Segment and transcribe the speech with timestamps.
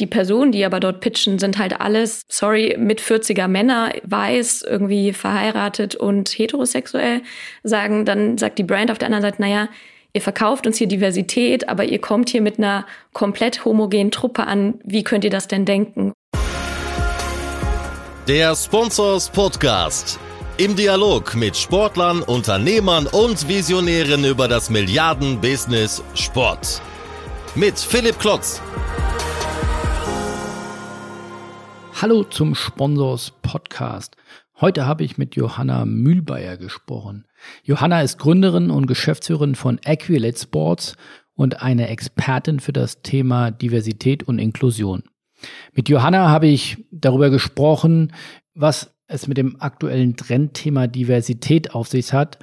[0.00, 5.12] Die Personen, die aber dort pitchen, sind halt alles, sorry, mit 40er Männer, weiß, irgendwie
[5.12, 7.20] verheiratet und heterosexuell,
[7.64, 9.68] sagen, dann sagt die Brand auf der anderen Seite, naja,
[10.14, 14.80] ihr verkauft uns hier Diversität, aber ihr kommt hier mit einer komplett homogenen Truppe an.
[14.84, 16.14] Wie könnt ihr das denn denken?
[18.26, 20.18] Der Sponsors Podcast.
[20.56, 26.80] Im Dialog mit Sportlern, Unternehmern und Visionären über das Milliarden-Business Sport.
[27.54, 28.62] Mit Philipp Klotz.
[32.02, 34.16] Hallo zum Sponsors Podcast.
[34.58, 37.26] Heute habe ich mit Johanna Mühlbayer gesprochen.
[37.62, 40.96] Johanna ist Gründerin und Geschäftsführerin von Equilate Sports
[41.34, 45.02] und eine Expertin für das Thema Diversität und Inklusion.
[45.74, 48.14] Mit Johanna habe ich darüber gesprochen,
[48.54, 52.38] was es mit dem aktuellen Trendthema Diversität auf sich hat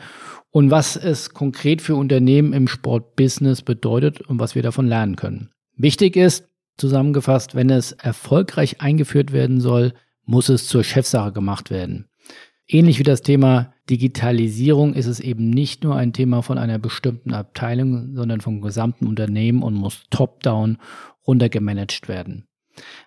[0.52, 5.50] und was es konkret für Unternehmen im Sportbusiness bedeutet und was wir davon lernen können.
[5.76, 9.94] Wichtig ist, zusammengefasst, wenn es erfolgreich eingeführt werden soll,
[10.26, 12.08] muss es zur Chefsache gemacht werden.
[12.67, 17.34] Ähnlich wie das Thema Digitalisierung ist es eben nicht nur ein Thema von einer bestimmten
[17.34, 20.78] Abteilung, sondern vom gesamten Unternehmen und muss top-down
[21.25, 22.45] runtergemanagt werden.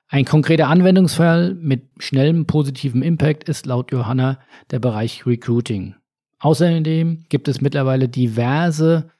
[0.08, 4.38] Ein konkreter Anwendungsfall mit schnellem positiven Impact ist laut Johanna
[4.70, 5.94] der Bereich Recruiting.
[6.38, 9.10] Außerdem gibt es mittlerweile diverse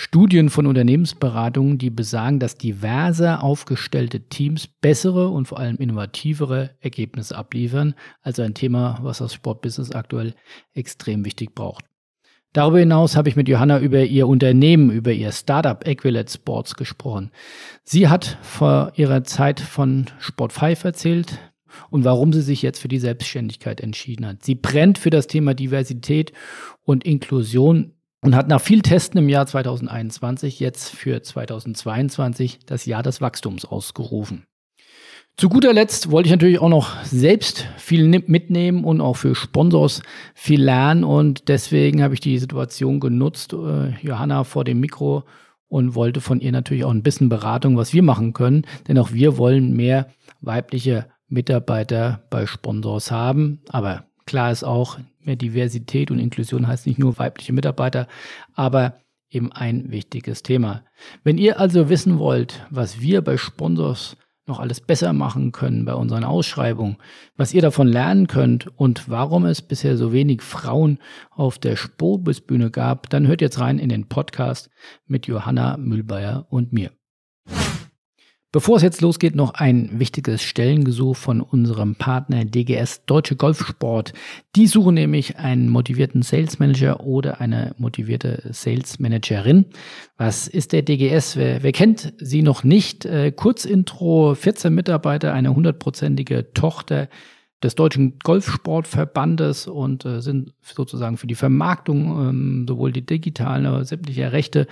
[0.00, 7.36] Studien von Unternehmensberatungen, die besagen, dass diverse aufgestellte Teams bessere und vor allem innovativere Ergebnisse
[7.36, 7.96] abliefern.
[8.22, 10.36] Also ein Thema, was das Sportbusiness aktuell
[10.72, 11.84] extrem wichtig braucht.
[12.52, 17.32] Darüber hinaus habe ich mit Johanna über ihr Unternehmen, über ihr Startup Equilet Sports gesprochen.
[17.82, 21.38] Sie hat vor ihrer Zeit von Sport 5 erzählt
[21.90, 24.44] und warum sie sich jetzt für die Selbstständigkeit entschieden hat.
[24.44, 26.32] Sie brennt für das Thema Diversität
[26.84, 33.02] und Inklusion und hat nach viel Testen im Jahr 2021 jetzt für 2022 das Jahr
[33.02, 34.44] des Wachstums ausgerufen.
[35.36, 40.02] Zu guter Letzt wollte ich natürlich auch noch selbst viel mitnehmen und auch für Sponsors
[40.34, 45.22] viel lernen und deswegen habe ich die Situation genutzt, äh, Johanna vor dem Mikro
[45.68, 49.12] und wollte von ihr natürlich auch ein bisschen Beratung, was wir machen können, denn auch
[49.12, 50.08] wir wollen mehr
[50.40, 56.98] weibliche Mitarbeiter bei Sponsors haben, aber klar ist auch, mehr Diversität und Inklusion heißt nicht
[56.98, 58.08] nur weibliche Mitarbeiter,
[58.54, 60.84] aber eben ein wichtiges Thema.
[61.22, 65.94] Wenn ihr also wissen wollt, was wir bei Sponsors noch alles besser machen können bei
[65.94, 66.96] unseren Ausschreibungen,
[67.36, 70.98] was ihr davon lernen könnt und warum es bisher so wenig Frauen
[71.30, 74.70] auf der Spobisbühne gab, dann hört jetzt rein in den Podcast
[75.06, 76.97] mit Johanna Mühlbayer und mir.
[78.50, 84.14] Bevor es jetzt losgeht, noch ein wichtiges Stellengesuch von unserem Partner DGS Deutsche Golfsport.
[84.56, 89.66] Die suchen nämlich einen motivierten Sales Manager oder eine motivierte Sales Managerin.
[90.16, 91.36] Was ist der DGS?
[91.36, 93.04] Wer, wer kennt sie noch nicht?
[93.04, 97.10] Äh, Kurzintro, 14 Mitarbeiter, eine hundertprozentige Tochter
[97.62, 103.84] des Deutschen Golfsportverbandes und äh, sind sozusagen für die Vermarktung ähm, sowohl die digitalen, aber
[103.84, 104.66] sämtliche Rechte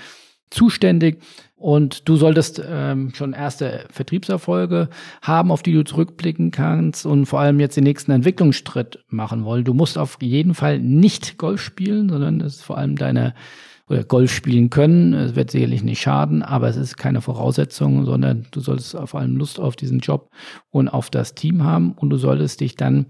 [0.51, 1.19] zuständig
[1.57, 4.89] und du solltest ähm, schon erste Vertriebserfolge
[5.23, 9.65] haben, auf die du zurückblicken kannst und vor allem jetzt den nächsten Entwicklungsschritt machen wollen.
[9.65, 13.35] Du musst auf jeden Fall nicht Golf spielen, sondern es ist vor allem deine
[13.89, 15.15] oder Golf spielen können.
[15.15, 19.37] Es wird sicherlich nicht schaden, aber es ist keine Voraussetzung, sondern du solltest vor allem
[19.37, 20.31] Lust auf diesen Job
[20.71, 23.07] und auf das Team haben und du solltest dich dann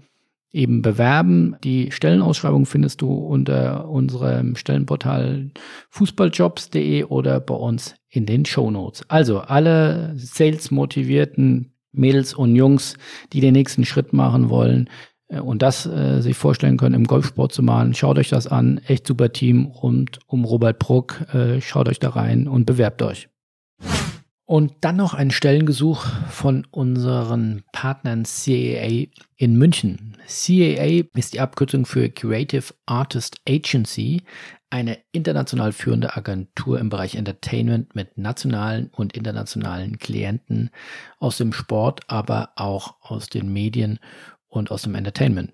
[0.51, 1.55] eben bewerben.
[1.63, 5.51] Die Stellenausschreibung findest du unter unserem Stellenportal
[5.89, 9.03] fußballjobs.de oder bei uns in den Show Notes.
[9.09, 12.95] Also alle sales-motivierten Mädels und Jungs,
[13.33, 14.89] die den nächsten Schritt machen wollen
[15.27, 18.79] äh, und das äh, sich vorstellen können, im Golfsport zu machen, schaut euch das an.
[18.87, 21.21] Echt super Team rund um Robert Bruck.
[21.33, 23.29] Äh, schaut euch da rein und bewerbt euch.
[24.47, 30.15] Und dann noch ein Stellengesuch von unseren Partnern CAA in München.
[30.25, 34.23] CAA ist die Abkürzung für Creative Artist Agency,
[34.69, 40.69] eine international führende Agentur im Bereich Entertainment mit nationalen und internationalen Klienten
[41.19, 43.99] aus dem Sport, aber auch aus den Medien
[44.47, 45.51] und aus dem Entertainment.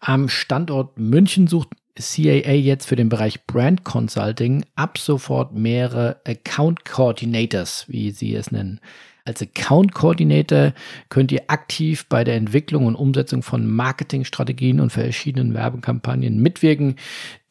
[0.00, 6.84] Am Standort München sucht CAA jetzt für den Bereich Brand Consulting ab sofort mehrere Account
[6.84, 8.80] Coordinators, wie sie es nennen.
[9.26, 10.74] Als Account Coordinator
[11.08, 16.96] könnt ihr aktiv bei der Entwicklung und Umsetzung von Marketingstrategien und verschiedenen Werbekampagnen mitwirken,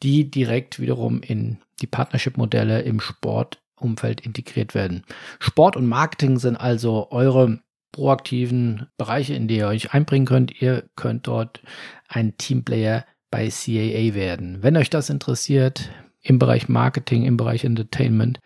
[0.02, 5.04] die direkt wiederum in die Partnership-Modelle im Sportumfeld integriert werden.
[5.40, 10.60] Sport und Marketing sind also eure proaktiven Bereiche, in die ihr euch einbringen könnt.
[10.60, 11.60] Ihr könnt dort
[12.08, 13.04] ein Teamplayer
[13.34, 14.62] bei CAA werden.
[14.62, 15.90] Wenn euch das interessiert,
[16.22, 18.38] im Bereich Marketing, im Bereich Entertainment,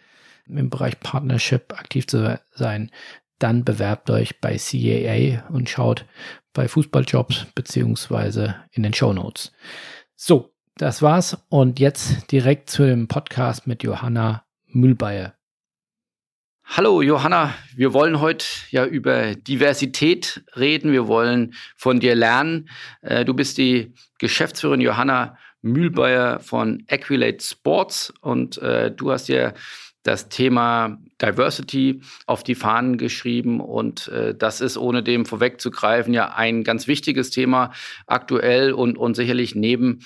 [0.47, 2.91] im Bereich Partnership aktiv zu sein,
[3.39, 6.07] dann bewerbt euch bei CAA und schaut
[6.55, 9.15] bei Fußballjobs beziehungsweise in den Show.
[10.17, 15.38] So, das war's und jetzt direkt zu dem Podcast mit Johanna Mühlbayer.
[16.71, 20.93] Hallo Johanna, wir wollen heute ja über Diversität reden.
[20.93, 22.69] Wir wollen von dir lernen.
[23.01, 29.55] Äh, du bist die Geschäftsführerin Johanna Mühlbayer von Equilate Sports und äh, du hast ja
[30.03, 33.61] das Thema Diversity auf die Fahnen geschrieben.
[33.61, 37.73] Und äh, das ist, ohne dem vorwegzugreifen, ja ein ganz wichtiges Thema
[38.07, 40.01] aktuell und, und sicherlich neben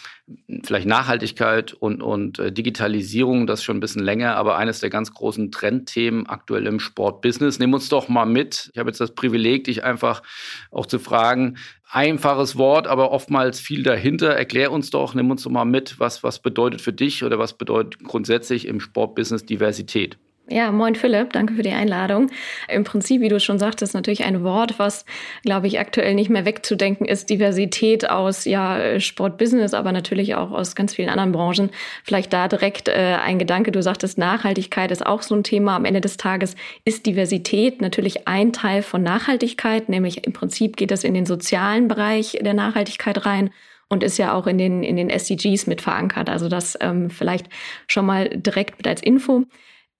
[0.64, 5.12] vielleicht Nachhaltigkeit und, und äh, Digitalisierung, das schon ein bisschen länger, aber eines der ganz
[5.12, 7.58] großen Trendthemen aktuell im Sportbusiness.
[7.58, 8.70] Nimm uns doch mal mit.
[8.72, 10.22] Ich habe jetzt das Privileg, dich einfach
[10.70, 11.58] auch zu fragen,
[11.90, 14.30] einfaches Wort, aber oftmals viel dahinter.
[14.30, 17.58] Erklär uns doch, nimm uns doch mal mit, was, was bedeutet für dich oder was
[17.58, 20.18] bedeutet grundsätzlich im Sportbusiness Diversität?
[20.48, 22.28] Ja, moin Philipp, danke für die Einladung.
[22.68, 25.04] Im Prinzip, wie du schon sagtest, natürlich ein Wort, was,
[25.44, 27.30] glaube ich, aktuell nicht mehr wegzudenken ist.
[27.30, 31.70] Diversität aus ja, Sportbusiness, aber natürlich auch aus ganz vielen anderen Branchen.
[32.02, 33.70] Vielleicht da direkt äh, ein Gedanke.
[33.70, 35.76] Du sagtest, Nachhaltigkeit ist auch so ein Thema.
[35.76, 40.90] Am Ende des Tages ist Diversität natürlich ein Teil von Nachhaltigkeit, nämlich im Prinzip geht
[40.90, 43.50] es in den sozialen Bereich der Nachhaltigkeit rein
[43.88, 46.28] und ist ja auch in den, in den SDGs mit verankert.
[46.28, 47.46] Also das ähm, vielleicht
[47.86, 49.44] schon mal direkt mit als Info.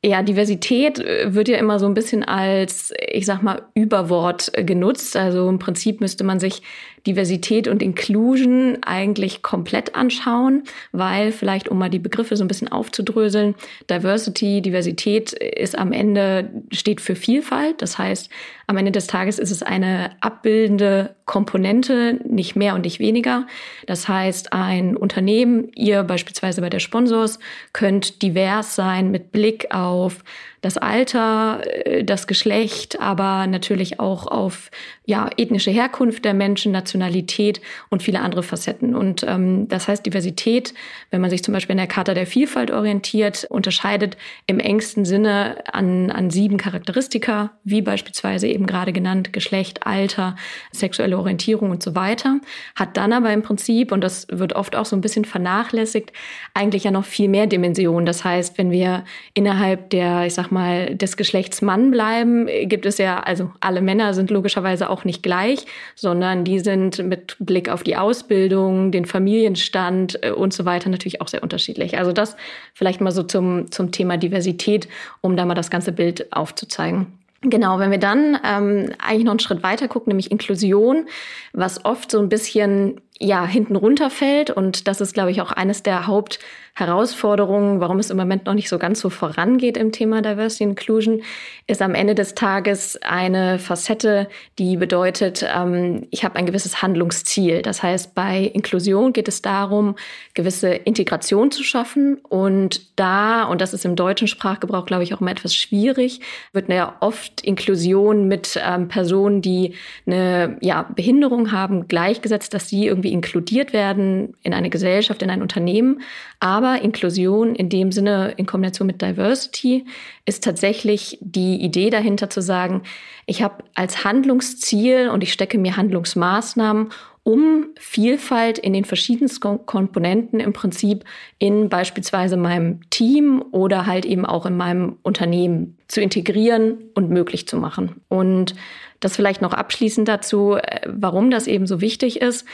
[0.04, 4.64] Ja, Diversität äh, wird ja immer so ein bisschen als, ich sag mal, Überwort äh,
[4.64, 5.16] genutzt.
[5.16, 6.62] Also im Prinzip müsste man sich
[7.06, 10.62] Diversität und Inclusion eigentlich komplett anschauen,
[10.92, 13.54] weil vielleicht, um mal die Begriffe so ein bisschen aufzudröseln,
[13.90, 17.82] Diversity, Diversität ist am Ende, steht für Vielfalt.
[17.82, 18.30] Das heißt,
[18.66, 23.46] am Ende des Tages ist es eine abbildende Komponente, nicht mehr und nicht weniger.
[23.86, 27.38] Das heißt, ein Unternehmen, ihr beispielsweise bei der Sponsors,
[27.72, 30.24] könnt divers sein mit Blick auf
[30.62, 34.70] das Alter, äh, das Geschlecht, aber natürlich auch auf
[35.04, 37.60] ja, ethnische Herkunft der Menschen, Nationalität
[37.90, 38.94] und viele andere Facetten.
[38.94, 40.72] Und ähm, das heißt, Diversität,
[41.10, 44.16] wenn man sich zum Beispiel in der Charta der Vielfalt orientiert, unterscheidet
[44.46, 50.36] im engsten Sinne an, an sieben Charakteristika, wie beispielsweise eben gerade genannt Geschlecht, Alter,
[50.70, 52.38] sexuelle Orientierung und so weiter,
[52.76, 56.12] hat dann aber im Prinzip, und das wird oft auch so ein bisschen vernachlässigt,
[56.54, 58.06] eigentlich ja noch viel mehr Dimensionen.
[58.06, 59.04] Das heißt, wenn wir
[59.34, 64.14] innerhalb der, ich sag mal, des Geschlechts Mann bleiben, gibt es ja, also alle Männer
[64.14, 65.66] sind logischerweise auch nicht gleich,
[65.96, 71.20] sondern die sind mit Blick auf die Ausbildung, den Familienstand äh, und so weiter natürlich
[71.20, 71.98] auch sehr unterschiedlich.
[71.98, 72.36] Also das
[72.74, 74.88] vielleicht mal so zum, zum Thema Diversität,
[75.20, 77.06] um da mal das ganze Bild aufzuzeigen.
[77.44, 81.06] Genau, wenn wir dann ähm, eigentlich noch einen Schritt weiter gucken, nämlich Inklusion,
[81.52, 85.82] was oft so ein bisschen ja hinten runterfällt und das ist, glaube ich, auch eines
[85.82, 86.38] der Haupt
[86.74, 91.22] Herausforderungen, warum es im Moment noch nicht so ganz so vorangeht im Thema Diversity Inclusion,
[91.66, 94.26] ist am Ende des Tages eine Facette,
[94.58, 97.60] die bedeutet, ähm, ich habe ein gewisses Handlungsziel.
[97.60, 99.96] Das heißt, bei Inklusion geht es darum,
[100.32, 102.16] gewisse Integration zu schaffen.
[102.26, 106.20] Und da, und das ist im deutschen Sprachgebrauch, glaube ich, auch immer etwas schwierig,
[106.54, 109.74] wird ja oft Inklusion mit ähm, Personen, die
[110.06, 115.42] eine ja, Behinderung haben, gleichgesetzt, dass sie irgendwie inkludiert werden in eine Gesellschaft, in ein
[115.42, 116.00] Unternehmen.
[116.40, 119.84] Aber Inklusion in dem Sinne in Kombination mit Diversity
[120.24, 122.82] ist tatsächlich die Idee dahinter zu sagen,
[123.26, 126.90] ich habe als Handlungsziel und ich stecke mir Handlungsmaßnahmen,
[127.24, 131.04] um Vielfalt in den verschiedensten Komponenten im Prinzip
[131.38, 137.46] in beispielsweise meinem Team oder halt eben auch in meinem Unternehmen zu integrieren und möglich
[137.46, 138.00] zu machen.
[138.08, 138.54] Und
[138.98, 142.46] das vielleicht noch abschließend dazu, äh, warum das eben so wichtig ist.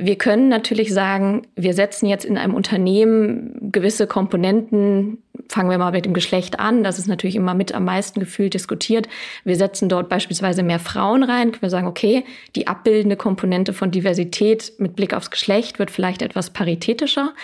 [0.00, 5.90] Wir können natürlich sagen, wir setzen jetzt in einem Unternehmen gewisse Komponenten, fangen wir mal
[5.90, 9.08] mit dem Geschlecht an, das ist natürlich immer mit am meisten gefühlt diskutiert.
[9.42, 12.22] Wir setzen dort beispielsweise mehr Frauen rein, können wir sagen, okay,
[12.54, 17.34] die abbildende Komponente von Diversität mit Blick aufs Geschlecht wird vielleicht etwas paritätischer,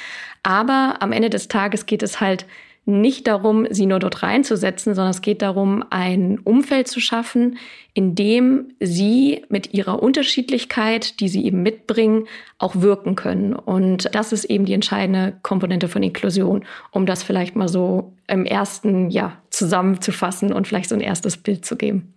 [0.44, 2.46] aber am Ende des Tages geht es halt
[2.86, 7.56] nicht darum, sie nur dort reinzusetzen, sondern es geht darum, ein Umfeld zu schaffen,
[7.94, 12.26] in dem sie mit ihrer Unterschiedlichkeit, die sie eben mitbringen,
[12.58, 13.54] auch wirken können.
[13.54, 18.44] Und das ist eben die entscheidende Komponente von Inklusion, um das vielleicht mal so im
[18.44, 22.14] ersten Jahr zusammenzufassen und vielleicht so ein erstes Bild zu geben.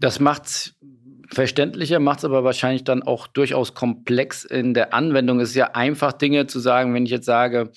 [0.00, 0.74] Das macht's
[1.28, 5.40] verständlicher, macht es aber wahrscheinlich dann auch durchaus komplex in der Anwendung.
[5.40, 7.70] Es ist ja einfach, Dinge zu sagen, wenn ich jetzt sage,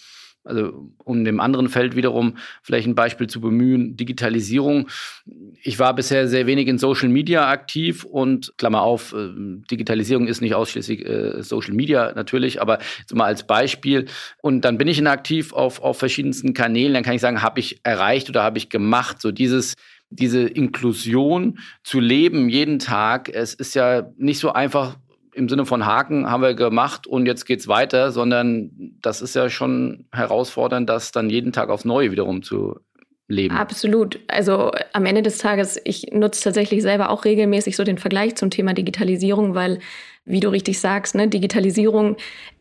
[0.48, 4.88] also um dem anderen Feld wiederum vielleicht ein Beispiel zu bemühen, Digitalisierung.
[5.62, 9.30] Ich war bisher sehr wenig in Social Media aktiv und Klammer auf, äh,
[9.70, 14.06] Digitalisierung ist nicht ausschließlich äh, Social Media natürlich, aber jetzt mal als Beispiel.
[14.42, 17.80] Und dann bin ich inaktiv auf, auf verschiedensten Kanälen, dann kann ich sagen, habe ich
[17.84, 19.22] erreicht oder habe ich gemacht.
[19.22, 19.76] So dieses
[20.10, 23.30] diese Inklusion zu leben jeden Tag.
[23.30, 24.98] Es ist ja nicht so einfach
[25.38, 29.50] im Sinne von Haken haben wir gemacht und jetzt geht's weiter, sondern das ist ja
[29.50, 32.80] schon herausfordernd, das dann jeden Tag aufs Neue wiederum zu
[33.28, 33.56] leben.
[33.56, 34.20] Absolut.
[34.28, 38.50] Also am Ende des Tages, ich nutze tatsächlich selber auch regelmäßig so den Vergleich zum
[38.50, 39.80] Thema Digitalisierung, weil,
[40.26, 42.16] wie du richtig sagst, ne, Digitalisierung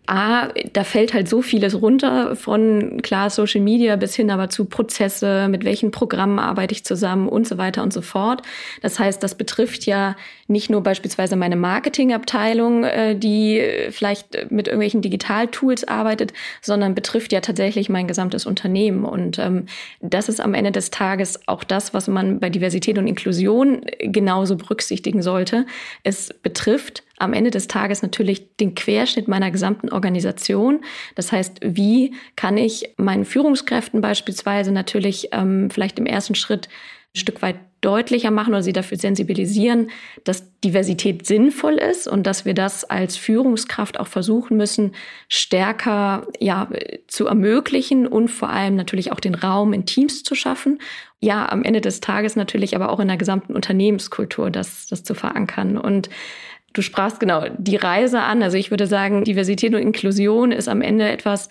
[0.07, 4.67] A, da fällt halt so vieles runter von klar Social Media bis hin aber zu
[4.67, 8.43] Prozesse, mit welchen Programmen arbeite ich zusammen und so weiter und so fort.
[8.83, 10.17] Das heißt, das betrifft ja
[10.49, 16.33] nicht nur beispielsweise meine Marketingabteilung, äh, die vielleicht mit irgendwelchen Digitaltools arbeitet,
[16.63, 19.05] sondern betrifft ja tatsächlich mein gesamtes Unternehmen.
[19.05, 19.67] Und ähm,
[20.01, 24.57] das ist am Ende des Tages auch das, was man bei Diversität und Inklusion genauso
[24.57, 25.67] berücksichtigen sollte.
[26.05, 30.81] Es betrifft am Ende des Tages natürlich den Querschnitt meiner gesamten Organisation.
[31.15, 36.69] Das heißt, wie kann ich meinen Führungskräften beispielsweise natürlich ähm, vielleicht im ersten Schritt
[37.15, 39.91] ein Stück weit deutlicher machen oder sie dafür sensibilisieren,
[40.25, 44.93] dass Diversität sinnvoll ist und dass wir das als Führungskraft auch versuchen müssen,
[45.29, 46.69] stärker ja,
[47.07, 50.81] zu ermöglichen und vor allem natürlich auch den Raum in Teams zu schaffen.
[51.21, 55.15] Ja, am Ende des Tages natürlich aber auch in der gesamten Unternehmenskultur das, das zu
[55.15, 55.79] verankern.
[55.79, 56.11] Und
[56.77, 58.43] Du sprachst genau die Reise an.
[58.43, 61.49] Also ich würde sagen, Diversität und Inklusion ist am Ende etwas,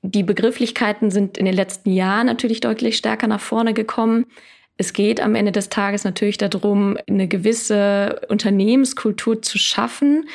[0.00, 4.24] die Begrifflichkeiten sind in den letzten Jahren natürlich deutlich stärker nach vorne gekommen.
[4.78, 10.26] Es geht am Ende des Tages natürlich darum, eine gewisse Unternehmenskultur zu schaffen,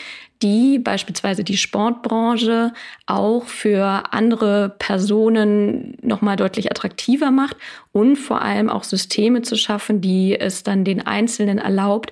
[0.44, 2.74] die beispielsweise die Sportbranche
[3.08, 7.58] auch für andere Personen nochmal deutlich attraktiver macht
[7.92, 12.12] und vor allem auch Systeme zu schaffen, die es dann den Einzelnen erlaubt,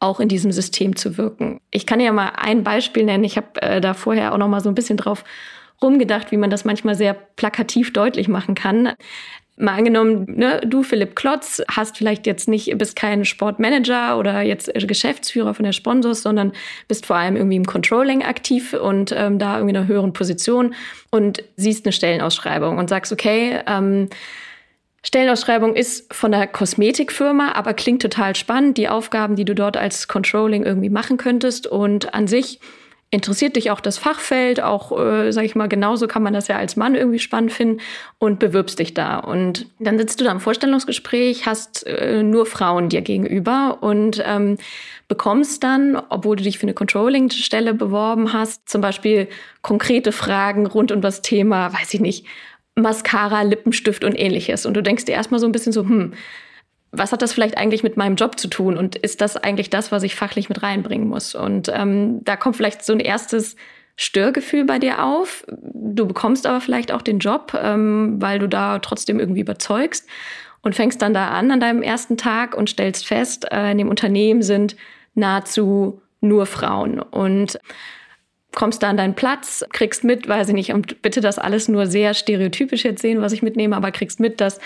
[0.00, 1.60] auch in diesem System zu wirken.
[1.70, 3.24] Ich kann ja mal ein Beispiel nennen.
[3.24, 5.24] Ich habe äh, da vorher auch noch mal so ein bisschen drauf
[5.82, 8.92] rumgedacht, wie man das manchmal sehr plakativ deutlich machen kann.
[9.60, 14.70] Mal angenommen, ne, du Philipp Klotz hast vielleicht jetzt nicht, bist kein Sportmanager oder jetzt
[14.72, 16.52] Geschäftsführer von der Sponsors, sondern
[16.86, 20.74] bist vor allem irgendwie im Controlling aktiv und ähm, da irgendwie in einer höheren Position
[21.10, 24.08] und siehst eine Stellenausschreibung und sagst, okay, ähm,
[25.02, 30.08] Stellenausschreibung ist von der Kosmetikfirma, aber klingt total spannend, die Aufgaben, die du dort als
[30.08, 31.66] Controlling irgendwie machen könntest.
[31.66, 32.60] Und an sich
[33.10, 36.56] interessiert dich auch das Fachfeld, auch, äh, sag ich mal, genauso kann man das ja
[36.56, 37.80] als Mann irgendwie spannend finden
[38.18, 39.18] und bewirbst dich da.
[39.18, 44.58] Und dann sitzt du da im Vorstellungsgespräch, hast äh, nur Frauen dir gegenüber und ähm,
[45.06, 49.28] bekommst dann, obwohl du dich für eine Controlling-Stelle beworben hast, zum Beispiel
[49.62, 52.26] konkrete Fragen rund um das Thema, weiß ich nicht,
[52.80, 54.66] Mascara, Lippenstift und ähnliches.
[54.66, 56.14] Und du denkst dir erstmal so ein bisschen so, hm,
[56.90, 58.76] was hat das vielleicht eigentlich mit meinem Job zu tun?
[58.76, 61.34] Und ist das eigentlich das, was ich fachlich mit reinbringen muss?
[61.34, 63.56] Und ähm, da kommt vielleicht so ein erstes
[63.96, 65.44] Störgefühl bei dir auf.
[65.48, 70.08] Du bekommst aber vielleicht auch den Job, ähm, weil du da trotzdem irgendwie überzeugst
[70.62, 73.88] und fängst dann da an an deinem ersten Tag und stellst fest, äh, in dem
[73.88, 74.76] Unternehmen sind
[75.14, 77.00] nahezu nur Frauen.
[77.00, 77.58] Und
[78.54, 81.86] kommst da an deinen Platz, kriegst mit, weiß ich nicht, und bitte das alles nur
[81.86, 84.60] sehr stereotypisch jetzt sehen, was ich mitnehme, aber kriegst mit, dass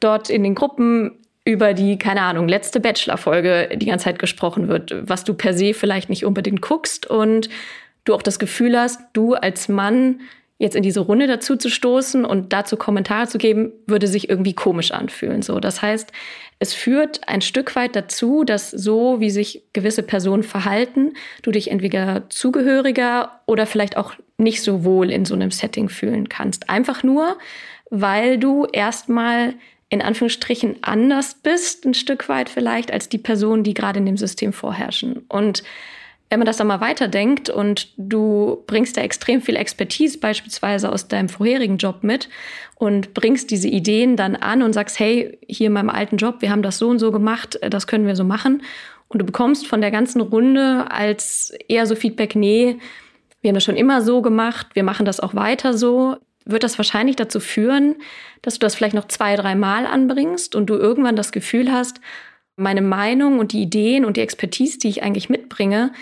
[0.00, 4.94] dort in den Gruppen über die, keine Ahnung, letzte Bachelor-Folge die ganze Zeit gesprochen wird,
[5.08, 7.48] was du per se vielleicht nicht unbedingt guckst und
[8.04, 10.20] du auch das Gefühl hast, du als Mann
[10.58, 14.54] jetzt in diese Runde dazu zu stoßen und dazu Kommentare zu geben, würde sich irgendwie
[14.54, 15.40] komisch anfühlen.
[15.40, 16.12] So, das heißt,
[16.58, 21.70] es führt ein Stück weit dazu, dass so wie sich gewisse Personen verhalten, du dich
[21.70, 26.68] entweder zugehöriger oder vielleicht auch nicht so wohl in so einem Setting fühlen kannst.
[26.68, 27.38] Einfach nur,
[27.90, 29.54] weil du erstmal
[29.88, 34.18] in Anführungsstrichen anders bist, ein Stück weit vielleicht, als die Personen, die gerade in dem
[34.18, 35.24] System vorherrschen.
[35.28, 35.62] Und
[36.30, 41.08] wenn man das dann mal weiterdenkt und du bringst da extrem viel Expertise beispielsweise aus
[41.08, 42.28] deinem vorherigen Job mit
[42.74, 46.50] und bringst diese Ideen dann an und sagst, hey, hier in meinem alten Job, wir
[46.50, 48.62] haben das so und so gemacht, das können wir so machen.
[49.08, 52.76] Und du bekommst von der ganzen Runde als eher so Feedback, nee,
[53.40, 56.78] wir haben das schon immer so gemacht, wir machen das auch weiter so, wird das
[56.78, 57.96] wahrscheinlich dazu führen,
[58.42, 62.00] dass du das vielleicht noch zwei, drei Mal anbringst und du irgendwann das Gefühl hast,
[62.58, 65.92] meine Meinung und die Ideen und die Expertise, die ich eigentlich mitbringe,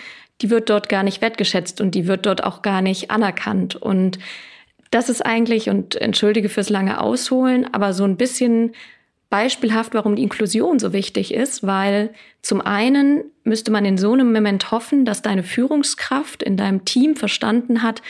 [0.41, 3.75] die wird dort gar nicht wertgeschätzt und die wird dort auch gar nicht anerkannt.
[3.75, 4.19] Und
[4.91, 8.73] das ist eigentlich, und entschuldige fürs lange Ausholen, aber so ein bisschen
[9.29, 12.11] beispielhaft, warum die Inklusion so wichtig ist, weil
[12.41, 17.15] zum einen müsste man in so einem Moment hoffen, dass deine Führungskraft in deinem Team
[17.15, 18.01] verstanden hat,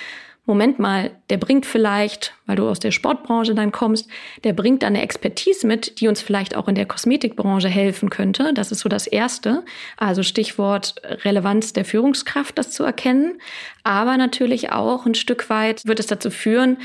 [0.47, 4.09] Moment mal, der bringt vielleicht, weil du aus der Sportbranche dann kommst,
[4.45, 8.53] der bringt eine Expertise mit, die uns vielleicht auch in der Kosmetikbranche helfen könnte.
[8.53, 9.65] Das ist so das Erste.
[9.97, 13.41] Also Stichwort Relevanz der Führungskraft, das zu erkennen.
[13.83, 16.77] Aber natürlich auch ein Stück weit wird es dazu führen,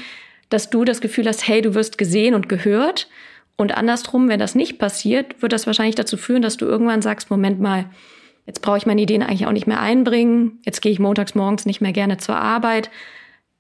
[0.51, 3.09] dass du das Gefühl hast, hey, du wirst gesehen und gehört
[3.57, 7.31] Und andersrum, wenn das nicht passiert, wird das wahrscheinlich dazu führen, dass du irgendwann sagst,
[7.31, 7.85] Moment mal,
[8.47, 11.67] jetzt brauche ich meine Ideen eigentlich auch nicht mehr einbringen, jetzt gehe ich montags morgens
[11.67, 12.91] nicht mehr gerne zur Arbeit.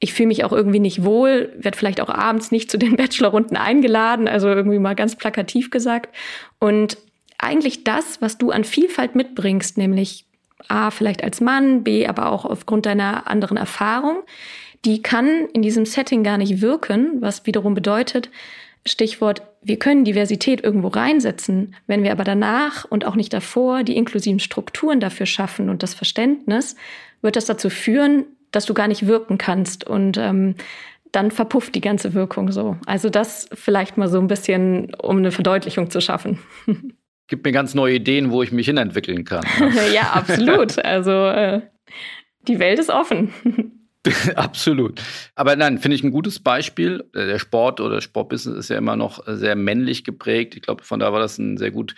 [0.05, 3.57] Ich fühle mich auch irgendwie nicht wohl, werde vielleicht auch abends nicht zu den Bachelorrunden
[3.57, 6.13] eingeladen, also irgendwie mal ganz plakativ gesagt.
[6.59, 6.99] Und
[7.39, 10.27] eigentlich das, was du an Vielfalt mitbringst, nämlich
[10.67, 14.25] A, vielleicht als Mann, B, aber auch aufgrund deiner anderen Erfahrung,
[14.85, 18.29] die kann in diesem Setting gar nicht wirken, was wiederum bedeutet,
[18.85, 23.97] Stichwort, wir können Diversität irgendwo reinsetzen, wenn wir aber danach und auch nicht davor die
[23.97, 26.75] inklusiven Strukturen dafür schaffen und das Verständnis,
[27.21, 30.55] wird das dazu führen, dass du gar nicht wirken kannst und ähm,
[31.11, 32.77] dann verpufft die ganze Wirkung so.
[32.87, 36.39] Also das vielleicht mal so ein bisschen, um eine Verdeutlichung zu schaffen.
[37.29, 39.45] Gibt mir ganz neue Ideen, wo ich mich hinentwickeln kann.
[39.95, 40.79] ja, absolut.
[40.85, 41.63] Also äh,
[42.49, 43.33] die Welt ist offen.
[44.35, 45.01] Absolut.
[45.37, 47.05] Aber nein, finde ich ein gutes Beispiel.
[47.15, 50.57] Der Sport oder Sportbusiness ist ja immer noch sehr männlich geprägt.
[50.57, 51.95] Ich glaube, von da war das ein sehr gut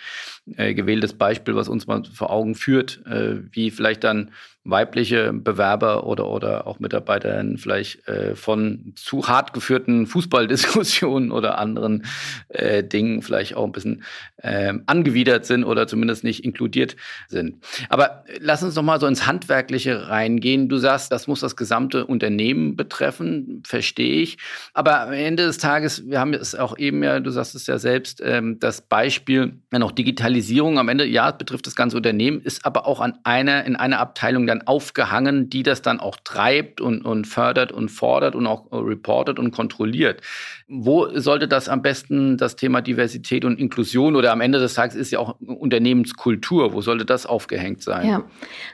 [0.55, 4.31] äh, gewähltes Beispiel, was uns mal vor Augen führt, äh, wie vielleicht dann
[4.65, 12.05] weibliche Bewerber oder, oder auch Mitarbeiterinnen vielleicht äh, von zu hart geführten Fußballdiskussionen oder anderen
[12.49, 14.03] äh, Dingen vielleicht auch ein bisschen
[14.37, 16.95] äh, angewidert sind oder zumindest nicht inkludiert
[17.27, 17.63] sind.
[17.89, 20.67] Aber lass uns noch mal so ins Handwerkliche reingehen.
[20.67, 24.37] Du sagst, das muss das gesamte Unternehmen betreffen, verstehe ich.
[24.73, 27.77] Aber am Ende des Tages, wir haben es auch eben ja, du sagst es ja
[27.77, 32.65] selbst, ähm, das Beispiel, wenn auch Digitalisierung am Ende, ja, betrifft das ganze Unternehmen, ist
[32.65, 37.03] aber auch an einer, in einer Abteilung dann aufgehangen, die das dann auch treibt und,
[37.03, 40.21] und fördert und fordert und auch reportet und kontrolliert.
[40.67, 44.95] Wo sollte das am besten das Thema Diversität und Inklusion oder am Ende des Tages
[44.95, 48.07] ist ja auch Unternehmenskultur, wo sollte das aufgehängt sein?
[48.07, 48.23] Ja,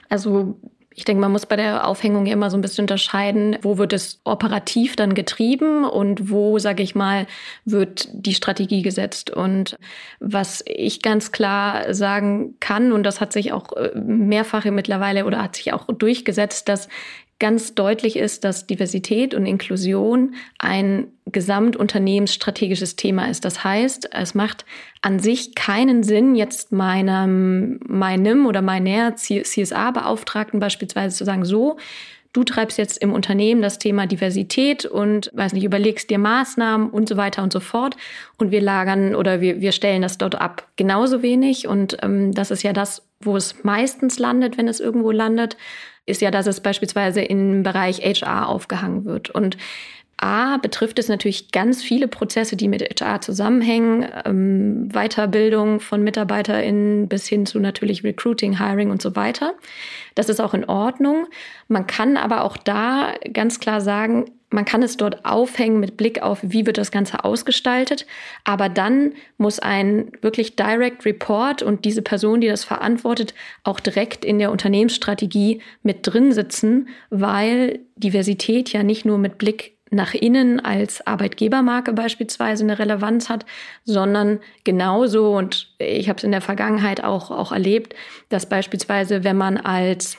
[0.09, 0.59] also
[0.93, 4.19] ich denke, man muss bei der Aufhängung immer so ein bisschen unterscheiden, wo wird es
[4.25, 7.27] operativ dann getrieben und wo, sage ich mal,
[7.63, 9.29] wird die Strategie gesetzt.
[9.29, 9.77] Und
[10.19, 15.41] was ich ganz klar sagen kann, und das hat sich auch äh, mehrfach mittlerweile oder
[15.41, 16.89] hat sich auch durchgesetzt, dass
[17.41, 23.43] ganz deutlich ist, dass Diversität und Inklusion ein gesamtunternehmensstrategisches Thema ist.
[23.43, 24.63] Das heißt, es macht
[25.01, 31.77] an sich keinen Sinn, jetzt meinem, meinem oder meiner CSA-Beauftragten beispielsweise zu sagen, so,
[32.31, 37.09] du treibst jetzt im Unternehmen das Thema Diversität und, weiß nicht, überlegst dir Maßnahmen und
[37.09, 37.97] so weiter und so fort.
[38.37, 40.67] Und wir lagern oder wir, wir stellen das dort ab.
[40.75, 41.67] Genauso wenig.
[41.67, 45.57] Und ähm, das ist ja das, wo es meistens landet, wenn es irgendwo landet
[46.05, 49.29] ist ja, dass es beispielsweise im Bereich HR aufgehangen wird.
[49.29, 49.57] Und
[50.21, 57.07] A betrifft es natürlich ganz viele Prozesse, die mit HR zusammenhängen, ähm, Weiterbildung von MitarbeiterInnen
[57.07, 59.55] bis hin zu natürlich Recruiting, Hiring und so weiter.
[60.13, 61.25] Das ist auch in Ordnung.
[61.67, 66.21] Man kann aber auch da ganz klar sagen, man kann es dort aufhängen mit Blick
[66.21, 68.05] auf, wie wird das Ganze ausgestaltet.
[68.43, 74.23] Aber dann muss ein wirklich Direct Report und diese Person, die das verantwortet, auch direkt
[74.23, 80.59] in der Unternehmensstrategie mit drin sitzen, weil Diversität ja nicht nur mit Blick nach innen
[80.59, 83.45] als Arbeitgebermarke beispielsweise eine Relevanz hat,
[83.83, 87.93] sondern genauso, und ich habe es in der Vergangenheit auch, auch erlebt,
[88.29, 90.17] dass beispielsweise, wenn man als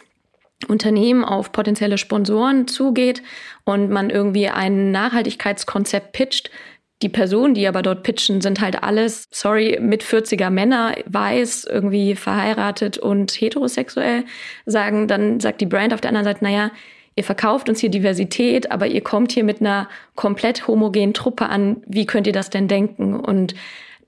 [0.68, 3.22] Unternehmen auf potenzielle Sponsoren zugeht
[3.64, 6.50] und man irgendwie ein Nachhaltigkeitskonzept pitcht,
[7.00, 12.14] die Personen, die aber dort pitchen, sind halt alles, sorry, mit 40er Männer, weiß, irgendwie
[12.14, 14.24] verheiratet und heterosexuell,
[14.66, 16.70] sagen, dann sagt die Brand auf der anderen Seite, naja,
[17.16, 21.82] ihr verkauft uns hier Diversität, aber ihr kommt hier mit einer komplett homogenen Truppe an.
[21.86, 23.14] Wie könnt ihr das denn denken?
[23.14, 23.54] Und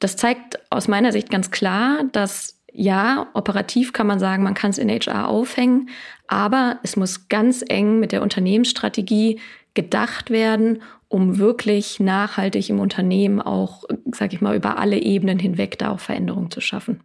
[0.01, 4.71] das zeigt aus meiner Sicht ganz klar, dass ja, operativ kann man sagen, man kann
[4.71, 5.91] es in HR aufhängen,
[6.27, 9.41] aber es muss ganz eng mit der Unternehmensstrategie
[9.75, 15.79] gedacht werden, um wirklich nachhaltig im Unternehmen auch, sag ich mal, über alle Ebenen hinweg
[15.79, 17.01] da auch Veränderungen zu schaffen.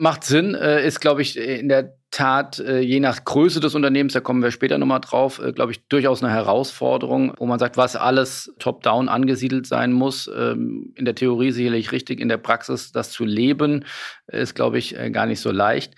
[0.00, 4.14] Macht Sinn, äh, ist, glaube ich, in der Tat, äh, je nach Größe des Unternehmens,
[4.14, 7.76] da kommen wir später nochmal drauf, äh, glaube ich, durchaus eine Herausforderung, wo man sagt,
[7.76, 10.26] was alles top-down angesiedelt sein muss.
[10.34, 13.84] Ähm, in der Theorie sicherlich richtig, in der Praxis das zu leben,
[14.26, 15.94] ist, glaube ich, gar nicht so leicht.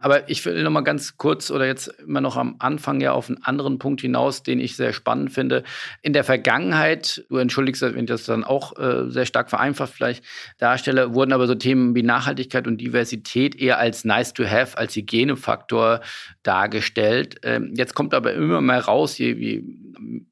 [0.00, 3.28] Aber ich will noch mal ganz kurz oder jetzt immer noch am Anfang ja auf
[3.28, 5.64] einen anderen Punkt hinaus, den ich sehr spannend finde.
[6.02, 10.24] In der Vergangenheit, du entschuldigst, wenn ich das dann auch äh, sehr stark vereinfacht vielleicht
[10.58, 14.94] darstelle, wurden aber so Themen wie Nachhaltigkeit und Diversität eher als nice to have, als
[14.94, 16.00] Hygienefaktor
[16.44, 17.40] dargestellt.
[17.42, 19.64] Ähm, jetzt kommt aber immer mehr raus, je, je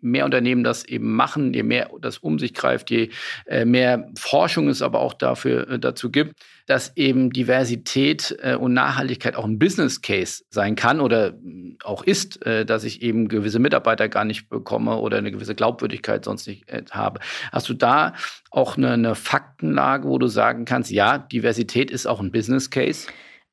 [0.01, 3.11] mehr Unternehmen das eben machen, je mehr das um sich greift, je
[3.47, 6.35] äh, mehr Forschung es aber auch dafür äh, dazu gibt,
[6.67, 12.03] dass eben Diversität äh, und Nachhaltigkeit auch ein Business Case sein kann oder mm, auch
[12.03, 16.67] ist, dass ich eben gewisse Mitarbeiter gar nicht bekomme oder eine gewisse Glaubwürdigkeit sonst nicht
[16.91, 17.21] habe.
[17.53, 18.15] Hast du da
[18.51, 23.09] auch eine, eine Faktenlage, wo du sagen kannst, ja, Diversität ist auch ein Business Case?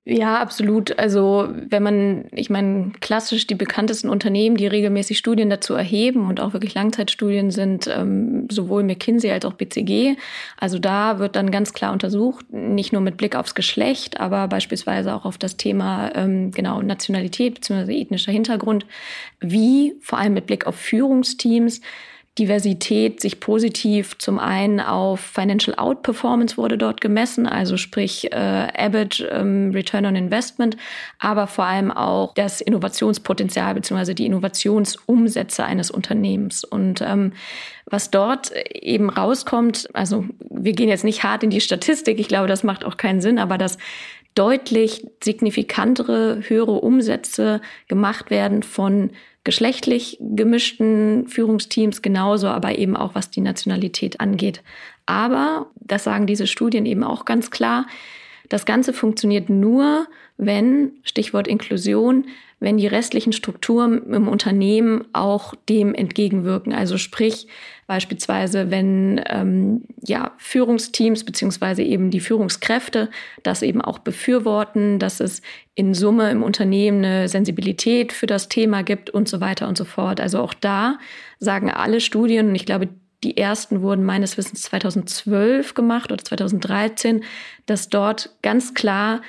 [0.05, 0.99] Ja, absolut.
[0.99, 6.41] Also wenn man, ich meine, klassisch die bekanntesten Unternehmen, die regelmäßig Studien dazu erheben und
[6.41, 10.17] auch wirklich Langzeitstudien sind ähm, sowohl McKinsey als auch BCG.
[10.59, 15.15] Also da wird dann ganz klar untersucht, nicht nur mit Blick aufs Geschlecht, aber beispielsweise
[15.15, 17.97] auch auf das Thema ähm, genau Nationalität bzw.
[18.01, 18.85] ethnischer Hintergrund,
[19.39, 21.79] wie vor allem mit Blick auf Führungsteams
[22.39, 29.23] Diversität sich positiv zum einen auf Financial Outperformance wurde dort gemessen, also sprich äh, Abbott
[29.31, 30.75] ähm, Return on Investment,
[31.19, 34.15] aber vor allem auch das Innovationspotenzial bzw.
[34.15, 36.63] die Innovationsumsätze eines Unternehmens.
[36.63, 37.33] Und ähm,
[37.85, 42.47] was dort eben rauskommt, also wir gehen jetzt nicht hart in die Statistik, ich glaube,
[42.47, 43.77] das macht auch keinen Sinn, aber dass
[44.33, 49.11] deutlich signifikantere, höhere Umsätze gemacht werden von
[49.43, 54.63] geschlechtlich gemischten Führungsteams genauso, aber eben auch was die Nationalität angeht.
[55.05, 57.85] Aber, das sagen diese Studien eben auch ganz klar,
[58.49, 62.25] das Ganze funktioniert nur, wenn, Stichwort Inklusion,
[62.63, 66.73] wenn die restlichen Strukturen im Unternehmen auch dem entgegenwirken.
[66.73, 67.47] Also sprich
[67.87, 73.09] beispielsweise, wenn ähm, ja, Führungsteams beziehungsweise eben die Führungskräfte
[73.43, 75.41] das eben auch befürworten, dass es
[75.75, 79.83] in Summe im Unternehmen eine Sensibilität für das Thema gibt und so weiter und so
[79.83, 80.21] fort.
[80.21, 80.99] Also auch da
[81.39, 82.87] sagen alle Studien, und ich glaube,
[83.25, 87.25] die ersten wurden meines Wissens 2012 gemacht oder 2013,
[87.65, 89.21] dass dort ganz klar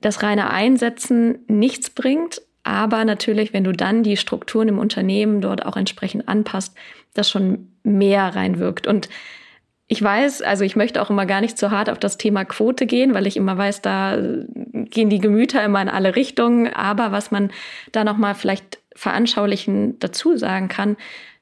[0.00, 5.66] das reine Einsetzen nichts bringt, aber natürlich, wenn du dann die Strukturen im Unternehmen dort
[5.66, 6.76] auch entsprechend anpasst,
[7.14, 8.86] das schon mehr reinwirkt.
[8.86, 9.08] Und
[9.88, 12.86] ich weiß, also ich möchte auch immer gar nicht zu hart auf das Thema Quote
[12.86, 16.72] gehen, weil ich immer weiß, da gehen die Gemüter immer in alle Richtungen.
[16.72, 17.50] Aber was man
[17.90, 20.96] da nochmal vielleicht veranschaulichen dazu sagen kann,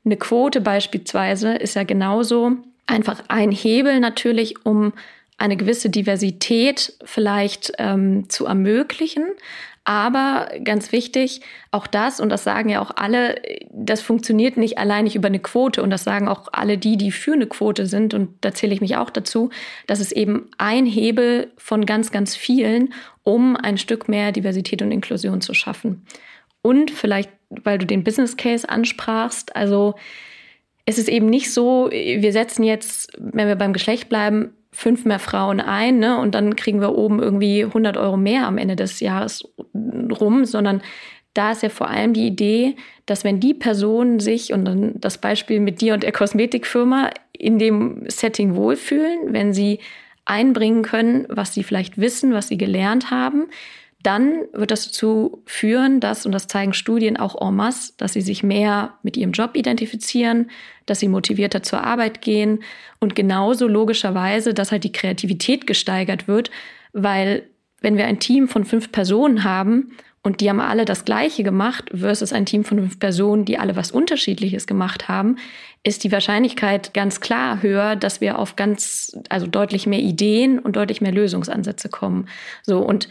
[0.07, 2.53] eine Quote beispielsweise ist ja genauso
[2.87, 4.95] einfach ein Hebel natürlich, um
[5.39, 9.25] eine gewisse Diversität vielleicht ähm, zu ermöglichen.
[9.85, 13.41] Aber ganz wichtig, auch das, und das sagen ja auch alle,
[13.73, 15.83] das funktioniert nicht allein nicht über eine Quote.
[15.83, 18.13] Und das sagen auch alle die, die für eine Quote sind.
[18.13, 19.49] Und da zähle ich mich auch dazu,
[19.87, 24.93] dass es eben ein Hebel von ganz, ganz vielen, um ein Stück mehr Diversität und
[24.93, 26.05] Inklusion zu schaffen.
[26.61, 29.95] Und vielleicht, weil du den Business Case ansprachst, also
[30.85, 35.19] es ist eben nicht so, wir setzen jetzt, wenn wir beim Geschlecht bleiben, fünf mehr
[35.19, 36.21] Frauen ein ne?
[36.21, 39.43] und dann kriegen wir oben irgendwie 100 Euro mehr am Ende des Jahres
[39.75, 40.83] rum, sondern
[41.35, 45.19] da ist ja vor allem die Idee, dass wenn die Personen sich, und dann das
[45.19, 49.81] Beispiel mit dir und der Kosmetikfirma, in dem Setting wohlfühlen, wenn sie
[50.25, 53.49] einbringen können, was sie vielleicht wissen, was sie gelernt haben,
[54.09, 58.23] dann wird das dazu führen, dass, und das zeigen Studien auch en masse, dass sie
[58.23, 60.51] sich mehr mit ihrem Job identifizieren,
[60.87, 62.61] dass sie motivierter zur Arbeit gehen
[63.01, 66.51] und genauso logischerweise, dass halt die Kreativität gesteigert wird,
[66.95, 67.43] weil
[67.83, 69.93] wenn wir ein Team von fünf Personen haben
[70.23, 73.77] und die haben alle das Gleiche gemacht versus ein Team von fünf Personen, die alle
[73.77, 75.37] was Unterschiedliches gemacht haben,
[75.83, 80.77] ist die Wahrscheinlichkeit ganz klar höher, dass wir auf ganz, also deutlich mehr Ideen und
[80.77, 82.27] deutlich mehr Lösungsansätze kommen.
[82.63, 83.07] So und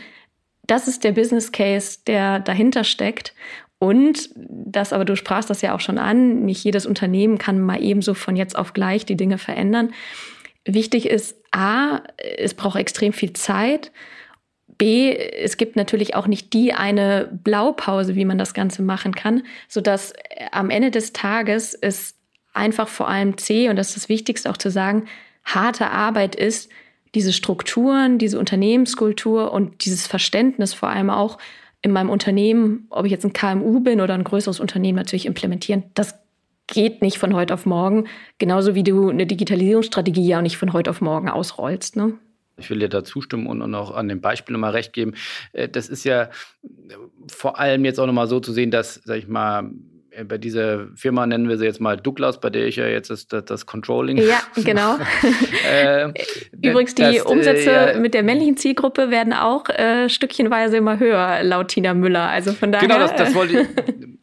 [0.68, 3.34] das ist der Business Case, der dahinter steckt.
[3.80, 7.82] Und das, aber du sprachst das ja auch schon an, nicht jedes Unternehmen kann mal
[7.82, 9.94] ebenso von jetzt auf gleich die Dinge verändern.
[10.66, 12.02] Wichtig ist, A,
[12.38, 13.92] es braucht extrem viel Zeit.
[14.78, 19.44] B, es gibt natürlich auch nicht die eine Blaupause, wie man das Ganze machen kann,
[19.68, 20.14] sodass
[20.52, 22.16] am Ende des Tages es
[22.54, 25.06] einfach vor allem C, und das ist das Wichtigste auch zu sagen,
[25.46, 26.70] harte Arbeit ist,
[27.16, 31.38] diese Strukturen, diese Unternehmenskultur und dieses Verständnis vor allem auch
[31.82, 35.84] in meinem Unternehmen, ob ich jetzt ein KMU bin oder ein größeres Unternehmen, natürlich implementieren.
[35.94, 36.16] Das
[36.68, 38.08] geht nicht von heute auf morgen,
[38.40, 41.96] genauso wie du eine Digitalisierungsstrategie ja auch nicht von heute auf morgen ausrollst.
[41.96, 42.14] Ne?
[42.58, 45.14] Ich will dir da zustimmen und auch an dem Beispiel nochmal recht geben.
[45.54, 46.30] Äh, das ist ja
[47.28, 50.88] vor allem jetzt auch nochmal so zu sehen, dass, sag ich mal, äh, bei dieser
[50.96, 54.18] Firma nennen wir sie jetzt mal Douglas, bei der ich ja jetzt das, das Controlling.
[54.18, 54.98] Ja, genau.
[55.70, 56.10] äh,
[56.62, 61.00] Übrigens, die das, Umsätze äh, ja, mit der männlichen Zielgruppe werden auch äh, stückchenweise immer
[61.00, 62.30] höher, laut Tina Müller.
[62.30, 62.88] Also von daher.
[62.88, 63.68] Genau, das, das wollte ich.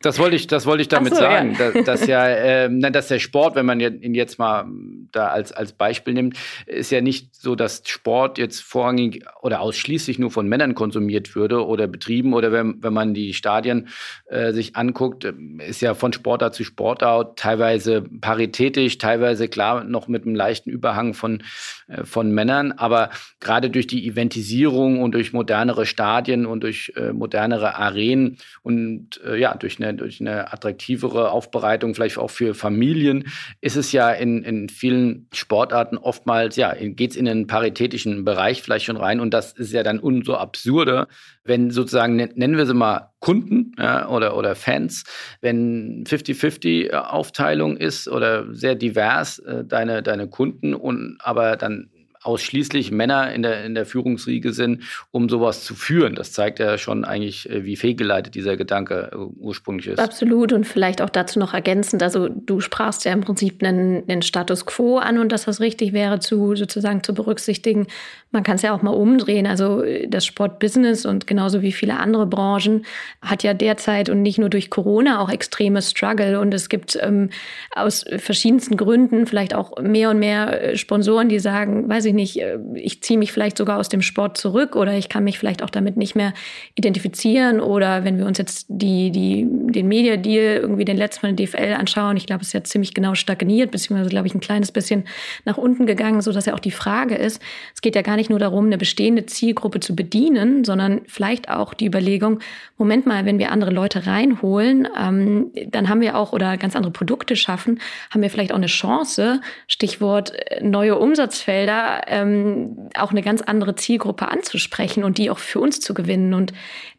[0.04, 1.70] Das wollte ich, das wollte ich damit so, sagen, ja.
[1.70, 4.66] dass, dass ja, äh, dass der Sport, wenn man ihn jetzt mal
[5.12, 10.18] da als, als Beispiel nimmt, ist ja nicht so, dass Sport jetzt vorrangig oder ausschließlich
[10.18, 13.88] nur von Männern konsumiert würde oder betrieben oder wenn, wenn man die Stadien
[14.26, 15.24] äh, sich anguckt,
[15.66, 21.12] ist ja von Sportart zu Sportart teilweise paritätisch, teilweise klar noch mit einem leichten Überhang
[21.12, 21.42] von,
[21.88, 27.12] äh, von Männern, aber gerade durch die Eventisierung und durch modernere Stadien und durch äh,
[27.12, 33.24] modernere Arenen und äh, ja, durch eine, durch eine attraktivere Aufbereitung, vielleicht auch für Familien,
[33.60, 38.62] ist es ja in, in vielen Sportarten oftmals, ja, geht es in den paritätischen Bereich
[38.62, 39.20] vielleicht schon rein.
[39.20, 41.08] Und das ist ja dann umso absurder,
[41.44, 45.04] wenn sozusagen, nennen wir sie mal Kunden ja, oder, oder Fans,
[45.40, 51.90] wenn 50-50 Aufteilung ist oder sehr divers äh, deine, deine Kunden und aber dann
[52.24, 56.14] ausschließlich Männer in der, in der Führungsriege sind, um sowas zu führen.
[56.14, 59.98] Das zeigt ja schon eigentlich, äh, wie fehlgeleitet dieser Gedanke äh, ursprünglich ist.
[59.98, 64.22] Absolut und vielleicht auch dazu noch ergänzend, also du sprachst ja im Prinzip einen, einen
[64.22, 67.86] Status quo an und dass das richtig wäre zu sozusagen zu berücksichtigen.
[68.30, 69.46] Man kann es ja auch mal umdrehen.
[69.46, 72.86] Also äh, das Sportbusiness und genauso wie viele andere Branchen
[73.20, 77.28] hat ja derzeit und nicht nur durch Corona auch extreme Struggle und es gibt ähm,
[77.74, 82.40] aus verschiedensten Gründen vielleicht auch mehr und mehr Sponsoren, die sagen, weiß ich ich nicht,
[82.40, 85.62] äh, ich ziehe mich vielleicht sogar aus dem Sport zurück oder ich kann mich vielleicht
[85.62, 86.32] auch damit nicht mehr
[86.74, 87.60] identifizieren.
[87.60, 92.16] Oder wenn wir uns jetzt die, die, den Media-Deal, irgendwie den letzten Mal DFL anschauen,
[92.16, 95.04] ich glaube, es ist ja ziemlich genau stagniert, beziehungsweise, glaube ich, ein kleines bisschen
[95.44, 97.40] nach unten gegangen, so dass ja auch die Frage ist,
[97.74, 101.74] es geht ja gar nicht nur darum, eine bestehende Zielgruppe zu bedienen, sondern vielleicht auch
[101.74, 102.40] die Überlegung,
[102.76, 106.92] Moment mal, wenn wir andere Leute reinholen, ähm, dann haben wir auch oder ganz andere
[106.92, 113.22] Produkte schaffen, haben wir vielleicht auch eine Chance, Stichwort äh, neue Umsatzfelder, ähm, auch eine
[113.22, 116.34] ganz andere Zielgruppe anzusprechen und die auch für uns zu gewinnen.
[116.34, 116.52] Und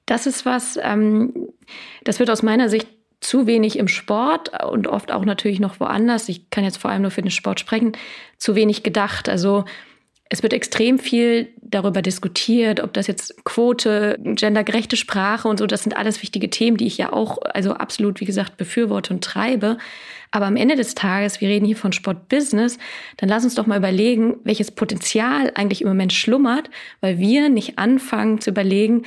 [0.06, 1.34] das ist was, ähm,
[2.04, 2.88] das wird aus meiner Sicht
[3.22, 6.30] zu wenig im Sport und oft auch natürlich noch woanders.
[6.30, 7.94] Ich kann jetzt vor allem nur für den Sport sprechen,
[8.38, 9.30] zu wenig gedacht.
[9.30, 9.65] Also
[10.30, 15.84] es wird extrem viel darüber diskutiert, ob das jetzt Quote, gendergerechte Sprache und so, das
[15.84, 19.78] sind alles wichtige Themen, die ich ja auch, also absolut, wie gesagt, befürworte und treibe.
[20.31, 22.77] Aber am Ende des Tages, wir reden hier von Sportbusiness,
[23.17, 26.69] dann lass uns doch mal überlegen, welches Potenzial eigentlich im Moment schlummert,
[27.01, 29.03] weil wir nicht anfangen zu überlegen,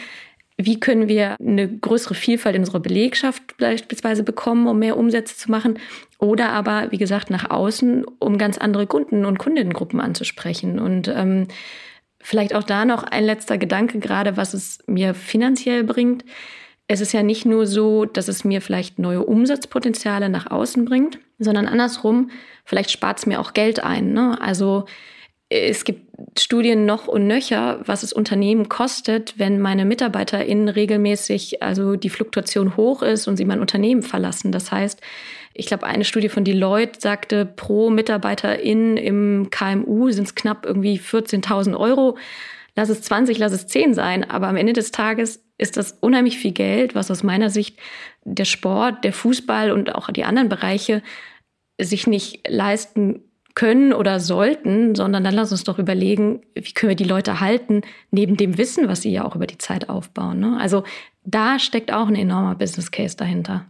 [0.61, 5.51] wie können wir eine größere Vielfalt in unserer Belegschaft beispielsweise bekommen, um mehr Umsätze zu
[5.53, 5.79] machen?
[6.19, 10.81] Oder aber, wie gesagt, nach außen, um ganz andere Kunden und Kundinnengruppen anzusprechen.
[10.81, 11.47] Und ähm,
[12.21, 16.25] vielleicht auch da noch ein letzter Gedanke, gerade was es mir finanziell bringt.
[16.89, 21.19] Es ist ja nicht nur so, dass es mir vielleicht neue Umsatzpotenziale nach außen bringt,
[21.39, 22.31] sondern andersrum,
[22.65, 24.13] vielleicht spart es mir auch Geld ein.
[24.15, 24.41] Ne?
[24.41, 24.87] Also
[25.51, 31.97] es gibt Studien noch und nöcher, was es Unternehmen kostet, wenn meine MitarbeiterInnen regelmäßig, also
[31.97, 34.53] die Fluktuation hoch ist und sie mein Unternehmen verlassen.
[34.53, 35.01] Das heißt,
[35.55, 40.99] ich glaube, eine Studie von Deloitte sagte, pro MitarbeiterIn im KMU sind es knapp irgendwie
[40.99, 42.19] 14.000 Euro.
[42.79, 44.23] Lass es 20, lass es 10 sein.
[44.23, 47.77] Aber am Ende des Tages ist das unheimlich viel Geld, was aus meiner Sicht
[48.23, 51.03] der Sport, der Fußball und auch die anderen Bereiche
[51.81, 53.25] sich nicht leisten
[53.57, 57.81] können oder sollten, sondern dann lass uns doch überlegen, wie können wir die Leute halten,
[58.13, 60.39] neben dem Wissen, was sie ja auch über die Zeit aufbauen.
[60.39, 60.57] Ne?
[60.61, 60.85] Also
[61.25, 63.67] da steckt auch ein enormer Business Case dahinter.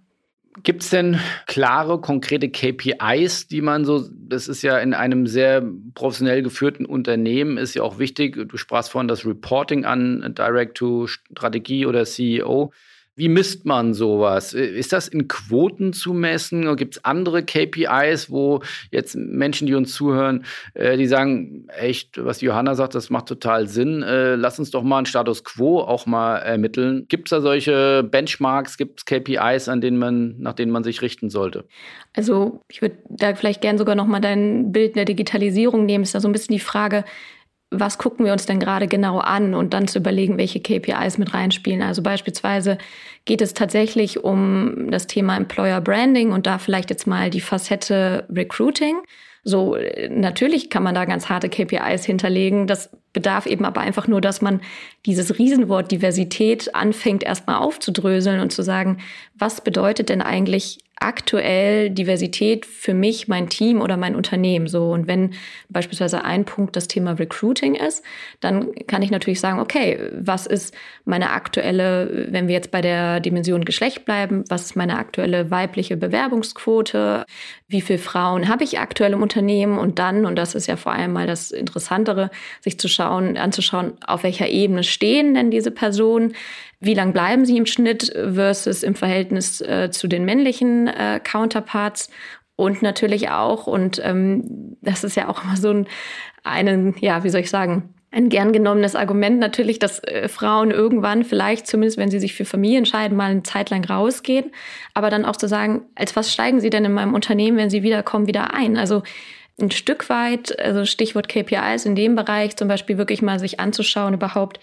[0.62, 5.62] Gibt es denn klare, konkrete KPIs, die man so, das ist ja in einem sehr
[5.94, 8.48] professionell geführten Unternehmen, ist ja auch wichtig.
[8.48, 12.72] Du sprachst vorhin das Reporting an, Direct to Strategie oder CEO.
[13.18, 14.52] Wie misst man sowas?
[14.52, 16.76] Ist das in Quoten zu messen?
[16.76, 22.40] Gibt es andere KPIs, wo jetzt Menschen, die uns zuhören, äh, die sagen, echt, was
[22.40, 24.04] Johanna sagt, das macht total Sinn.
[24.04, 27.06] Äh, lass uns doch mal einen Status quo auch mal ermitteln.
[27.08, 31.02] Gibt es da solche Benchmarks, gibt es KPIs, an denen man, nach denen man sich
[31.02, 31.64] richten sollte?
[32.14, 36.04] Also ich würde da vielleicht gern sogar noch mal dein Bild der Digitalisierung nehmen.
[36.04, 37.04] Ist da so ein bisschen die Frage,
[37.70, 41.34] was gucken wir uns denn gerade genau an und dann zu überlegen, welche KPIs mit
[41.34, 41.82] reinspielen.
[41.82, 42.78] Also beispielsweise
[43.24, 48.26] geht es tatsächlich um das Thema Employer Branding und da vielleicht jetzt mal die Facette
[48.30, 48.96] Recruiting.
[49.44, 49.76] So,
[50.10, 52.66] natürlich kann man da ganz harte KPIs hinterlegen.
[52.66, 54.60] Das bedarf eben aber einfach nur, dass man
[55.06, 58.98] dieses Riesenwort Diversität anfängt erstmal aufzudröseln und zu sagen,
[59.34, 64.90] was bedeutet denn eigentlich aktuell Diversität für mich, mein Team oder mein Unternehmen so.
[64.90, 65.34] Und wenn
[65.68, 68.04] beispielsweise ein Punkt das Thema Recruiting ist,
[68.40, 73.20] dann kann ich natürlich sagen, okay, was ist meine aktuelle, wenn wir jetzt bei der
[73.20, 77.24] Dimension Geschlecht bleiben, was ist meine aktuelle weibliche Bewerbungsquote?
[77.68, 79.78] Wie viele Frauen habe ich aktuell im Unternehmen?
[79.78, 83.92] Und dann, und das ist ja vor allem mal das Interessantere, sich zu schauen, anzuschauen,
[84.06, 86.34] auf welcher Ebene stehen denn diese Personen?
[86.80, 92.10] Wie lang bleiben sie im Schnitt versus im Verhältnis äh, zu den männlichen äh, Counterparts?
[92.56, 95.86] Und natürlich auch, und ähm, das ist ja auch immer so ein,
[96.42, 101.22] einen, ja, wie soll ich sagen, ein gern genommenes Argument natürlich, dass äh, Frauen irgendwann
[101.22, 104.50] vielleicht, zumindest wenn sie sich für Familie entscheiden, mal eine Zeit lang rausgehen.
[104.92, 107.84] Aber dann auch zu sagen, als was steigen sie denn in meinem Unternehmen, wenn sie
[107.84, 108.76] wiederkommen, wieder ein?
[108.76, 109.04] Also
[109.60, 114.14] ein Stück weit, also Stichwort KPIs in dem Bereich zum Beispiel wirklich mal sich anzuschauen,
[114.14, 114.60] überhaupt,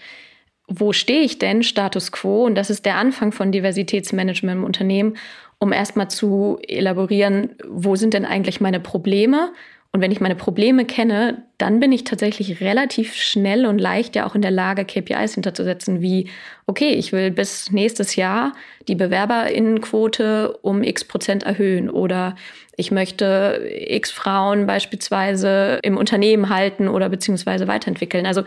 [0.68, 2.44] wo stehe ich denn, Status quo?
[2.44, 5.16] Und das ist der Anfang von Diversitätsmanagement im Unternehmen,
[5.58, 9.52] um erstmal zu elaborieren, wo sind denn eigentlich meine Probleme?
[9.92, 14.26] Und wenn ich meine Probleme kenne, dann bin ich tatsächlich relativ schnell und leicht ja
[14.26, 16.28] auch in der Lage, KPIs hinterzusetzen, wie,
[16.66, 18.52] okay, ich will bis nächstes Jahr
[18.88, 22.36] die Bewerberinnenquote um x Prozent erhöhen oder
[22.76, 28.26] ich möchte x Frauen beispielsweise im Unternehmen halten oder beziehungsweise weiterentwickeln.
[28.26, 28.44] Also,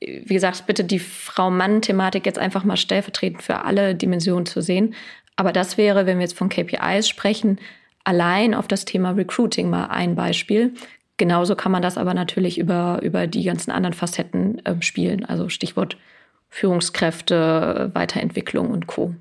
[0.00, 4.94] wie gesagt, bitte die Frau-Mann-Thematik jetzt einfach mal stellvertretend für alle Dimensionen zu sehen.
[5.36, 7.58] Aber das wäre, wenn wir jetzt von KPIs sprechen,
[8.04, 10.74] allein auf das Thema Recruiting mal ein Beispiel.
[11.16, 15.24] Genauso kann man das aber natürlich über, über die ganzen anderen Facetten äh, spielen.
[15.24, 15.96] Also Stichwort
[16.48, 19.14] Führungskräfte, Weiterentwicklung und Co.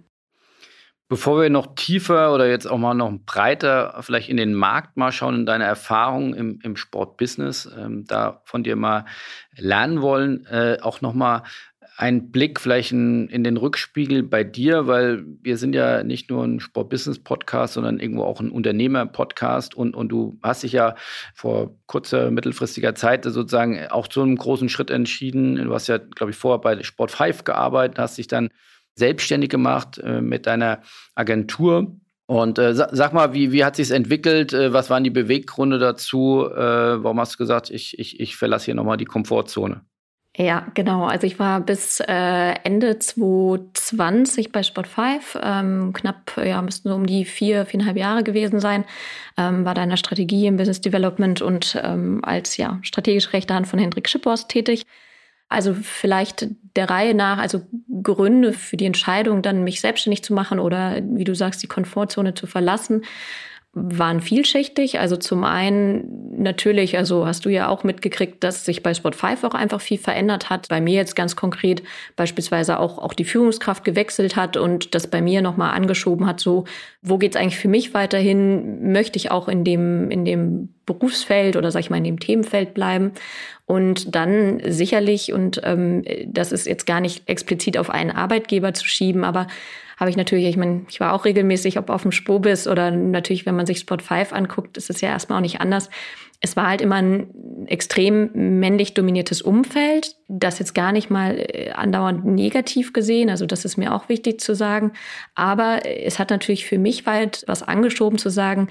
[1.12, 5.12] Bevor wir noch tiefer oder jetzt auch mal noch breiter vielleicht in den Markt mal
[5.12, 9.04] schauen, in deine Erfahrungen im, im Sportbusiness, ähm, da von dir mal
[9.58, 11.44] lernen wollen, äh, auch nochmal
[11.98, 16.46] ein Blick vielleicht in, in, den Rückspiegel bei dir, weil wir sind ja nicht nur
[16.46, 20.96] ein Sport-Business-Podcast, sondern irgendwo auch ein Unternehmer-Podcast und, und du hast dich ja
[21.36, 25.58] vor kurzer, mittelfristiger Zeit sozusagen auch zu einem großen Schritt entschieden.
[25.58, 28.50] Du hast ja, glaube ich, vorher bei Sport 5 gearbeitet, hast dich dann
[28.96, 30.82] selbstständig gemacht äh, mit deiner
[31.16, 31.96] Agentur.
[32.26, 34.54] Und äh, sag mal, wie, wie hat sich entwickelt?
[34.54, 36.48] Äh, was waren die Beweggründe dazu?
[36.50, 39.82] Äh, warum hast du gesagt, ich, ich, ich verlasse hier nochmal die Komfortzone?
[40.38, 41.04] Ja, genau.
[41.04, 46.96] Also ich war bis äh, Ende 2020 bei Sport 5, ähm, knapp, ja, müssten so
[46.96, 48.86] um die vier, viereinhalb Jahre gewesen sein,
[49.38, 53.54] ähm, war da in der Strategie im Business Development und ähm, als ja strategische rechte
[53.54, 54.86] Hand von Hendrik Schippers tätig.
[55.52, 57.62] Also vielleicht der Reihe nach, also
[58.02, 62.34] Gründe für die Entscheidung, dann mich selbstständig zu machen oder wie du sagst, die Komfortzone
[62.34, 63.04] zu verlassen
[63.74, 65.00] waren vielschichtig.
[65.00, 69.46] Also zum einen natürlich, also hast du ja auch mitgekriegt, dass sich bei Sport 5
[69.46, 70.68] auch einfach viel verändert hat.
[70.68, 71.82] Bei mir jetzt ganz konkret
[72.18, 76.66] beispielsweise auch, auch die Führungskraft gewechselt hat und das bei mir nochmal angeschoben hat, so,
[77.02, 78.92] wo geht's eigentlich für mich weiterhin?
[78.92, 82.74] Möchte ich auch in dem, in dem Berufsfeld oder sag ich mal in dem Themenfeld
[82.74, 83.12] bleiben?
[83.68, 88.86] Und dann sicherlich, und ähm, das ist jetzt gar nicht explizit auf einen Arbeitgeber zu
[88.86, 89.48] schieben, aber
[90.02, 93.46] habe ich natürlich, ich meine, ich war auch regelmäßig, ob auf dem Spobis oder natürlich,
[93.46, 95.92] wenn man sich Spot 5 anguckt, ist es ja erstmal auch nicht anders.
[96.40, 101.70] Es war halt immer ein extrem männlich dominiertes Umfeld, das jetzt gar nicht mal äh,
[101.74, 104.94] andauernd negativ gesehen, also das ist mir auch wichtig zu sagen.
[105.36, 108.70] Aber es hat natürlich für mich weit was angeschoben zu sagen,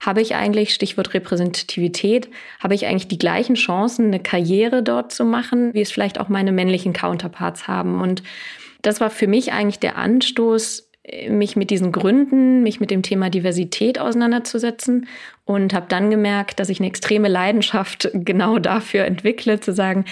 [0.00, 2.28] habe ich eigentlich, Stichwort Repräsentativität,
[2.62, 6.28] habe ich eigentlich die gleichen Chancen, eine Karriere dort zu machen, wie es vielleicht auch
[6.28, 8.00] meine männlichen Counterparts haben.
[8.00, 8.22] Und
[8.82, 10.88] das war für mich eigentlich der Anstoß,
[11.28, 15.08] mich mit diesen Gründen, mich mit dem Thema Diversität auseinanderzusetzen
[15.44, 20.04] und habe dann gemerkt, dass ich eine extreme Leidenschaft genau dafür entwickle, zu sagen,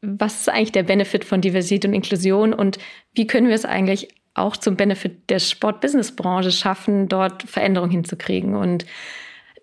[0.00, 2.78] was ist eigentlich der Benefit von Diversität und Inklusion und
[3.14, 8.56] wie können wir es eigentlich auch zum Benefit der Sport-Business-Branche schaffen, dort Veränderungen hinzukriegen.
[8.56, 8.86] Und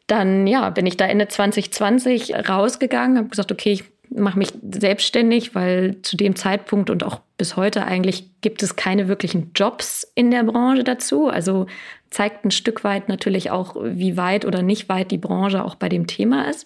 [0.07, 5.55] dann, ja, bin ich da Ende 2020 rausgegangen, habe gesagt, okay, ich mache mich selbstständig,
[5.55, 10.31] weil zu dem Zeitpunkt und auch bis heute eigentlich gibt es keine wirklichen Jobs in
[10.31, 11.27] der Branche dazu.
[11.27, 11.67] Also
[12.09, 15.89] zeigt ein Stück weit natürlich auch, wie weit oder nicht weit die Branche auch bei
[15.89, 16.65] dem Thema ist.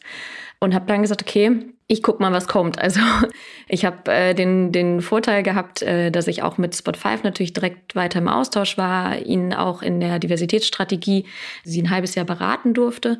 [0.59, 2.79] Und habe dann gesagt, okay, ich guck mal, was kommt.
[2.79, 3.01] Also
[3.67, 7.53] ich habe äh, den, den Vorteil gehabt, äh, dass ich auch mit Spot 5 natürlich
[7.53, 11.25] direkt weiter im Austausch war, ihnen auch in der Diversitätsstrategie
[11.65, 13.19] sie ein halbes Jahr beraten durfte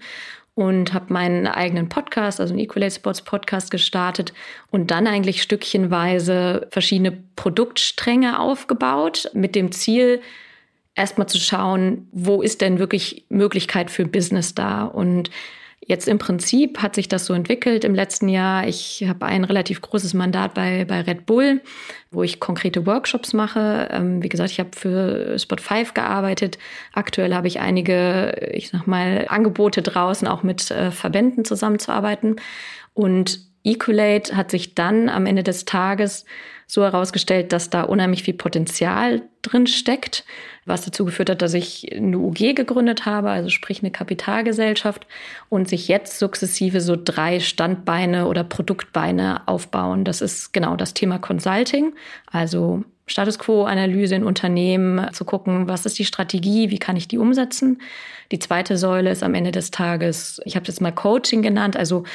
[0.55, 4.33] und habe meinen eigenen Podcast, also einen Equalate Sports Podcast gestartet
[4.69, 10.21] und dann eigentlich stückchenweise verschiedene Produktstränge aufgebaut mit dem Ziel,
[10.95, 14.83] erstmal zu schauen, wo ist denn wirklich Möglichkeit für Business da?
[14.83, 15.31] Und
[15.85, 18.67] Jetzt im Prinzip hat sich das so entwickelt im letzten Jahr.
[18.67, 21.61] Ich habe ein relativ großes Mandat bei, bei Red Bull,
[22.09, 23.89] wo ich konkrete Workshops mache.
[23.91, 26.57] Ähm, wie gesagt, ich habe für Spot 5 gearbeitet.
[26.93, 32.37] Aktuell habe ich einige, ich sag mal, Angebote draußen, auch mit äh, Verbänden zusammenzuarbeiten.
[32.93, 36.25] Und Ecolate hat sich dann am Ende des Tages
[36.67, 40.23] so herausgestellt, dass da unheimlich viel Potenzial drin steckt
[40.65, 45.07] was dazu geführt hat, dass ich eine UG gegründet habe, also sprich eine Kapitalgesellschaft
[45.49, 50.03] und sich jetzt sukzessive so drei Standbeine oder Produktbeine aufbauen.
[50.03, 51.93] Das ist genau das Thema Consulting,
[52.31, 57.17] also Status Quo-Analyse in Unternehmen, zu gucken, was ist die Strategie, wie kann ich die
[57.17, 57.81] umsetzen.
[58.31, 61.75] Die zweite Säule ist am Ende des Tages, ich habe es jetzt mal Coaching genannt,
[61.75, 62.05] also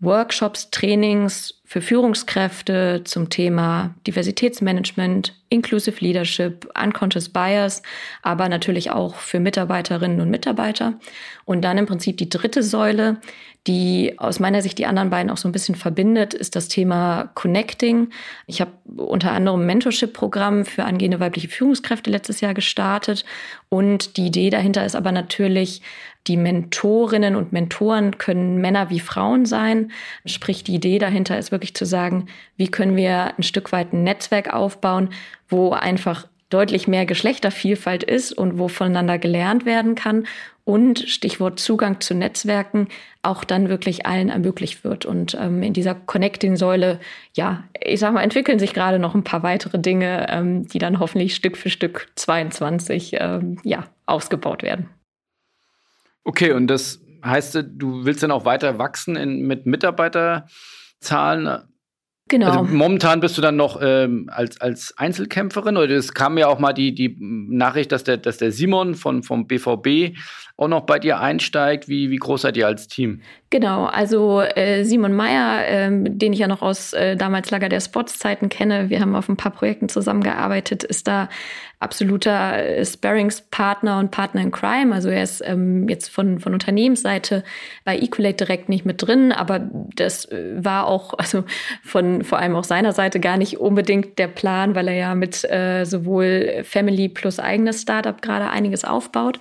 [0.00, 7.82] Workshops, Trainings für Führungskräfte zum Thema Diversitätsmanagement, Inclusive Leadership, Unconscious Bias,
[8.22, 10.94] aber natürlich auch für Mitarbeiterinnen und Mitarbeiter.
[11.44, 13.20] Und dann im Prinzip die dritte Säule,
[13.66, 17.30] die aus meiner Sicht die anderen beiden auch so ein bisschen verbindet, ist das Thema
[17.34, 18.08] Connecting.
[18.46, 23.24] Ich habe unter anderem Mentorship-Programm für angehende weibliche Führungskräfte letztes Jahr gestartet.
[23.68, 25.82] Und die Idee dahinter ist aber natürlich,
[26.26, 29.90] die Mentorinnen und Mentoren können Männer wie Frauen sein.
[30.26, 34.04] Sprich, die Idee dahinter ist wirklich zu sagen, wie können wir ein Stück weit ein
[34.04, 35.10] Netzwerk aufbauen,
[35.48, 40.26] wo einfach deutlich mehr Geschlechtervielfalt ist und wo voneinander gelernt werden kann
[40.64, 42.88] und Stichwort Zugang zu Netzwerken
[43.22, 45.06] auch dann wirklich allen ermöglicht wird.
[45.06, 47.00] Und ähm, in dieser Connecting-Säule,
[47.34, 50.98] ja, ich sag mal, entwickeln sich gerade noch ein paar weitere Dinge, ähm, die dann
[50.98, 54.88] hoffentlich Stück für Stück 22 ähm, ja, ausgebaut werden.
[56.24, 61.64] Okay, und das heißt, du willst dann auch weiter wachsen in, mit Mitarbeiterzahlen?
[62.30, 62.46] Genau.
[62.46, 66.60] Also momentan bist du dann noch ähm, als, als Einzelkämpferin oder es kam ja auch
[66.60, 70.16] mal die, die Nachricht, dass der, dass der Simon von, vom BVB
[70.56, 71.88] auch noch bei dir einsteigt.
[71.88, 73.22] Wie, wie groß seid ihr als Team?
[73.50, 77.80] Genau, also äh, Simon Meyer, äh, den ich ja noch aus äh, damals Lager der
[77.80, 81.28] Spots-Zeiten kenne, wir haben auf ein paar Projekten zusammengearbeitet, ist da
[81.80, 84.94] absoluter äh, Sparringspartner und Partner in Crime.
[84.94, 87.42] Also er ist ähm, jetzt von, von Unternehmensseite
[87.84, 89.58] bei Equalate direkt nicht mit drin, aber
[89.96, 91.42] das äh, war auch, also
[91.82, 95.42] von vor allem auch seiner Seite gar nicht unbedingt der Plan, weil er ja mit
[95.50, 99.40] äh, sowohl Family plus eigenes Startup gerade einiges aufbaut.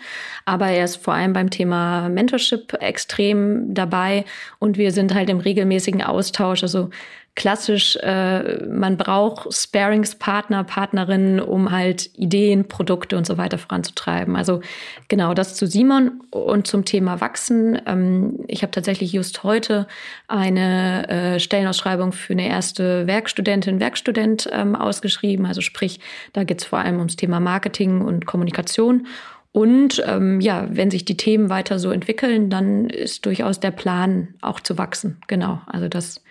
[0.50, 4.26] Aber er ist vor allem beim Thema Mentorship extrem dabei
[4.58, 6.64] und wir sind halt im regelmäßigen Austausch.
[6.64, 6.90] Also
[7.36, 14.36] klassisch, äh, man braucht Sparingspartner, Partnerinnen, um halt Ideen, Produkte und so weiter voranzutreiben.
[14.36, 14.62] Also
[15.08, 17.80] genau das zu Simon und zum Thema Wachsen.
[17.86, 19.86] Ähm, ich habe tatsächlich just heute
[20.28, 25.46] eine äh, Stellenausschreibung für eine erste Werkstudentin, Werkstudent ähm, ausgeschrieben.
[25.46, 26.00] Also sprich,
[26.34, 29.06] da geht es vor allem ums Thema Marketing und Kommunikation.
[29.52, 34.36] Und ähm, ja, wenn sich die Themen weiter so entwickeln, dann ist durchaus der Plan
[34.42, 35.22] auch zu wachsen.
[35.28, 35.62] Genau.
[35.68, 36.24] Also das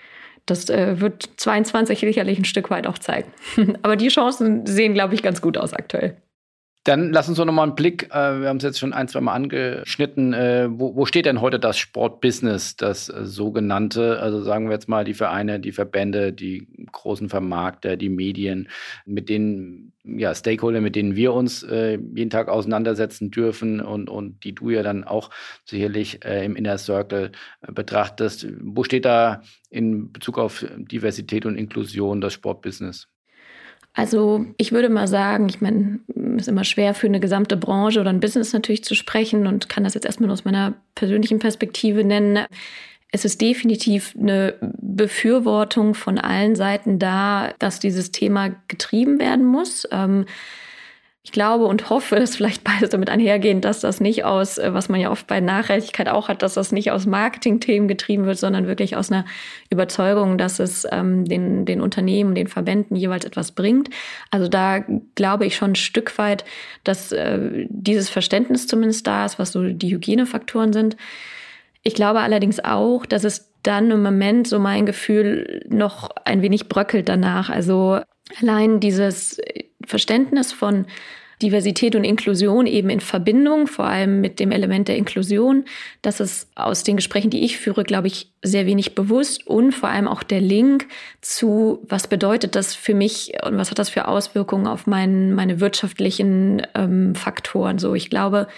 [0.47, 3.31] das äh, wird 22 sicherlich ein Stück weit auch zeigen.
[3.83, 6.17] Aber die Chancen sehen, glaube ich, ganz gut aus aktuell.
[6.89, 9.21] Dann lass uns doch nochmal einen Blick, äh, wir haben es jetzt schon ein, zwei
[9.21, 14.69] Mal angeschnitten, äh, wo, wo, steht denn heute das Sportbusiness, das äh, sogenannte, also sagen
[14.69, 18.71] wir jetzt mal die Vereine, die Verbände, die großen Vermarkter, die Medien,
[19.05, 24.43] mit denen, ja, Stakeholder, mit denen wir uns äh, jeden Tag auseinandersetzen dürfen und, und
[24.43, 25.29] die du ja dann auch
[25.67, 28.47] sicherlich äh, im Inner Circle äh, betrachtest.
[28.63, 33.09] Wo steht da in Bezug auf Diversität und Inklusion das Sportbusiness?
[33.99, 35.99] Also ich würde mal sagen, ich meine,
[36.37, 39.69] es ist immer schwer für eine gesamte Branche oder ein Business natürlich zu sprechen und
[39.69, 42.47] kann das jetzt erstmal aus meiner persönlichen Perspektive nennen.
[43.11, 49.89] Es ist definitiv eine Befürwortung von allen Seiten da, dass dieses Thema getrieben werden muss.
[49.91, 50.27] Ähm,
[51.25, 54.89] ich glaube und hoffe, dass vielleicht beides damit einhergehen, dass das nicht aus, äh, was
[54.89, 58.67] man ja oft bei Nachhaltigkeit auch hat, dass das nicht aus Marketingthemen getrieben wird, sondern
[58.67, 59.25] wirklich aus einer
[59.69, 63.91] Überzeugung, dass es ähm, den, den Unternehmen, den Verbänden jeweils etwas bringt.
[64.31, 64.85] Also da
[65.17, 66.45] glaube ich schon ein Stück weit,
[66.85, 70.97] dass äh, dieses Verständnis zumindest da ist, was so die Hygienefaktoren sind.
[71.83, 76.69] Ich glaube allerdings auch, dass es dann im Moment so mein Gefühl noch ein wenig
[76.69, 77.51] bröckelt danach.
[77.51, 78.01] Also
[78.41, 79.39] allein dieses
[79.89, 80.87] Verständnis von
[81.41, 85.65] Diversität und Inklusion eben in Verbindung, vor allem mit dem Element der Inklusion.
[86.03, 89.89] Das ist aus den Gesprächen, die ich führe, glaube ich, sehr wenig bewusst und vor
[89.89, 90.89] allem auch der Link
[91.21, 95.61] zu, was bedeutet das für mich und was hat das für Auswirkungen auf mein, meine
[95.61, 97.79] wirtschaftlichen ähm, Faktoren.
[97.79, 98.49] So, ich glaube,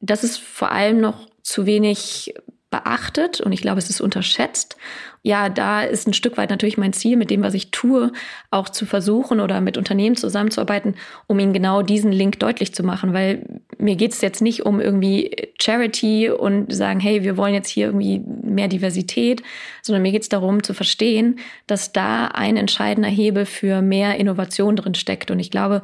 [0.00, 2.34] das ist vor allem noch zu wenig
[2.70, 4.76] beachtet und ich glaube, es ist unterschätzt.
[5.22, 8.10] Ja, da ist ein Stück weit natürlich mein Ziel, mit dem, was ich tue,
[8.50, 10.94] auch zu versuchen oder mit Unternehmen zusammenzuarbeiten,
[11.26, 14.80] um ihnen genau diesen Link deutlich zu machen, weil mir geht es jetzt nicht um
[14.80, 19.42] irgendwie Charity und sagen, hey, wir wollen jetzt hier irgendwie mehr Diversität,
[19.82, 24.74] sondern mir geht es darum zu verstehen, dass da ein entscheidender Hebel für mehr Innovation
[24.74, 25.30] drin steckt.
[25.30, 25.82] Und ich glaube,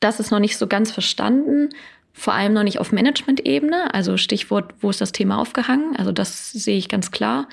[0.00, 1.68] das ist noch nicht so ganz verstanden
[2.16, 3.92] vor allem noch nicht auf Management-Ebene.
[3.92, 5.96] Also Stichwort, wo ist das Thema aufgehangen?
[5.96, 7.48] Also das sehe ich ganz klar.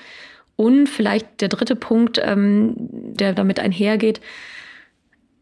[0.56, 4.20] Und vielleicht der dritte Punkt, ähm, der damit einhergeht,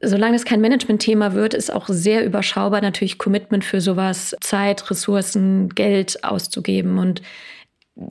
[0.03, 5.69] solange es kein Management-Thema wird, ist auch sehr überschaubar natürlich Commitment für sowas, Zeit, Ressourcen,
[5.71, 6.99] Geld auszugeben.
[6.99, 7.23] Und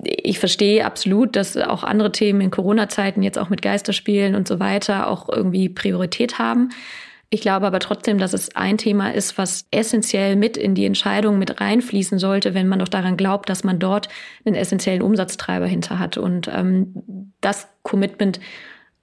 [0.03, 4.59] ich verstehe absolut, dass auch andere Themen in Corona-Zeiten jetzt auch mit Geisterspielen und so
[4.59, 6.69] weiter auch irgendwie Priorität haben.
[7.31, 11.37] Ich glaube aber trotzdem, dass es ein Thema ist, was essentiell mit in die Entscheidung
[11.37, 14.09] mit reinfließen sollte, wenn man doch daran glaubt, dass man dort
[14.45, 16.17] einen essentiellen Umsatztreiber hinter hat.
[16.17, 18.39] Und ähm, das Commitment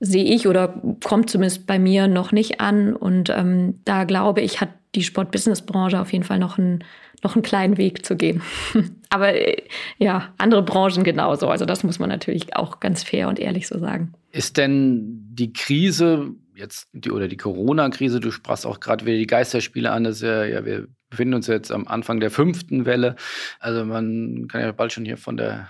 [0.00, 2.96] sehe ich oder kommt zumindest bei mir noch nicht an.
[2.96, 6.82] Und ähm, da glaube ich, hat die Sport-Business-Branche auf jeden Fall noch einen,
[7.22, 8.42] noch einen kleinen Weg zu gehen.
[9.08, 9.62] Aber äh,
[9.98, 11.48] ja, andere Branchen genauso.
[11.48, 14.14] Also das muss man natürlich auch ganz fair und ehrlich so sagen.
[14.32, 19.26] Ist denn die Krise jetzt die oder die Corona-Krise, du sprachst auch gerade wieder die
[19.26, 23.16] Geisterspiele an, das ist ja, ja, wir befinden uns jetzt am Anfang der fünften Welle.
[23.60, 25.68] Also man kann ja bald schon hier von der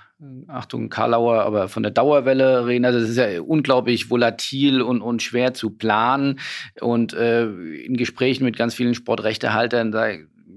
[0.48, 2.86] Achtung, Karlauer, aber von der Dauerwelle reden.
[2.86, 6.40] Also es ist ja unglaublich volatil und, und schwer zu planen.
[6.80, 10.08] Und äh, in Gesprächen mit ganz vielen Sportrechtehaltern, da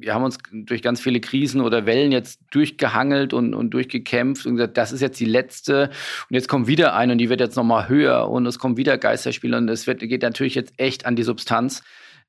[0.02, 4.56] wir haben uns durch ganz viele Krisen oder Wellen jetzt durchgehangelt und, und durchgekämpft und
[4.56, 5.89] gesagt, das ist jetzt die letzte
[6.30, 8.97] und jetzt kommt wieder eine und die wird jetzt nochmal höher und es kommen wieder
[8.97, 11.84] Geisterspiele und es wird, geht natürlich jetzt echt an die Substanz.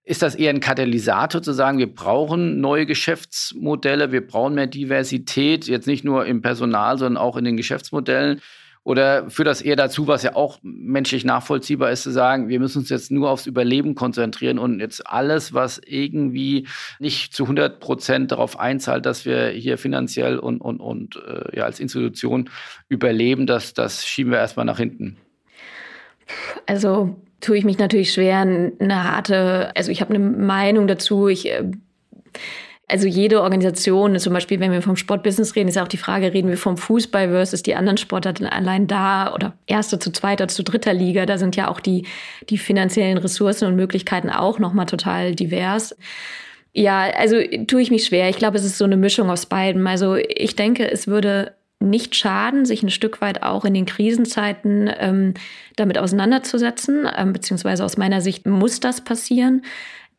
[0.05, 5.67] Ist das eher ein Katalysator zu sagen, wir brauchen neue Geschäftsmodelle, wir brauchen mehr Diversität,
[5.67, 8.41] jetzt nicht nur im Personal, sondern auch in den Geschäftsmodellen?
[8.83, 12.79] Oder führt das eher dazu, was ja auch menschlich nachvollziehbar ist, zu sagen, wir müssen
[12.79, 16.67] uns jetzt nur aufs Überleben konzentrieren und jetzt alles, was irgendwie
[16.99, 21.65] nicht zu 100 Prozent darauf einzahlt, dass wir hier finanziell und, und, und äh, ja,
[21.65, 22.49] als Institution
[22.89, 25.19] überleben, das, das schieben wir erstmal nach hinten?
[26.65, 31.29] Also tue ich mich natürlich schwer, eine harte, also ich habe eine Meinung dazu.
[31.29, 31.71] Ich äh,
[32.91, 36.33] also jede Organisation, zum Beispiel, wenn wir vom Sportbusiness reden, ist ja auch die Frage,
[36.33, 40.63] reden wir vom Fußball versus die anderen Sportarten allein da oder erste zu zweiter zu
[40.63, 42.07] dritter Liga, da sind ja auch die,
[42.49, 45.97] die finanziellen Ressourcen und Möglichkeiten auch nochmal total divers.
[46.73, 47.37] Ja, also
[47.67, 48.29] tue ich mich schwer.
[48.29, 49.87] Ich glaube, es ist so eine Mischung aus beiden.
[49.87, 54.91] Also ich denke, es würde nicht schaden, sich ein Stück weit auch in den Krisenzeiten
[54.99, 55.35] ähm,
[55.77, 59.63] damit auseinanderzusetzen, ähm, beziehungsweise aus meiner Sicht muss das passieren.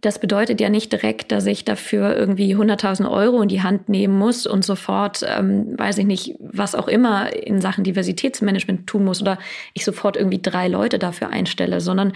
[0.02, 4.18] Das bedeutet ja nicht direkt, dass ich dafür irgendwie 100.000 Euro in die Hand nehmen
[4.18, 9.22] muss und sofort, ähm, weiß ich nicht, was auch immer in Sachen Diversitätsmanagement tun muss
[9.22, 9.38] oder
[9.74, 12.14] ich sofort irgendwie drei Leute dafür einstelle, sondern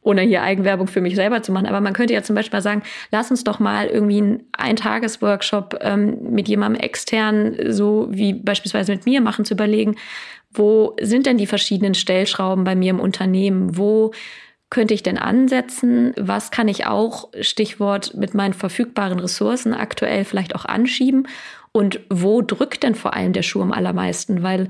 [0.00, 1.66] ohne hier Eigenwerbung für mich selber zu machen.
[1.66, 6.18] Aber man könnte ja zum Beispiel sagen, lass uns doch mal irgendwie einen Eintagesworkshop ähm,
[6.30, 9.96] mit jemandem extern, so wie beispielsweise mit mir machen, zu überlegen,
[10.50, 13.76] wo sind denn die verschiedenen Stellschrauben bei mir im Unternehmen?
[13.76, 14.12] Wo
[14.70, 16.12] könnte ich denn ansetzen?
[16.16, 21.26] Was kann ich auch, Stichwort, mit meinen verfügbaren Ressourcen aktuell vielleicht auch anschieben?
[21.72, 24.42] Und wo drückt denn vor allem der Schuh am allermeisten?
[24.42, 24.68] Weil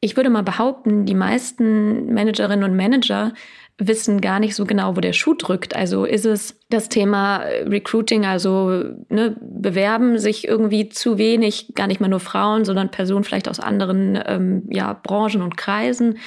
[0.00, 3.32] ich würde mal behaupten, die meisten Managerinnen und Manager
[3.78, 5.74] wissen gar nicht so genau, wo der Schuh drückt.
[5.74, 12.00] Also ist es das Thema Recruiting, also ne, bewerben sich irgendwie zu wenig, gar nicht
[12.00, 16.18] mal nur Frauen, sondern Personen vielleicht aus anderen ähm, ja, Branchen und Kreisen?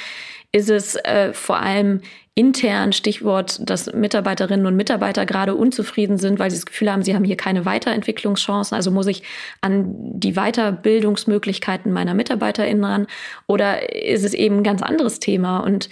[0.52, 2.02] Ist es äh, vor allem
[2.36, 7.16] intern, Stichwort, dass Mitarbeiterinnen und Mitarbeiter gerade unzufrieden sind, weil sie das Gefühl haben, sie
[7.16, 8.76] haben hier keine Weiterentwicklungschancen.
[8.76, 9.24] Also muss ich
[9.62, 13.08] an die Weiterbildungsmöglichkeiten meiner MitarbeiterInnen ran?
[13.48, 15.60] Oder ist es eben ein ganz anderes Thema?
[15.60, 15.90] Und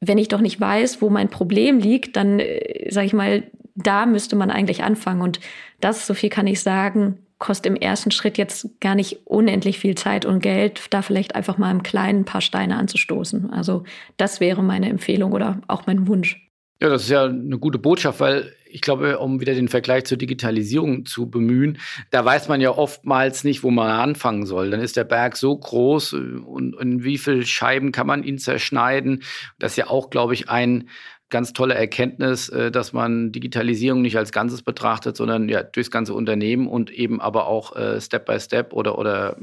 [0.00, 4.04] wenn ich doch nicht weiß, wo mein Problem liegt, dann, äh, sage ich mal, da
[4.04, 5.22] müsste man eigentlich anfangen.
[5.22, 5.40] Und
[5.80, 9.94] das, so viel kann ich sagen, kostet im ersten Schritt jetzt gar nicht unendlich viel
[9.94, 13.50] Zeit und Geld, da vielleicht einfach mal im Kleinen ein paar Steine anzustoßen.
[13.50, 13.84] Also
[14.16, 16.44] das wäre meine Empfehlung oder auch mein Wunsch.
[16.80, 20.18] Ja, das ist ja eine gute Botschaft, weil ich glaube, um wieder den Vergleich zur
[20.18, 21.78] Digitalisierung zu bemühen,
[22.10, 24.70] da weiß man ja oftmals nicht, wo man anfangen soll.
[24.70, 29.22] Dann ist der Berg so groß und in wie viele Scheiben kann man ihn zerschneiden?
[29.58, 30.88] Das ist ja auch, glaube ich, ein
[31.30, 36.14] ganz tolle Erkenntnis, äh, dass man Digitalisierung nicht als Ganzes betrachtet, sondern ja durchs ganze
[36.14, 39.36] Unternehmen und eben aber auch äh, Step by Step oder, oder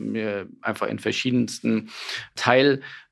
[0.61, 1.89] einfach in verschiedensten
[2.35, 3.04] Teil äh,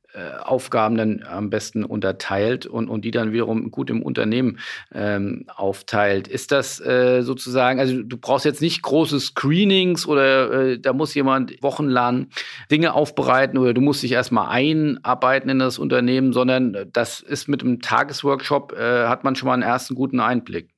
[0.43, 4.59] Aufgaben dann am besten unterteilt und, und die dann wiederum gut im Unternehmen
[4.93, 6.27] ähm, aufteilt.
[6.27, 11.13] Ist das äh, sozusagen, also du brauchst jetzt nicht große Screenings oder äh, da muss
[11.13, 12.27] jemand wochenlang
[12.69, 17.61] Dinge aufbereiten oder du musst dich erstmal einarbeiten in das Unternehmen, sondern das ist mit
[17.61, 20.72] einem Tagesworkshop, äh, hat man schon mal einen ersten guten Einblick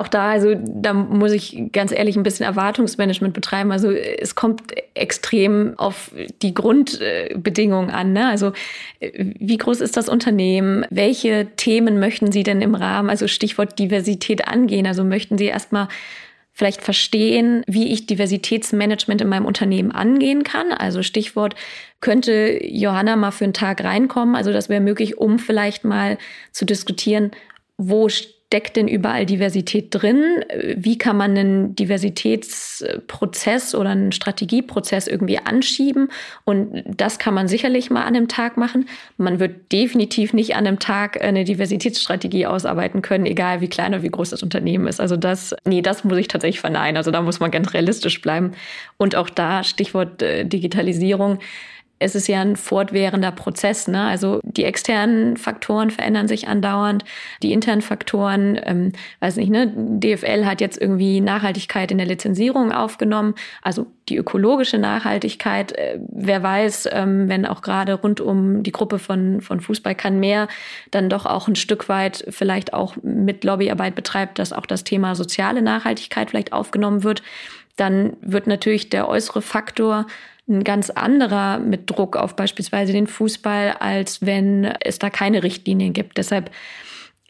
[0.00, 3.70] auch da, also da muss ich ganz ehrlich ein bisschen Erwartungsmanagement betreiben.
[3.70, 4.62] Also es kommt
[4.94, 6.10] extrem auf
[6.42, 8.12] die Grundbedingungen an.
[8.12, 8.26] Ne?
[8.28, 8.52] Also
[9.00, 10.86] wie groß ist das Unternehmen?
[10.90, 14.86] Welche Themen möchten Sie denn im Rahmen, also Stichwort Diversität angehen?
[14.86, 15.88] Also möchten Sie erstmal
[16.52, 20.72] vielleicht verstehen, wie ich Diversitätsmanagement in meinem Unternehmen angehen kann.
[20.72, 21.54] Also Stichwort,
[22.00, 24.34] könnte Johanna mal für einen Tag reinkommen?
[24.34, 26.18] Also das wäre möglich, um vielleicht mal
[26.52, 27.30] zu diskutieren,
[27.76, 28.08] wo
[28.50, 30.44] steckt denn überall Diversität drin?
[30.76, 36.08] Wie kann man einen Diversitätsprozess oder einen Strategieprozess irgendwie anschieben?
[36.44, 38.88] Und das kann man sicherlich mal an einem Tag machen.
[39.18, 44.02] Man wird definitiv nicht an einem Tag eine Diversitätsstrategie ausarbeiten können, egal wie klein oder
[44.02, 45.00] wie groß das Unternehmen ist.
[45.00, 46.96] Also das, nee, das muss ich tatsächlich verneinen.
[46.96, 48.50] Also da muss man ganz realistisch bleiben.
[48.96, 51.38] Und auch da, Stichwort äh, Digitalisierung,
[52.00, 53.86] es ist ja ein fortwährender Prozess.
[53.86, 54.02] Ne?
[54.02, 57.04] Also die externen Faktoren verändern sich andauernd,
[57.42, 62.72] die internen Faktoren, ähm, weiß nicht, ne, DFL hat jetzt irgendwie Nachhaltigkeit in der Lizenzierung
[62.72, 65.72] aufgenommen, also die ökologische Nachhaltigkeit.
[65.72, 70.18] Äh, wer weiß, ähm, wenn auch gerade rund um die Gruppe von, von Fußball kann
[70.18, 70.48] mehr
[70.90, 75.14] dann doch auch ein Stück weit vielleicht auch mit Lobbyarbeit betreibt, dass auch das Thema
[75.14, 77.22] soziale Nachhaltigkeit vielleicht aufgenommen wird
[77.76, 80.06] dann wird natürlich der äußere Faktor
[80.50, 85.92] ein ganz anderer mit Druck auf beispielsweise den Fußball, als wenn es da keine Richtlinien
[85.92, 86.18] gibt.
[86.18, 86.50] Deshalb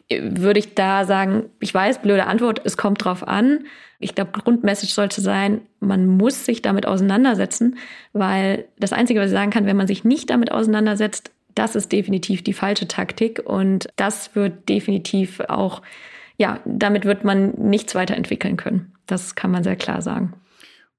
[0.09, 3.65] äh, würde ich da sagen, ich weiß, blöde Antwort, es kommt drauf an.
[3.99, 7.77] Ich glaube, Grundmessage sollte sein, man muss sich damit auseinandersetzen,
[8.13, 11.91] weil das Einzige, was ich sagen kann, wenn man sich nicht damit auseinandersetzt, das ist
[11.91, 15.81] definitiv die falsche Taktik und das wird definitiv auch,
[16.37, 18.93] ja, damit wird man nichts weiterentwickeln können.
[19.05, 20.33] Das kann man sehr klar sagen.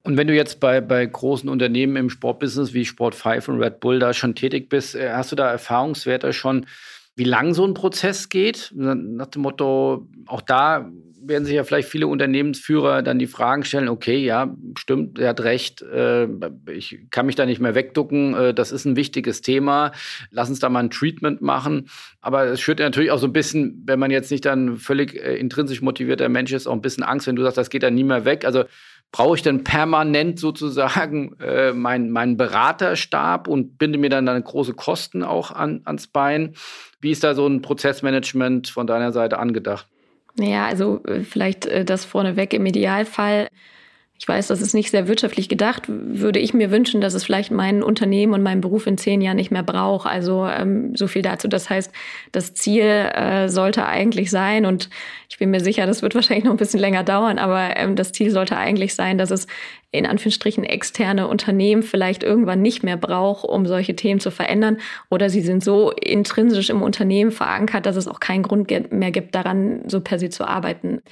[0.03, 3.81] Und wenn du jetzt bei, bei großen Unternehmen im Sportbusiness wie Sport 5 und Red
[3.81, 6.67] Bull da schon tätig bist, äh, hast du da Erfahrungswerte schon,
[7.15, 8.73] wie lang so ein Prozess geht?
[8.75, 10.91] Nach dem Motto, auch da
[11.25, 15.41] werden sich ja vielleicht viele Unternehmensführer dann die Fragen stellen, okay, ja, stimmt, er hat
[15.41, 16.29] recht, äh,
[16.71, 19.93] ich kann mich da nicht mehr wegducken, äh, das ist ein wichtiges Thema,
[20.31, 21.89] lass uns da mal ein Treatment machen.
[22.21, 25.83] Aber es schürt natürlich auch so ein bisschen, wenn man jetzt nicht dann völlig intrinsisch
[25.83, 28.25] motivierter Mensch ist, auch ein bisschen Angst, wenn du sagst, das geht dann nie mehr
[28.25, 28.45] weg.
[28.45, 28.65] Also
[29.13, 34.73] brauche ich dann permanent sozusagen äh, meinen mein Beraterstab und binde mir dann, dann große
[34.73, 36.55] Kosten auch an, ans Bein.
[37.01, 39.87] Wie ist da so ein Prozessmanagement von deiner Seite angedacht?
[40.39, 43.49] Ja, also äh, vielleicht äh, das vorneweg im Idealfall
[44.23, 47.51] ich weiß, das ist nicht sehr wirtschaftlich gedacht, würde ich mir wünschen, dass es vielleicht
[47.51, 50.09] mein Unternehmen und meinen Beruf in zehn Jahren nicht mehr braucht.
[50.09, 51.49] Also ähm, so viel dazu.
[51.49, 51.91] Das heißt,
[52.31, 54.91] das Ziel äh, sollte eigentlich sein, und
[55.29, 58.13] ich bin mir sicher, das wird wahrscheinlich noch ein bisschen länger dauern, aber ähm, das
[58.13, 59.49] Ziel sollte eigentlich sein, dass es
[59.91, 64.79] in Anführungsstrichen externe Unternehmen vielleicht irgendwann nicht mehr braucht, um solche Themen zu verändern.
[65.11, 69.35] Oder sie sind so intrinsisch im Unternehmen verankert, dass es auch keinen Grund mehr gibt,
[69.35, 71.03] daran so per se zu arbeiten.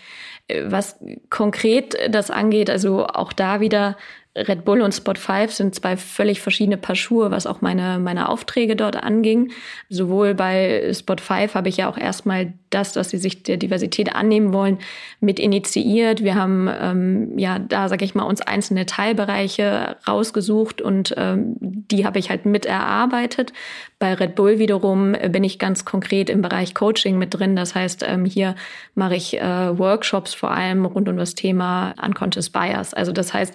[0.48, 0.98] Äh, was
[1.28, 3.96] konkret das angeht, also auch da wieder
[4.36, 8.28] Red Bull und Spot 5 sind zwei völlig verschiedene Paar Schuhe, was auch meine, meine
[8.28, 9.50] Aufträge dort anging.
[9.88, 14.14] Sowohl bei Spot 5 habe ich ja auch erstmal das, dass sie sich der Diversität
[14.14, 14.78] annehmen wollen,
[15.18, 16.22] mit initiiert.
[16.22, 22.06] Wir haben ähm, ja da, sage ich mal, uns einzelne Teilbereiche rausgesucht und ähm, die
[22.06, 23.52] habe ich halt mit erarbeitet.
[24.00, 27.54] Bei Red Bull wiederum bin ich ganz konkret im Bereich Coaching mit drin.
[27.54, 28.54] Das heißt, ähm, hier
[28.94, 32.94] mache ich äh, Workshops vor allem rund um das Thema Unconscious Bias.
[32.94, 33.54] Also das heißt,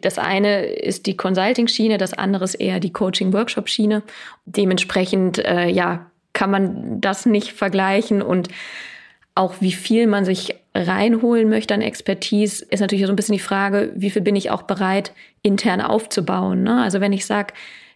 [0.00, 4.04] das eine ist die Consulting-Schiene, das andere ist eher die Coaching-Workshop-Schiene.
[4.44, 8.50] Dementsprechend, äh, ja, kann man das nicht vergleichen und
[9.34, 13.40] auch wie viel man sich reinholen möchte an Expertise, ist natürlich so ein bisschen die
[13.40, 15.12] Frage, wie viel bin ich auch bereit,
[15.42, 16.62] intern aufzubauen.
[16.62, 16.80] Ne?
[16.80, 17.52] Also wenn ich sage,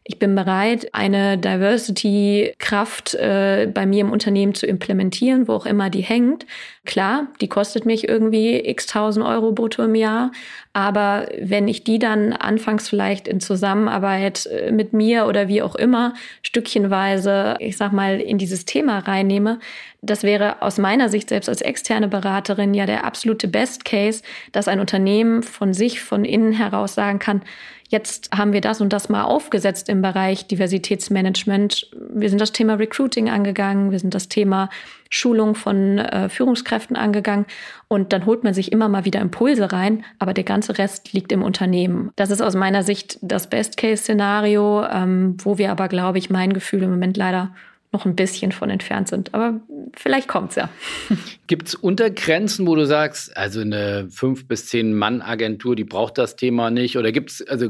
[0.08, 5.90] ich bin bereit, eine Diversity-Kraft äh, bei mir im Unternehmen zu implementieren, wo auch immer
[5.90, 6.46] die hängt.
[6.84, 10.30] Klar, die kostet mich irgendwie x tausend Euro brutto im Jahr.
[10.72, 15.74] Aber wenn ich die dann anfangs vielleicht in Zusammenarbeit äh, mit mir oder wie auch
[15.74, 19.58] immer stückchenweise, ich sag mal, in dieses Thema reinnehme,
[20.02, 24.68] das wäre aus meiner Sicht selbst als externe Beraterin ja der absolute Best Case, dass
[24.68, 27.42] ein Unternehmen von sich, von innen heraus sagen kann,
[27.88, 31.90] Jetzt haben wir das und das mal aufgesetzt im Bereich Diversitätsmanagement.
[32.10, 34.68] Wir sind das Thema Recruiting angegangen, wir sind das Thema
[35.08, 37.46] Schulung von äh, Führungskräften angegangen
[37.86, 41.30] und dann holt man sich immer mal wieder Impulse rein, aber der ganze Rest liegt
[41.30, 42.10] im Unternehmen.
[42.16, 46.82] Das ist aus meiner Sicht das Best-Case-Szenario, ähm, wo wir aber, glaube ich, mein Gefühl
[46.82, 47.52] im Moment leider
[47.96, 49.32] noch ein bisschen von entfernt sind.
[49.32, 49.60] Aber
[49.94, 50.68] vielleicht kommt es ja.
[51.46, 56.18] Gibt es Untergrenzen, wo du sagst, also eine fünf bis zehn Mann Agentur, die braucht
[56.18, 56.98] das Thema nicht?
[56.98, 57.68] Oder gibt es also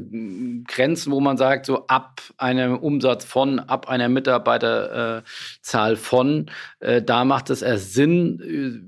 [0.66, 6.50] Grenzen, wo man sagt, so ab einem Umsatz von, ab einer Mitarbeiterzahl äh, von,
[6.80, 8.40] äh, da macht es erst Sinn,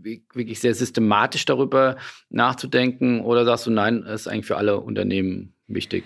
[0.04, 1.96] äh, wirklich sehr systematisch darüber
[2.30, 3.20] nachzudenken?
[3.20, 6.02] Oder sagst du, nein, ist eigentlich für alle Unternehmen wichtig?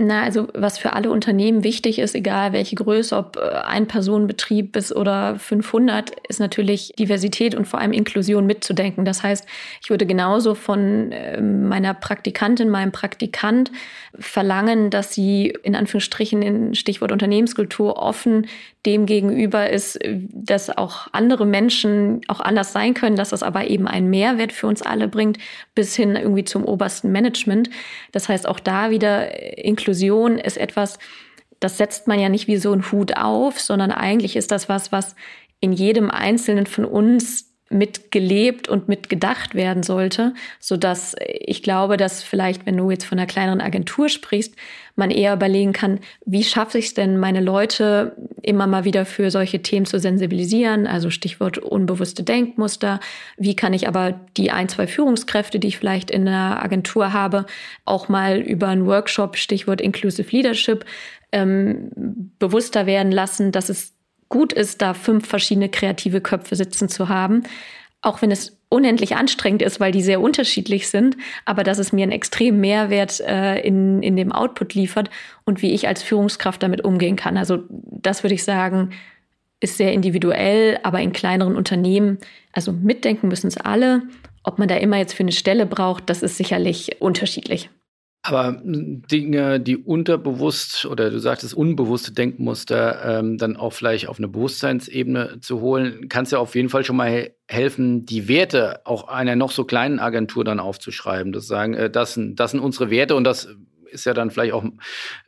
[0.00, 4.76] Na, also was für alle Unternehmen wichtig ist, egal welche Größe, ob äh, ein Personenbetrieb
[4.76, 9.04] ist oder 500, ist natürlich Diversität und vor allem Inklusion mitzudenken.
[9.04, 9.44] Das heißt,
[9.82, 13.72] ich würde genauso von ähm, meiner Praktikantin, meinem Praktikant
[14.16, 18.46] verlangen, dass sie in Anführungsstrichen in Stichwort Unternehmenskultur offen
[18.86, 23.88] dem gegenüber ist, dass auch andere Menschen auch anders sein können, dass das aber eben
[23.88, 25.38] einen Mehrwert für uns alle bringt,
[25.74, 27.68] bis hin irgendwie zum obersten Management.
[28.12, 29.87] Das heißt, auch da wieder Inklusion
[30.38, 30.98] ist etwas,
[31.60, 34.92] das setzt man ja nicht wie so ein Hut auf, sondern eigentlich ist das was,
[34.92, 35.14] was
[35.60, 42.22] in jedem Einzelnen von uns mitgelebt und mitgedacht werden sollte, so dass ich glaube, dass
[42.22, 44.54] vielleicht, wenn du jetzt von einer kleineren Agentur sprichst,
[44.96, 49.30] man eher überlegen kann, wie schaffe ich es denn, meine Leute immer mal wieder für
[49.30, 53.00] solche Themen zu sensibilisieren, also Stichwort unbewusste Denkmuster,
[53.36, 57.46] wie kann ich aber die ein, zwei Führungskräfte, die ich vielleicht in einer Agentur habe,
[57.84, 60.84] auch mal über einen Workshop, Stichwort Inclusive Leadership,
[61.30, 61.90] ähm,
[62.38, 63.92] bewusster werden lassen, dass es
[64.28, 67.42] gut ist, da fünf verschiedene kreative Köpfe sitzen zu haben.
[68.00, 72.02] Auch wenn es unendlich anstrengend ist, weil die sehr unterschiedlich sind, aber dass es mir
[72.02, 75.10] einen extremen Mehrwert äh, in, in dem Output liefert
[75.44, 77.36] und wie ich als Führungskraft damit umgehen kann.
[77.36, 78.90] Also das würde ich sagen,
[79.60, 82.18] ist sehr individuell, aber in kleineren Unternehmen,
[82.52, 84.02] also mitdenken müssen es alle.
[84.44, 87.70] Ob man da immer jetzt für eine Stelle braucht, das ist sicherlich unterschiedlich.
[88.28, 94.28] Aber Dinge, die unterbewusst oder du sagtest unbewusste Denkmuster ähm, dann auch vielleicht auf eine
[94.28, 99.08] Bewusstseinsebene zu holen, kann es ja auf jeden Fall schon mal helfen, die Werte auch
[99.08, 101.32] einer noch so kleinen Agentur dann aufzuschreiben.
[101.32, 103.48] Das sagen, äh, das, sind, das sind unsere Werte und das
[103.90, 104.64] ist ja dann vielleicht auch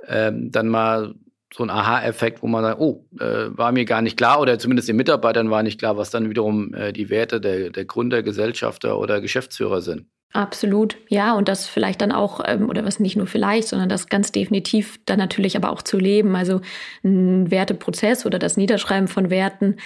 [0.07, 1.15] ähm, dann mal
[1.55, 4.91] so ein Aha-Effekt, wo man sagt, oh, äh, war mir gar nicht klar oder zumindest
[4.91, 8.99] den Mitarbeitern war nicht klar, was dann wiederum äh, die Werte der, der Gründer, Gesellschafter
[8.99, 10.07] oder Geschäftsführer sind.
[10.33, 14.09] Absolut, ja, und das vielleicht dann auch, ähm, oder was nicht nur vielleicht, sondern das
[14.09, 16.37] ganz definitiv dann natürlich aber auch zu leben.
[16.37, 16.61] Also
[17.03, 19.77] ein Werteprozess oder das Niederschreiben von Werten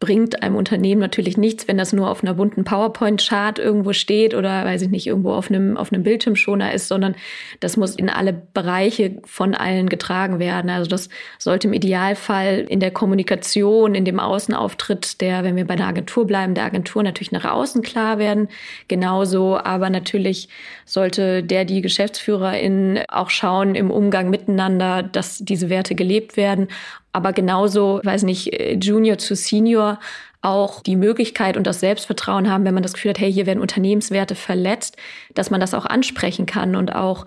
[0.00, 4.64] bringt einem Unternehmen natürlich nichts, wenn das nur auf einer bunten PowerPoint-Chart irgendwo steht oder,
[4.64, 7.16] weiß ich nicht, irgendwo auf einem, auf einem Bildschirmschoner ist, sondern
[7.58, 10.70] das muss in alle Bereiche von allen getragen werden.
[10.70, 15.74] Also das sollte im Idealfall in der Kommunikation, in dem Außenauftritt der, wenn wir bei
[15.74, 18.46] der Agentur bleiben, der Agentur natürlich nach außen klar werden.
[18.86, 20.48] Genauso, aber natürlich
[20.84, 26.68] sollte der, die Geschäftsführerin auch schauen im Umgang miteinander, dass diese Werte gelebt werden
[27.12, 29.98] aber genauso, weiß nicht, äh, Junior zu Senior
[30.40, 33.60] auch die Möglichkeit und das Selbstvertrauen haben, wenn man das Gefühl hat, hey, hier werden
[33.60, 34.96] Unternehmenswerte verletzt,
[35.34, 37.26] dass man das auch ansprechen kann und auch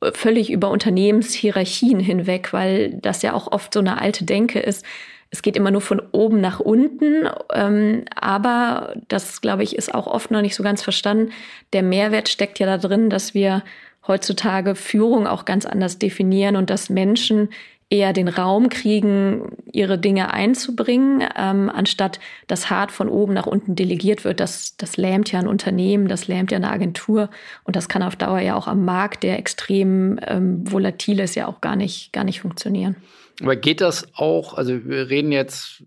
[0.00, 4.84] äh, völlig über Unternehmenshierarchien hinweg, weil das ja auch oft so eine alte Denke ist.
[5.30, 10.06] Es geht immer nur von oben nach unten, ähm, aber das, glaube ich, ist auch
[10.06, 11.32] oft noch nicht so ganz verstanden.
[11.72, 13.64] Der Mehrwert steckt ja da drin, dass wir
[14.06, 17.48] heutzutage Führung auch ganz anders definieren und dass Menschen
[17.90, 23.76] eher den Raum kriegen, ihre Dinge einzubringen, ähm, anstatt dass hart von oben nach unten
[23.76, 24.40] delegiert wird.
[24.40, 27.30] Das, das lähmt ja ein Unternehmen, das lähmt ja eine Agentur
[27.64, 31.46] und das kann auf Dauer ja auch am Markt, der extrem ähm, volatil ist, ja
[31.46, 32.96] auch gar nicht, gar nicht funktionieren.
[33.42, 35.82] Aber geht das auch, also wir reden jetzt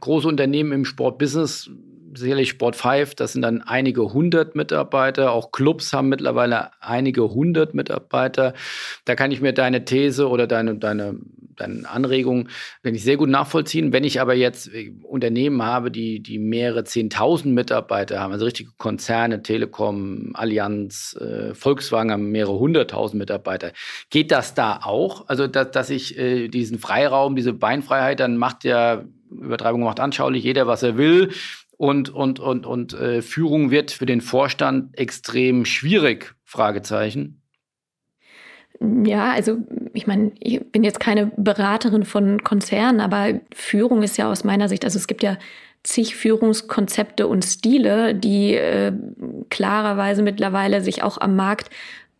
[0.00, 1.70] große Unternehmen im Sportbusiness,
[2.14, 5.32] sicherlich Sport 5, das sind dann einige hundert Mitarbeiter.
[5.32, 8.54] Auch Clubs haben mittlerweile einige hundert Mitarbeiter.
[9.04, 11.18] Da kann ich mir deine These oder deine, deine,
[11.56, 12.48] deine Anregung,
[12.82, 13.92] wenn ich sehr gut nachvollziehen.
[13.92, 18.70] Wenn ich aber jetzt äh, Unternehmen habe, die, die mehrere Zehntausend Mitarbeiter haben, also richtige
[18.78, 23.72] Konzerne, Telekom, Allianz, äh, Volkswagen haben mehrere hunderttausend Mitarbeiter,
[24.10, 25.28] geht das da auch?
[25.28, 30.42] Also, dass, dass ich äh, diesen Freiraum, diese Beinfreiheit, dann macht ja Übertreibung macht anschaulich,
[30.42, 31.30] jeder, was er will
[31.80, 36.34] und, und, und, und äh, Führung wird für den Vorstand extrem schwierig?
[36.44, 37.40] Fragezeichen.
[38.80, 39.56] Ja, also
[39.94, 44.68] ich meine, ich bin jetzt keine Beraterin von Konzernen, aber Führung ist ja aus meiner
[44.68, 45.38] Sicht, also es gibt ja
[45.82, 48.92] zig Führungskonzepte und Stile, die äh,
[49.48, 51.70] klarerweise mittlerweile sich auch am Markt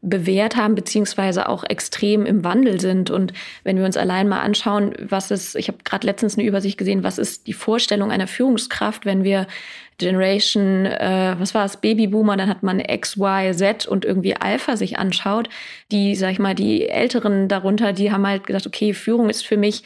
[0.02, 3.10] bewährt haben, beziehungsweise auch extrem im Wandel sind.
[3.10, 3.32] Und
[3.64, 7.02] wenn wir uns allein mal anschauen, was ist, ich habe gerade letztens eine Übersicht gesehen,
[7.02, 9.46] was ist die Vorstellung einer Führungskraft, wenn wir
[9.98, 14.76] Generation, äh, was war es, Babyboomer, dann hat man X, Y, Z und irgendwie Alpha
[14.76, 15.50] sich anschaut.
[15.92, 19.58] Die, sag ich mal, die Älteren darunter, die haben halt gesagt, okay, Führung ist für
[19.58, 19.82] mich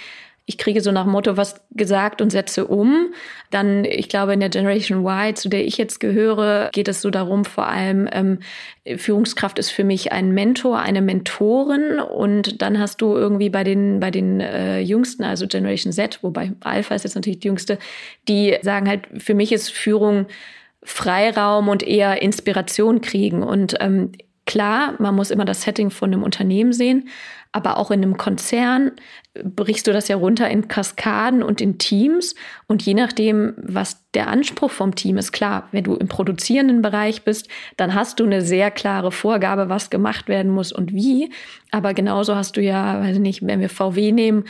[0.46, 3.14] ich kriege so nach Motto was gesagt und setze um.
[3.50, 7.10] Dann, ich glaube, in der Generation Y, zu der ich jetzt gehöre, geht es so
[7.10, 8.40] darum, vor allem ähm,
[8.98, 11.98] Führungskraft ist für mich ein Mentor, eine Mentorin.
[11.98, 16.52] Und dann hast du irgendwie bei den, bei den äh, Jüngsten, also Generation Z, wobei
[16.60, 17.78] Alpha ist jetzt natürlich die Jüngste,
[18.28, 20.26] die sagen halt, für mich ist Führung
[20.82, 23.42] Freiraum und eher Inspiration kriegen.
[23.42, 24.12] Und ähm,
[24.44, 27.08] klar, man muss immer das Setting von einem Unternehmen sehen,
[27.54, 28.90] aber auch in einem Konzern
[29.44, 32.34] brichst du das ja runter in Kaskaden und in Teams.
[32.66, 37.22] Und je nachdem, was der Anspruch vom Team ist, klar, wenn du im produzierenden Bereich
[37.22, 41.30] bist, dann hast du eine sehr klare Vorgabe, was gemacht werden muss und wie.
[41.70, 44.44] Aber genauso hast du ja, weiß nicht, wenn wir VW nehmen,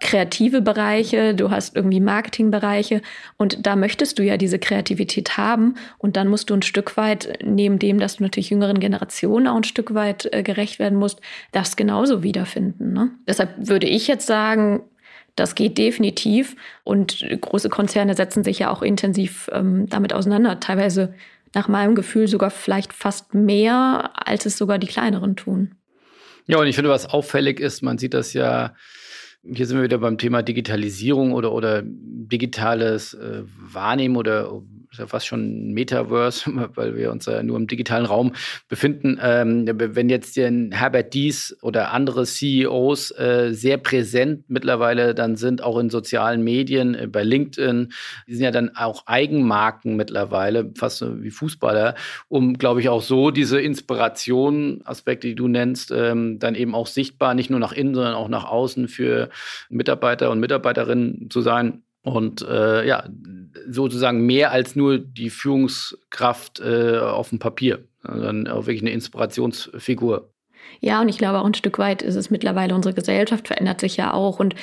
[0.00, 3.02] kreative Bereiche, du hast irgendwie Marketingbereiche
[3.36, 7.38] und da möchtest du ja diese Kreativität haben und dann musst du ein Stück weit,
[7.44, 11.20] neben dem, dass du natürlich jüngeren Generationen auch ein Stück weit äh, gerecht werden musst,
[11.52, 12.92] das genauso wiederfinden.
[12.92, 13.10] Ne?
[13.26, 14.82] Deshalb würde ich jetzt sagen,
[15.36, 21.14] das geht definitiv und große Konzerne setzen sich ja auch intensiv ähm, damit auseinander, teilweise
[21.54, 25.74] nach meinem Gefühl sogar vielleicht fast mehr, als es sogar die kleineren tun.
[26.46, 28.74] Ja, und ich finde, was auffällig ist, man sieht das ja
[29.42, 35.06] hier sind wir wieder beim Thema Digitalisierung oder, oder digitales äh, Wahrnehmen oder ist ja
[35.06, 38.32] fast schon Metaverse, weil wir uns ja nur im digitalen Raum
[38.68, 39.18] befinden.
[39.22, 45.62] Ähm, wenn jetzt den Herbert Dies oder andere CEOs äh, sehr präsent mittlerweile dann sind,
[45.62, 47.92] auch in sozialen Medien, äh, bei LinkedIn,
[48.26, 51.94] die sind ja dann auch Eigenmarken mittlerweile, fast so wie Fußballer,
[52.28, 56.88] um, glaube ich, auch so diese Inspiration, Aspekte, die du nennst, ähm, dann eben auch
[56.88, 59.30] sichtbar, nicht nur nach innen, sondern auch nach außen für
[59.68, 61.82] Mitarbeiter und Mitarbeiterinnen zu sein.
[62.02, 63.04] Und äh, ja,
[63.68, 70.30] sozusagen mehr als nur die Führungskraft äh, auf dem Papier, sondern auch wirklich eine Inspirationsfigur.
[70.80, 73.96] Ja, und ich glaube auch ein Stück weit ist es mittlerweile, unsere Gesellschaft verändert sich
[73.96, 74.54] ja auch und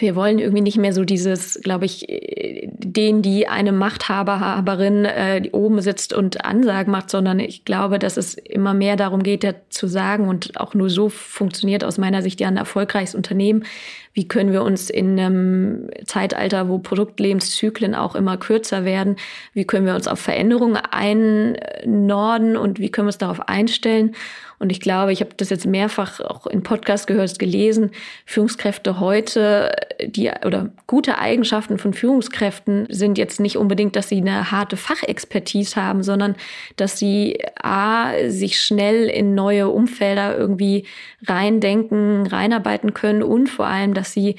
[0.00, 5.80] wir wollen irgendwie nicht mehr so dieses, glaube ich, den, die eine Machthaberin äh, oben
[5.80, 9.86] sitzt und Ansagen macht, sondern ich glaube, dass es immer mehr darum geht, ja zu
[9.88, 13.64] sagen und auch nur so funktioniert aus meiner Sicht ja ein erfolgreiches Unternehmen,
[14.12, 19.16] wie können wir uns in einem Zeitalter, wo Produktlebenszyklen auch immer kürzer werden,
[19.54, 24.14] wie können wir uns auf Veränderungen einnorden und wie können wir uns darauf einstellen.
[24.64, 27.90] Und ich glaube, ich habe das jetzt mehrfach auch in Podcasts gehört, gelesen,
[28.24, 34.50] Führungskräfte heute, die oder gute Eigenschaften von Führungskräften sind jetzt nicht unbedingt, dass sie eine
[34.50, 36.34] harte Fachexpertise haben, sondern
[36.76, 40.86] dass sie a sich schnell in neue Umfelder irgendwie
[41.26, 44.36] reindenken, reinarbeiten können und vor allem, dass sie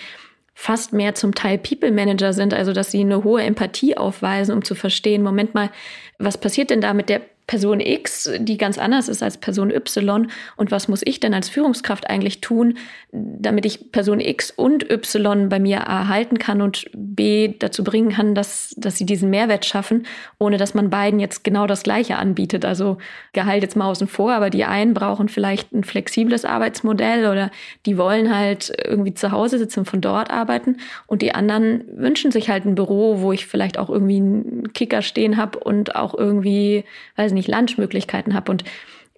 [0.56, 4.64] fast mehr zum Teil People Manager sind, also dass sie eine hohe Empathie aufweisen, um
[4.64, 5.70] zu verstehen, Moment mal,
[6.18, 10.28] was passiert denn da mit der Person X, die ganz anders ist als Person Y.
[10.56, 12.78] Und was muss ich denn als Führungskraft eigentlich tun,
[13.12, 18.36] damit ich Person X und Y bei mir erhalten kann und B dazu bringen kann,
[18.36, 20.06] dass, dass sie diesen Mehrwert schaffen,
[20.40, 22.66] ohne dass man beiden jetzt genau das Gleiche anbietet.
[22.66, 22.98] Also
[23.34, 27.52] Gehalt jetzt mal außen vor, aber die einen brauchen vielleicht ein flexibles Arbeitsmodell oder
[27.86, 30.78] die wollen halt irgendwie zu Hause sitzen und von dort arbeiten
[31.08, 35.02] und die anderen wünschen sich halt ein Büro, wo ich vielleicht auch irgendwie einen Kicker
[35.02, 36.84] stehen habe und auch irgendwie,
[37.16, 38.52] weiß nicht, Lunchmöglichkeiten habe.
[38.52, 38.64] Und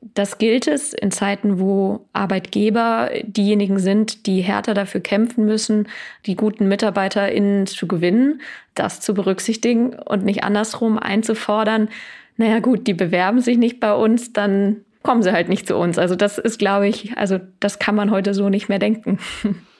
[0.01, 5.87] das gilt es in Zeiten, wo Arbeitgeber diejenigen sind, die härter dafür kämpfen müssen,
[6.25, 8.41] die guten MitarbeiterInnen zu gewinnen,
[8.75, 11.89] das zu berücksichtigen und nicht andersrum einzufordern.
[12.35, 15.97] Naja, gut, die bewerben sich nicht bei uns, dann kommen sie halt nicht zu uns.
[15.97, 19.19] Also das ist, glaube ich, also das kann man heute so nicht mehr denken.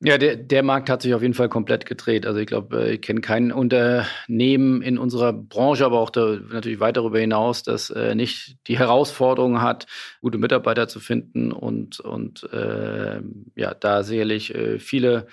[0.00, 2.26] Ja, der, der Markt hat sich auf jeden Fall komplett gedreht.
[2.26, 6.80] Also ich glaube, äh, ich kenne kein Unternehmen in unserer Branche, aber auch da, natürlich
[6.80, 9.86] weit darüber hinaus, das äh, nicht die Herausforderung hat,
[10.20, 13.22] gute Mitarbeiter zu finden und, und äh,
[13.54, 15.28] ja, da sicherlich äh, viele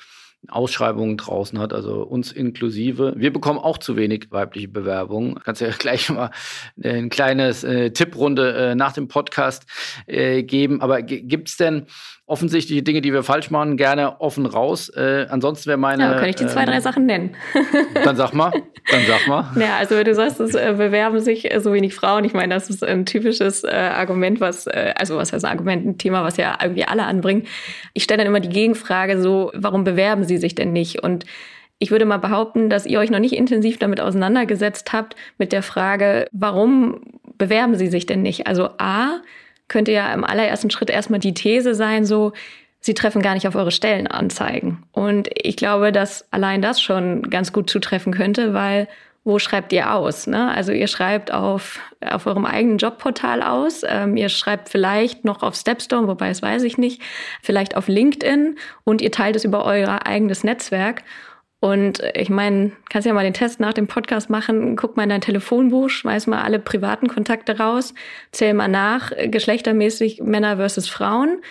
[0.49, 3.13] Ausschreibungen draußen hat, also uns inklusive.
[3.15, 5.39] Wir bekommen auch zu wenig weibliche Bewerbungen.
[5.43, 6.31] Kannst ja gleich mal
[6.81, 9.65] ein kleines äh, Tipprunde äh, nach dem Podcast
[10.05, 10.81] äh, geben.
[10.81, 11.87] Aber gibt es denn
[12.33, 14.89] offensichtliche Dinge, die wir falsch machen, gerne offen raus.
[14.89, 16.01] Äh, ansonsten wäre meine.
[16.01, 17.35] Ja, kann ich die zwei, drei ähm, Sachen nennen.
[18.03, 18.51] dann sag mal.
[18.89, 19.45] Dann sag mal.
[19.55, 22.25] Ja, also du sagst, es äh, bewerben sich äh, so wenig Frauen.
[22.25, 25.85] Ich meine, das ist ein typisches äh, Argument, was, äh, also was heißt ein Argument,
[25.85, 27.43] ein Thema, was ja irgendwie alle anbringen.
[27.93, 31.03] Ich stelle dann immer die Gegenfrage so, warum bewerben sie sich denn nicht?
[31.03, 31.25] Und
[31.77, 35.61] ich würde mal behaupten, dass ihr euch noch nicht intensiv damit auseinandergesetzt habt, mit der
[35.61, 37.01] Frage, warum
[37.37, 38.47] bewerben sie sich denn nicht?
[38.47, 39.21] Also A,
[39.73, 42.31] könnte ja im allerersten Schritt erstmal die These sein, so,
[42.79, 44.83] sie treffen gar nicht auf eure Stellenanzeigen.
[44.91, 48.87] Und ich glaube, dass allein das schon ganz gut zutreffen könnte, weil
[49.23, 50.27] wo schreibt ihr aus?
[50.27, 50.51] Ne?
[50.53, 55.55] Also ihr schreibt auf, auf eurem eigenen Jobportal aus, ähm, ihr schreibt vielleicht noch auf
[55.55, 57.01] Stepstone, wobei das weiß ich nicht,
[57.41, 61.03] vielleicht auf LinkedIn und ihr teilt es über euer eigenes Netzwerk.
[61.63, 65.09] Und ich meine, kannst ja mal den Test nach dem Podcast machen, guck mal in
[65.09, 67.93] dein Telefonbuch, schmeiß mal alle privaten Kontakte raus,
[68.33, 71.41] zähl mal nach, geschlechtermäßig Männer versus Frauen.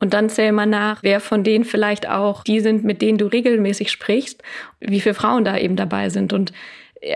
[0.00, 3.26] Und dann zähl mal nach, wer von denen vielleicht auch die sind, mit denen du
[3.26, 4.42] regelmäßig sprichst,
[4.80, 6.32] wie viele Frauen da eben dabei sind.
[6.32, 6.52] Und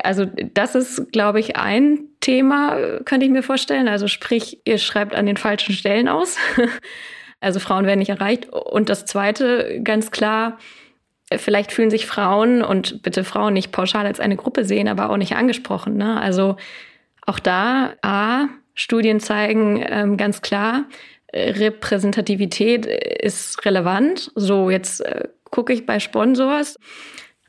[0.04, 3.88] also das ist, glaube ich, ein Thema, könnte ich mir vorstellen.
[3.88, 6.36] Also sprich, ihr schreibt an den falschen Stellen aus.
[7.40, 8.48] also Frauen werden nicht erreicht.
[8.52, 10.56] Und das Zweite, ganz klar,
[11.38, 15.16] vielleicht fühlen sich Frauen und bitte Frauen nicht pauschal als eine Gruppe sehen, aber auch
[15.16, 15.96] nicht angesprochen.
[15.96, 16.20] Ne?
[16.20, 16.56] Also
[17.26, 20.84] auch da, A, Studien zeigen ähm, ganz klar,
[21.32, 24.30] Repräsentativität ist relevant.
[24.34, 26.78] So jetzt äh, gucke ich bei Sponsors.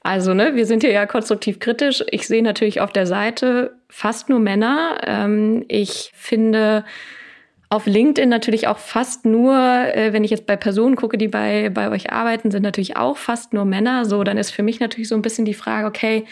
[0.01, 2.03] Also, ne, wir sind hier ja konstruktiv kritisch.
[2.11, 4.99] Ich sehe natürlich auf der Seite fast nur Männer.
[5.03, 6.85] Ähm, ich finde
[7.69, 11.69] auf LinkedIn natürlich auch fast nur, äh, wenn ich jetzt bei Personen gucke, die bei,
[11.69, 14.05] bei euch arbeiten, sind natürlich auch fast nur Männer.
[14.05, 16.25] So, dann ist für mich natürlich so ein bisschen die Frage, okay,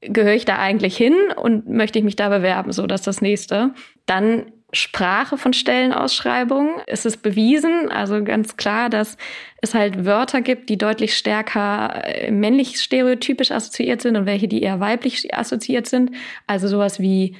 [0.00, 2.72] gehöre ich da eigentlich hin und möchte ich mich da bewerben?
[2.72, 3.70] So, das ist das nächste.
[4.06, 6.70] Dann Sprache von Stellenausschreibungen.
[6.86, 9.16] Es ist bewiesen, also ganz klar, dass
[9.60, 14.62] es halt Wörter gibt, die deutlich stärker äh, männlich stereotypisch assoziiert sind und welche, die
[14.62, 16.12] eher weiblich assoziiert sind.
[16.46, 17.36] Also sowas wie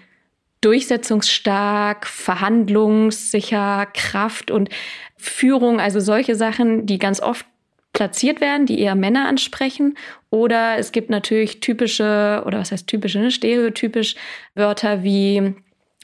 [0.61, 4.69] durchsetzungsstark, verhandlungssicher, Kraft und
[5.17, 7.47] Führung, also solche Sachen, die ganz oft
[7.93, 9.97] platziert werden, die eher Männer ansprechen.
[10.31, 14.15] Oder es gibt natürlich typische, oder was heißt typische, ne, stereotypisch
[14.55, 15.55] Wörter wie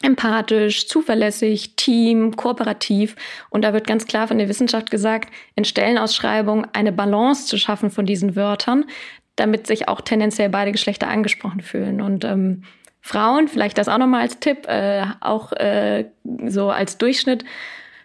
[0.02, 3.16] empathisch, zuverlässig, Team, kooperativ.
[3.50, 7.90] Und da wird ganz klar von der Wissenschaft gesagt, in Stellenausschreibungen eine Balance zu schaffen
[7.90, 8.84] von diesen Wörtern,
[9.36, 12.00] damit sich auch tendenziell beide Geschlechter angesprochen fühlen.
[12.00, 12.62] Und ähm,
[13.06, 16.06] Frauen, vielleicht das auch nochmal als Tipp, äh, auch äh,
[16.46, 17.44] so als Durchschnitt,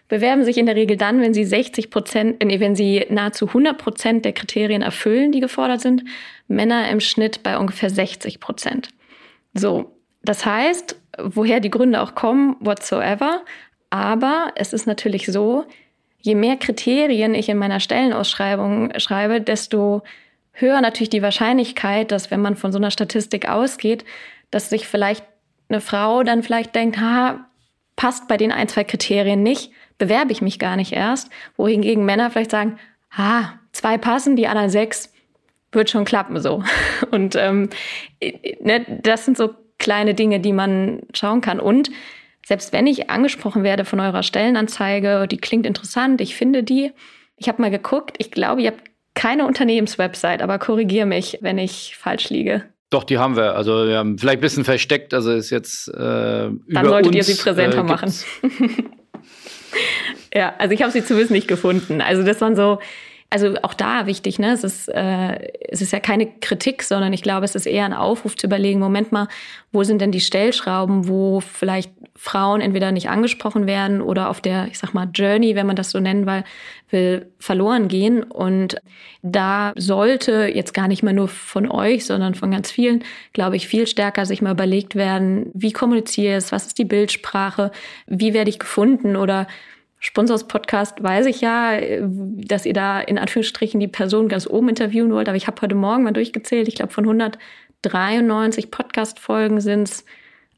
[0.06, 3.78] bewerben sich in der Regel dann, wenn sie 60 Prozent, äh, wenn sie nahezu 100
[3.78, 6.04] Prozent der Kriterien erfüllen, die gefordert sind.
[6.46, 8.90] Männer im Schnitt bei ungefähr 60 Prozent.
[9.54, 9.90] So,
[10.22, 13.42] das heißt, woher die Gründe auch kommen, whatsoever.
[13.90, 15.64] Aber es ist natürlich so,
[16.20, 20.02] je mehr Kriterien ich in meiner Stellenausschreibung schreibe, desto
[20.52, 24.04] höher natürlich die Wahrscheinlichkeit, dass wenn man von so einer Statistik ausgeht,
[24.52, 25.24] dass sich vielleicht
[25.68, 27.48] eine Frau dann vielleicht denkt, ha,
[27.96, 31.30] passt bei den ein, zwei Kriterien nicht, bewerbe ich mich gar nicht erst.
[31.56, 32.78] Wohingegen Männer vielleicht sagen,
[33.10, 35.12] ha, zwei passen, die anderen sechs,
[35.72, 36.62] wird schon klappen so.
[37.10, 37.70] Und ähm,
[38.60, 41.58] ne, das sind so kleine Dinge, die man schauen kann.
[41.58, 41.90] Und
[42.46, 46.92] selbst wenn ich angesprochen werde von eurer Stellenanzeige, die klingt interessant, ich finde die.
[47.36, 48.82] Ich habe mal geguckt, ich glaube, ihr habt
[49.14, 52.64] keine Unternehmenswebsite, aber korrigiere mich, wenn ich falsch liege.
[52.92, 53.56] Doch, die haben wir.
[53.56, 57.24] Also wir haben vielleicht ein bisschen versteckt, also ist jetzt äh, Dann solltet uns, ihr
[57.24, 58.12] sie präsenter äh, machen.
[60.34, 62.02] ja, also ich habe sie zumindest nicht gefunden.
[62.02, 62.80] Also das waren so,
[63.32, 64.52] also auch da wichtig, ne?
[64.52, 67.94] Es ist, äh, es ist ja keine Kritik, sondern ich glaube, es ist eher ein
[67.94, 69.26] Aufruf zu überlegen, Moment mal,
[69.72, 74.68] wo sind denn die Stellschrauben, wo vielleicht Frauen entweder nicht angesprochen werden oder auf der,
[74.68, 76.44] ich sag mal, Journey, wenn man das so nennen will,
[76.90, 78.22] will verloren gehen.
[78.22, 78.76] Und
[79.22, 83.02] da sollte jetzt gar nicht mehr nur von euch, sondern von ganz vielen,
[83.32, 86.84] glaube ich, viel stärker sich mal überlegt werden, wie kommuniziere ich es, was ist die
[86.84, 87.70] Bildsprache,
[88.06, 89.46] wie werde ich gefunden oder
[90.04, 95.12] Sponsors Podcast weiß ich ja, dass ihr da in Anführungsstrichen die Person ganz oben interviewen
[95.12, 95.28] wollt.
[95.28, 96.66] Aber ich habe heute Morgen mal durchgezählt.
[96.66, 100.04] Ich glaube, von 193 Podcast-Folgen sind es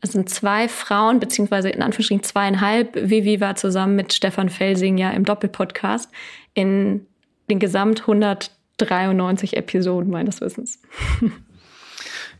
[0.00, 2.94] es sind zwei Frauen, beziehungsweise in Anführungsstrichen zweieinhalb.
[2.94, 6.10] Vivi war zusammen mit Stefan Felsing ja im Doppelpodcast
[6.52, 7.06] in
[7.48, 10.80] den gesamt 193 Episoden meines Wissens.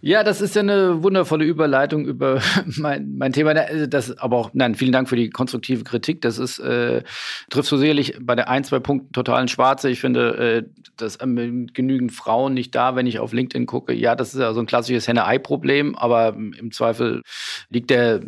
[0.07, 2.43] Ja, das ist ja eine wundervolle Überleitung über
[2.77, 3.53] mein, mein Thema.
[3.53, 6.21] Also das, aber auch, nein, vielen Dank für die konstruktive Kritik.
[6.21, 7.03] Das ist, äh,
[7.49, 9.89] trifft so sicherlich bei der ein, zwei Punkten totalen Schwarze.
[9.89, 10.63] Ich finde, äh,
[10.99, 11.27] dass äh,
[11.73, 13.95] genügend Frauen nicht da, wenn ich auf LinkedIn gucke.
[13.95, 17.23] Ja, das ist ja so ein klassisches Henne-Ei-Problem, aber im Zweifel
[17.71, 18.21] liegt der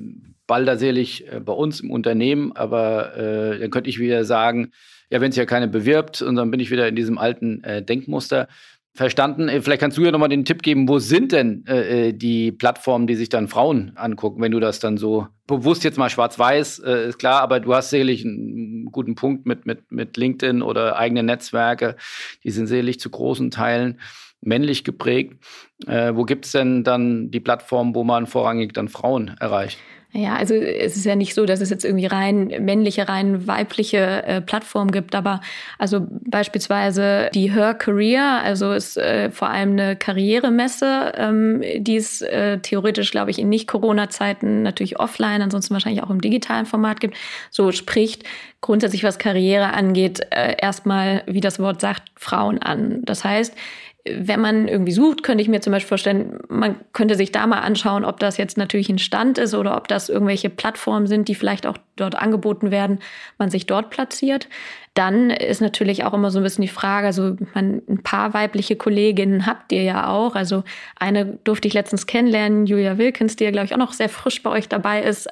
[0.46, 2.52] Ball da sicherlich äh, bei uns im Unternehmen.
[2.56, 4.72] Aber äh, dann könnte ich wieder sagen,
[5.10, 7.82] ja, wenn es ja keine bewirbt, und dann bin ich wieder in diesem alten äh,
[7.82, 8.48] Denkmuster.
[8.96, 9.48] Verstanden.
[9.48, 12.50] Äh, vielleicht kannst du ja nochmal den Tipp geben, wo sind denn äh, äh, die
[12.50, 16.80] Plattformen, die sich dann Frauen angucken, wenn du das dann so bewusst jetzt mal schwarz-weiß,
[16.80, 20.96] äh, ist klar, aber du hast sicherlich einen guten Punkt mit, mit, mit LinkedIn oder
[20.96, 21.96] eigene Netzwerke,
[22.42, 24.00] die sind sicherlich zu großen Teilen
[24.40, 25.34] männlich geprägt.
[25.86, 29.78] Äh, wo gibt es denn dann die Plattformen, wo man vorrangig dann Frauen erreicht?
[30.16, 34.22] Ja, also es ist ja nicht so, dass es jetzt irgendwie rein männliche, rein weibliche
[34.24, 35.42] äh, Plattformen gibt, aber
[35.78, 42.22] also beispielsweise die Her Career, also ist äh, vor allem eine Karrieremesse, ähm, die es
[42.22, 47.14] äh, theoretisch, glaube ich, in Nicht-Corona-Zeiten natürlich offline, ansonsten wahrscheinlich auch im digitalen Format gibt.
[47.50, 48.24] So spricht
[48.62, 53.02] grundsätzlich, was Karriere angeht, äh, erstmal, wie das Wort sagt, Frauen an.
[53.04, 53.54] Das heißt,
[54.14, 57.60] wenn man irgendwie sucht, könnte ich mir zum Beispiel vorstellen, man könnte sich da mal
[57.60, 61.34] anschauen, ob das jetzt natürlich ein Stand ist oder ob das irgendwelche Plattformen sind, die
[61.34, 63.00] vielleicht auch dort angeboten werden,
[63.38, 64.48] man sich dort platziert.
[64.96, 68.76] Dann ist natürlich auch immer so ein bisschen die Frage, also man, ein paar weibliche
[68.76, 70.34] Kolleginnen habt ihr ja auch.
[70.34, 70.64] Also
[70.98, 74.42] eine durfte ich letztens kennenlernen, Julia Wilkins, die ja, glaube ich, auch noch sehr frisch
[74.42, 75.28] bei euch dabei ist.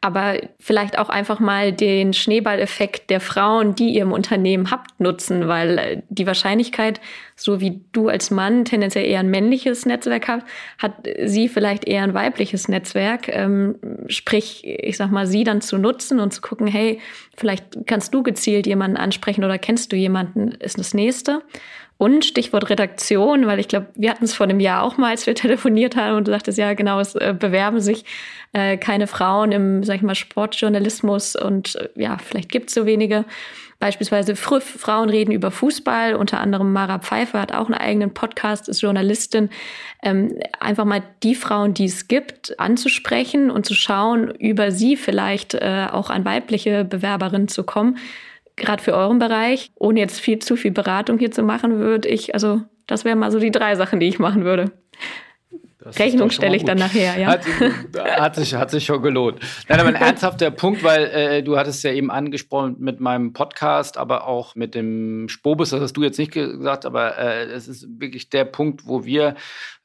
[0.00, 5.46] Aber vielleicht auch einfach mal den Schneeballeffekt der Frauen, die ihr im Unternehmen habt, nutzen,
[5.46, 7.00] weil die Wahrscheinlichkeit,
[7.36, 10.44] so wie du als Mann tendenziell eher ein männliches Netzwerk hast,
[10.78, 13.28] hat sie vielleicht eher ein weibliches Netzwerk.
[13.28, 13.76] Ähm,
[14.08, 16.98] sprich, ich sag mal, sie dann zu nutzen und zu gucken, hey,
[17.36, 21.42] vielleicht kannst du gezielt jemanden ansprechen oder kennst du jemanden, ist das nächste.
[21.96, 25.26] Und Stichwort Redaktion, weil ich glaube, wir hatten es vor einem Jahr auch mal, als
[25.26, 28.04] wir telefoniert haben und du sagtest, ja genau, es äh, bewerben sich
[28.52, 32.86] äh, keine Frauen im, sag ich mal, Sportjournalismus und äh, ja, vielleicht gibt es so
[32.86, 33.24] wenige.
[33.78, 38.68] Beispielsweise Fr Frauen reden über Fußball, unter anderem Mara Pfeiffer hat auch einen eigenen Podcast,
[38.68, 39.50] ist Journalistin.
[40.02, 45.54] Ähm, einfach mal die Frauen, die es gibt, anzusprechen und zu schauen, über sie vielleicht
[45.54, 47.98] äh, auch an weibliche Bewerberinnen zu kommen
[48.56, 52.34] gerade für euren Bereich, ohne jetzt viel zu viel Beratung hier zu machen, würde ich,
[52.34, 54.70] also das wären mal so die drei Sachen, die ich machen würde.
[55.84, 57.28] Das Rechnung stelle ich dann nachher, ja.
[57.28, 57.44] Hat,
[58.18, 59.38] hat, sich, hat sich schon gelohnt.
[59.68, 63.98] Nein, aber ein ernsthafter Punkt, weil äh, du hattest ja eben angesprochen mit meinem Podcast,
[63.98, 67.86] aber auch mit dem Spobus, das hast du jetzt nicht gesagt, aber äh, es ist
[68.00, 69.34] wirklich der Punkt, wo wir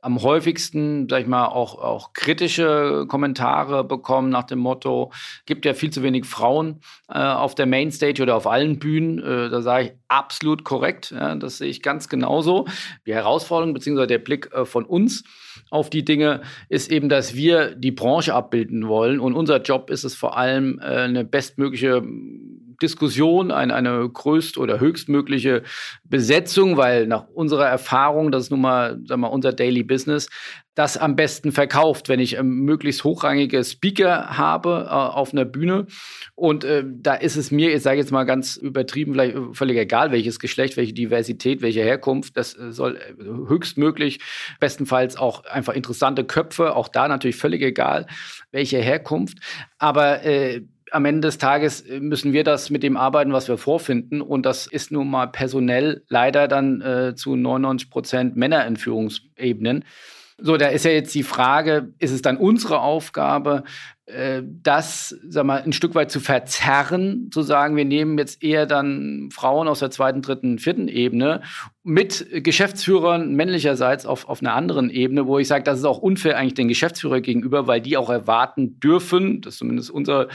[0.01, 5.11] am häufigsten, sag ich mal, auch, auch kritische Kommentare bekommen nach dem Motto,
[5.45, 6.79] gibt ja viel zu wenig Frauen
[7.09, 9.19] äh, auf der Mainstage oder auf allen Bühnen.
[9.19, 11.11] Äh, da sage ich absolut korrekt.
[11.11, 12.65] Ja, das sehe ich ganz genauso.
[13.05, 14.07] Die Herausforderung bzw.
[14.07, 15.23] der Blick äh, von uns
[15.69, 19.19] auf die Dinge ist eben, dass wir die Branche abbilden wollen.
[19.19, 22.03] Und unser Job ist es vor allem, äh, eine bestmögliche
[22.81, 25.63] Diskussion, eine, eine größt- oder höchstmögliche
[26.03, 30.29] Besetzung, weil nach unserer Erfahrung, das ist nun mal, sagen wir, unser Daily Business,
[30.79, 35.87] das am besten verkauft, wenn ich ähm, möglichst hochrangige Speaker habe äh, auf einer Bühne.
[36.35, 39.77] Und äh, da ist es mir, ich sage jetzt mal ganz übertrieben, vielleicht äh, völlig
[39.77, 42.37] egal, welches Geschlecht, welche Diversität, welche Herkunft.
[42.37, 44.19] Das äh, soll äh, höchstmöglich,
[44.61, 48.07] bestenfalls auch einfach interessante Köpfe, auch da natürlich völlig egal,
[48.53, 49.39] welche Herkunft.
[49.79, 50.61] Aber äh,
[50.91, 54.21] am Ende des Tages müssen wir das mit dem arbeiten, was wir vorfinden.
[54.21, 59.83] Und das ist nun mal personell leider dann zu 99 Prozent Männer in Führungsebenen.
[60.41, 63.63] So, da ist ja jetzt die Frage, ist es dann unsere Aufgabe,
[64.63, 69.29] das sag mal, ein Stück weit zu verzerren, zu sagen, wir nehmen jetzt eher dann
[69.31, 71.41] Frauen aus der zweiten, dritten, vierten Ebene
[71.83, 76.37] mit Geschäftsführern männlicherseits auf, auf einer anderen Ebene, wo ich sage, das ist auch unfair
[76.37, 80.27] eigentlich den Geschäftsführer gegenüber, weil die auch erwarten dürfen, das ist zumindest unser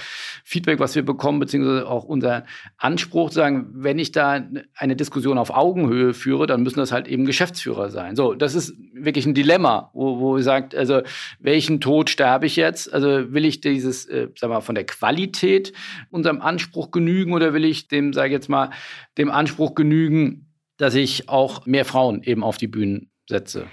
[0.43, 2.45] Feedback, was wir bekommen, beziehungsweise auch unser
[2.77, 4.43] Anspruch, zu sagen, wenn ich da
[4.75, 8.16] eine Diskussion auf Augenhöhe führe, dann müssen das halt eben Geschäftsführer sein.
[8.16, 11.03] So, das ist wirklich ein Dilemma, wo, wo ihr sagt, also
[11.39, 12.93] welchen Tod sterbe ich jetzt?
[12.93, 15.73] Also will ich dieses, äh, sag mal, von der Qualität
[16.11, 18.71] unserem Anspruch genügen oder will ich dem, sage ich jetzt mal,
[19.19, 23.67] dem Anspruch genügen, dass ich auch mehr Frauen eben auf die Bühnen setze?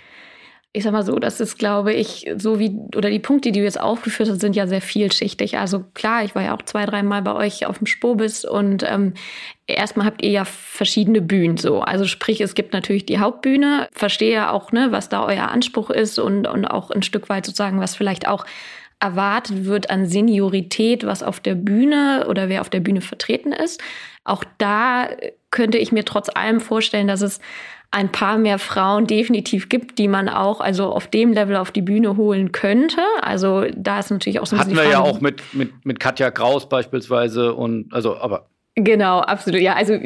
[0.73, 3.65] ich sag mal so, das ist, glaube ich, so wie, oder die Punkte, die du
[3.65, 5.57] jetzt aufgeführt hast, sind ja sehr vielschichtig.
[5.57, 9.13] Also klar, ich war ja auch zwei, dreimal bei euch auf dem Spobis und ähm,
[9.67, 11.81] erstmal habt ihr ja verschiedene Bühnen so.
[11.81, 16.19] Also sprich, es gibt natürlich die Hauptbühne, verstehe auch, ne, was da euer Anspruch ist
[16.19, 18.45] und, und auch ein Stück weit sozusagen, was vielleicht auch
[19.01, 23.81] erwartet wird an Seniorität, was auf der Bühne oder wer auf der Bühne vertreten ist.
[24.23, 25.09] Auch da
[25.49, 27.39] könnte ich mir trotz allem vorstellen, dass es
[27.89, 31.81] ein paar mehr Frauen definitiv gibt, die man auch also auf dem Level auf die
[31.81, 33.01] Bühne holen könnte.
[33.21, 34.85] Also da ist natürlich auch so ein Hatten bisschen.
[34.87, 38.47] Hatten wir ja auch mit, mit, mit Katja Kraus beispielsweise und also, aber.
[38.75, 39.59] Genau, absolut.
[39.59, 39.99] Ja, also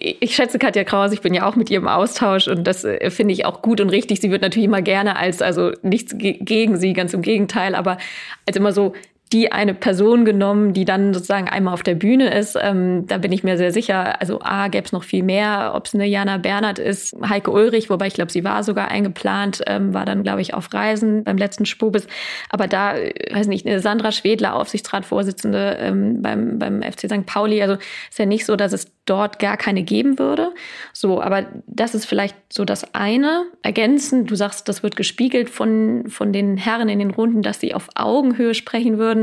[0.00, 3.10] ich schätze Katja Kraus, ich bin ja auch mit ihr im Austausch und das äh,
[3.10, 4.20] finde ich auch gut und richtig.
[4.20, 7.98] Sie wird natürlich immer gerne als, also nichts gegen sie, ganz im Gegenteil, aber
[8.46, 8.94] als immer so
[9.32, 12.56] die eine Person genommen, die dann sozusagen einmal auf der Bühne ist.
[12.60, 14.20] Ähm, da bin ich mir sehr sicher.
[14.20, 17.90] Also A, gäbe es noch viel mehr, ob es eine Jana Bernhardt ist, Heike Ulrich,
[17.90, 21.36] wobei ich glaube, sie war sogar eingeplant, ähm, war dann, glaube ich, auf Reisen beim
[21.36, 22.06] letzten Spubis.
[22.48, 27.26] Aber da, äh, weiß nicht, eine Sandra Schwedler, Aufsichtsratsvorsitzende ähm, beim, beim FC St.
[27.26, 27.62] Pauli.
[27.62, 27.74] Also
[28.10, 30.52] ist ja nicht so, dass es dort gar keine geben würde.
[30.92, 33.46] So, aber das ist vielleicht so das eine.
[33.62, 37.74] Ergänzend, du sagst, das wird gespiegelt von, von den Herren in den Runden, dass sie
[37.74, 39.17] auf Augenhöhe sprechen würden.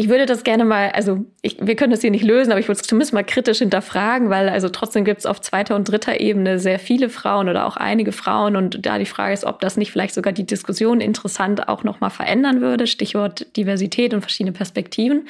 [0.00, 2.68] Ich würde das gerne mal, also ich, wir können das hier nicht lösen, aber ich
[2.68, 6.20] würde es zumindest mal kritisch hinterfragen, weil also trotzdem gibt es auf zweiter und dritter
[6.20, 9.76] Ebene sehr viele Frauen oder auch einige Frauen und da die Frage ist, ob das
[9.76, 12.86] nicht vielleicht sogar die Diskussion interessant auch nochmal verändern würde.
[12.86, 15.26] Stichwort Diversität und verschiedene Perspektiven.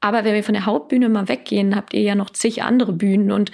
[0.00, 3.32] Aber wenn wir von der Hauptbühne mal weggehen, habt ihr ja noch zig andere Bühnen
[3.32, 3.50] und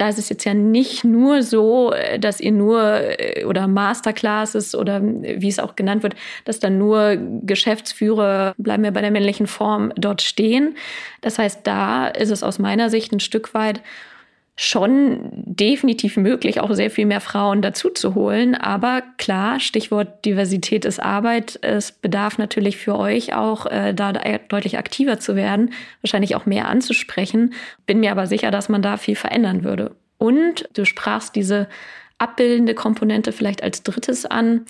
[0.00, 2.82] da ist es jetzt ja nicht nur so, äh, dass ihr nur
[3.18, 8.92] äh, oder Masterclasses oder wie es auch genannt wird, dass dann nur Geschäftsführer, bleiben wir
[8.92, 10.76] bei der männlichen Form, dort stehen.
[11.20, 13.82] Das heißt, da ist es aus meiner Sicht ein Stück weit
[14.62, 18.54] schon definitiv möglich, auch sehr viel mehr Frauen dazu zu holen.
[18.54, 21.58] Aber klar, Stichwort Diversität ist Arbeit.
[21.62, 25.72] Es bedarf natürlich für euch auch, äh, da deutlich aktiver zu werden,
[26.02, 27.54] wahrscheinlich auch mehr anzusprechen.
[27.86, 29.92] Bin mir aber sicher, dass man da viel verändern würde.
[30.18, 31.66] Und du sprachst diese
[32.18, 34.66] abbildende Komponente vielleicht als drittes an.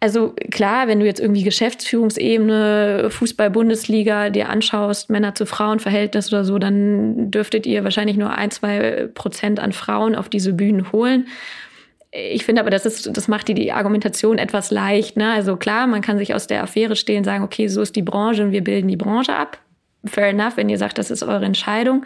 [0.00, 6.58] Also klar, wenn du jetzt irgendwie Geschäftsführungsebene, Fußball-Bundesliga dir anschaust, Männer zu Frauen-Verhältnis oder so,
[6.58, 11.28] dann dürftet ihr wahrscheinlich nur ein, zwei Prozent an Frauen auf diese Bühnen holen.
[12.12, 15.16] Ich finde aber, das, ist, das macht die, die Argumentation etwas leicht.
[15.16, 15.32] Ne?
[15.32, 18.02] Also klar, man kann sich aus der Affäre stehen und sagen, okay, so ist die
[18.02, 19.58] Branche und wir bilden die Branche ab.
[20.04, 22.04] Fair enough, wenn ihr sagt, das ist eure Entscheidung.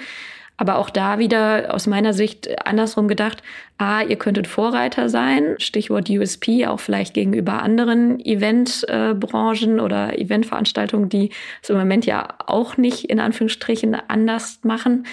[0.61, 3.43] Aber auch da wieder aus meiner Sicht andersrum gedacht,
[3.79, 11.31] a, ihr könntet Vorreiter sein, Stichwort USP, auch vielleicht gegenüber anderen Eventbranchen oder Eventveranstaltungen, die
[11.63, 15.07] es im Moment ja auch nicht in Anführungsstrichen anders machen.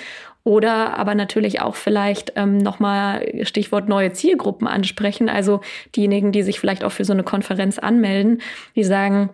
[0.44, 5.30] Oder aber natürlich auch vielleicht ähm, nochmal Stichwort neue Zielgruppen ansprechen.
[5.30, 5.61] Also
[5.95, 8.41] diejenigen, die sich vielleicht auch für so eine Konferenz anmelden,
[8.76, 9.30] die sagen,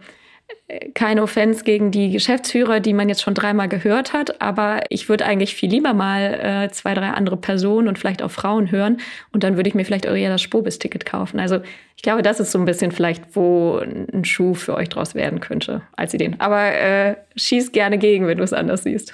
[0.93, 5.25] keine Offense gegen die Geschäftsführer, die man jetzt schon dreimal gehört hat, aber ich würde
[5.25, 8.97] eigentlich viel lieber mal äh, zwei, drei andere Personen und vielleicht auch Frauen hören
[9.31, 11.39] und dann würde ich mir vielleicht eher das Spobis-Ticket kaufen.
[11.39, 11.59] Also
[11.95, 15.39] ich glaube, das ist so ein bisschen vielleicht, wo ein Schuh für euch draus werden
[15.39, 16.39] könnte als Ideen.
[16.39, 19.13] Aber äh, schieß gerne gegen, wenn du es anders siehst.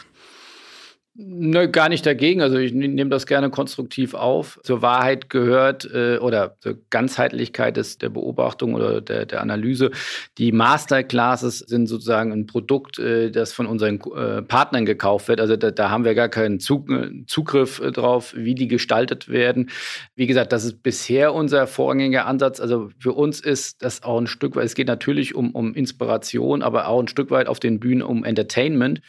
[1.21, 2.41] Ne, gar nicht dagegen.
[2.41, 4.57] Also ich nehme das gerne konstruktiv auf.
[4.63, 9.91] Zur Wahrheit gehört äh, oder zur Ganzheitlichkeit des, der Beobachtung oder der, der Analyse.
[10.37, 15.41] Die Masterclasses sind sozusagen ein Produkt, äh, das von unseren äh, Partnern gekauft wird.
[15.41, 19.27] Also da, da haben wir gar keinen Zug, äh, Zugriff äh, drauf, wie die gestaltet
[19.27, 19.71] werden.
[20.15, 22.61] Wie gesagt, das ist bisher unser vorrangiger Ansatz.
[22.61, 26.61] Also für uns ist das auch ein Stück weit, es geht natürlich um, um Inspiration,
[26.61, 29.01] aber auch ein Stück weit auf den Bühnen um Entertainment.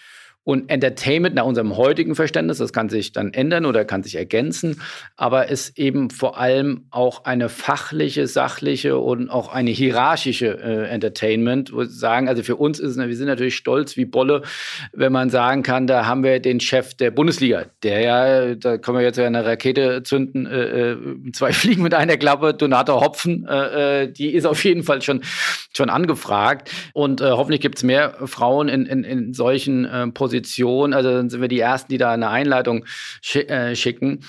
[0.42, 4.80] Und Entertainment nach unserem heutigen Verständnis, das kann sich dann ändern oder kann sich ergänzen,
[5.14, 11.74] aber ist eben vor allem auch eine fachliche, sachliche und auch eine hierarchische äh, Entertainment.
[11.74, 14.40] Wo sagen, also für uns ist es, wir sind natürlich stolz wie Bolle,
[14.94, 18.96] wenn man sagen kann, da haben wir den Chef der Bundesliga, der ja, da können
[18.96, 20.96] wir jetzt ja eine Rakete zünden, äh, äh
[21.34, 25.20] zwei Fliegen mit einer Klappe, Donato Hopfen, äh, äh, die ist auf jeden Fall schon,
[25.76, 26.70] schon angefragt.
[26.94, 30.94] Und äh, hoffentlich gibt es mehr Frauen in, in, in solchen Positionen Position.
[30.94, 32.84] Also dann sind wir die Ersten, die da eine Einleitung
[33.34, 34.20] äh, schicken.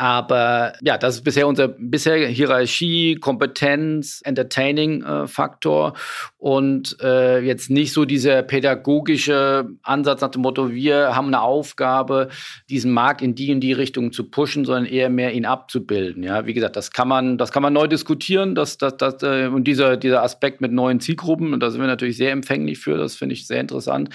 [0.00, 5.98] Aber ja, das ist bisher unser bisher Hierarchie, Kompetenz, Entertaining-Faktor äh,
[6.38, 12.28] und äh, jetzt nicht so dieser pädagogische Ansatz nach dem Motto, wir haben eine Aufgabe,
[12.70, 16.22] diesen Markt in die und die Richtung zu pushen, sondern eher mehr ihn abzubilden.
[16.22, 19.48] Ja, wie gesagt, das kann man, das kann man neu diskutieren, das, das, das, äh,
[19.48, 22.96] und dieser, dieser Aspekt mit neuen Zielgruppen, und da sind wir natürlich sehr empfänglich für,
[22.96, 24.08] das finde ich sehr interessant.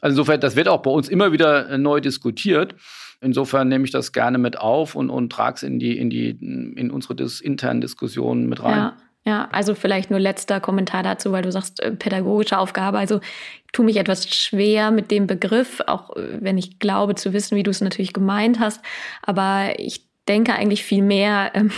[0.00, 2.76] Also insofern, das wird auch bei uns immer wieder äh, neu diskutiert.
[3.22, 6.30] Insofern nehme ich das gerne mit auf und, und trage es in, die, in, die,
[6.30, 8.76] in unsere dis internen Diskussionen mit rein.
[8.76, 8.96] Ja.
[9.24, 12.98] Ja, also vielleicht nur letzter Kommentar dazu, weil du sagst, äh, pädagogische Aufgabe.
[12.98, 13.20] Also
[13.64, 17.56] ich tue mich etwas schwer mit dem Begriff, auch äh, wenn ich glaube zu wissen,
[17.56, 18.80] wie du es natürlich gemeint hast.
[19.22, 21.70] Aber ich denke eigentlich viel mehr, ähm,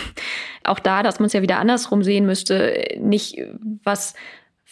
[0.63, 3.37] auch da, dass man es ja wieder andersrum sehen müsste, nicht
[3.83, 4.15] was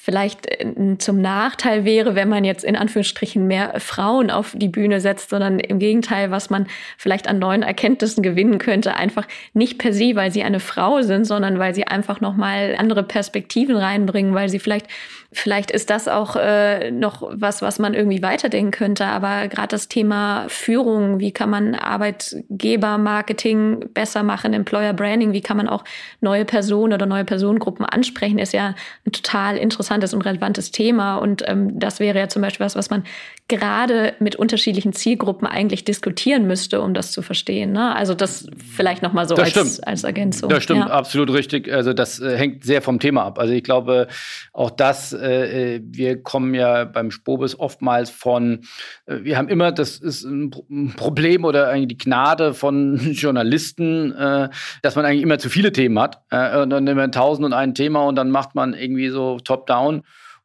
[0.03, 4.99] vielleicht äh, zum Nachteil wäre, wenn man jetzt in Anführungsstrichen mehr Frauen auf die Bühne
[4.99, 6.67] setzt, sondern im Gegenteil, was man
[6.97, 11.23] vielleicht an neuen Erkenntnissen gewinnen könnte, einfach nicht per se, weil sie eine Frau sind,
[11.23, 14.87] sondern weil sie einfach nochmal andere Perspektiven reinbringen, weil sie vielleicht
[15.33, 19.05] Vielleicht ist das auch äh, noch was, was man irgendwie weiterdenken könnte.
[19.05, 25.57] Aber gerade das Thema Führung, wie kann man Arbeitgebermarketing besser machen, Employer Branding, wie kann
[25.57, 25.83] man auch
[26.21, 31.17] neue Personen oder neue Personengruppen ansprechen, ist ja ein total interessantes und relevantes Thema.
[31.17, 33.03] Und ähm, das wäre ja zum Beispiel was, was man
[33.47, 37.71] gerade mit unterschiedlichen Zielgruppen eigentlich diskutieren müsste, um das zu verstehen.
[37.71, 37.95] Ne?
[37.95, 40.49] Also das vielleicht nochmal so als, als Ergänzung.
[40.49, 40.87] Das stimmt, ja.
[40.87, 41.71] absolut richtig.
[41.71, 43.39] Also das äh, hängt sehr vom Thema ab.
[43.39, 44.07] Also ich glaube,
[44.53, 48.65] auch das äh, äh, wir kommen ja beim Spobis oftmals von,
[49.05, 50.51] äh, wir haben immer, das ist ein,
[50.97, 54.49] Problem oder eigentlich die Gnade von Journalisten, äh,
[54.81, 56.21] dass man eigentlich immer zu viele Themen hat.
[56.29, 59.39] Äh, und dann nehmen wir tausend und ein Thema und dann macht man irgendwie so
[59.39, 60.03] top-down.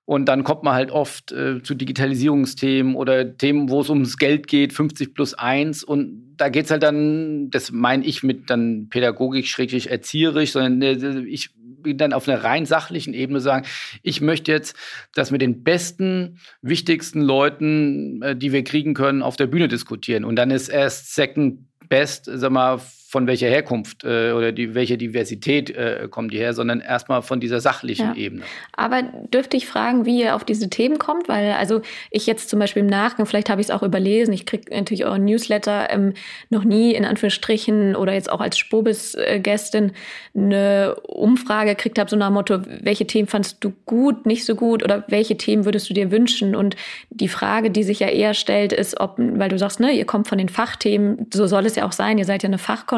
[0.09, 4.47] Und dann kommt man halt oft äh, zu Digitalisierungsthemen oder Themen, wo es ums Geld
[4.47, 5.85] geht, 50 plus 1.
[5.85, 10.81] Und da geht es halt dann, das meine ich mit dann Pädagogik, schräglich erzieherisch, sondern
[10.81, 11.51] äh, ich
[11.85, 13.67] dann auf einer rein sachlichen Ebene sagen,
[14.03, 14.77] ich möchte jetzt,
[15.15, 20.25] dass wir den besten, wichtigsten Leuten, äh, die wir kriegen können, auf der Bühne diskutieren.
[20.25, 24.99] Und dann ist erst Second Best, sag mal, von welcher Herkunft äh, oder die, welche
[24.99, 28.15] Diversität äh, kommen die her, sondern erstmal von dieser sachlichen ja.
[28.15, 28.43] Ebene.
[28.77, 31.27] Aber dürfte ich fragen, wie ihr auf diese Themen kommt?
[31.27, 31.81] Weil also
[32.11, 35.07] ich jetzt zum Beispiel im Nachgang, vielleicht habe ich es auch überlesen, ich kriege natürlich
[35.07, 36.13] euren Newsletter ähm,
[36.51, 39.93] noch nie in Anführungsstrichen oder jetzt auch als Spobis-Gästin
[40.37, 44.55] eine Umfrage gekriegt habe, so nach dem Motto, welche Themen fandst du gut, nicht so
[44.55, 46.55] gut oder welche Themen würdest du dir wünschen?
[46.55, 46.77] Und
[47.09, 50.29] die Frage, die sich ja eher stellt, ist, ob, weil du sagst, ne, ihr kommt
[50.29, 52.98] von den Fachthemen, so soll es ja auch sein, ihr seid ja eine Fachkonferenz,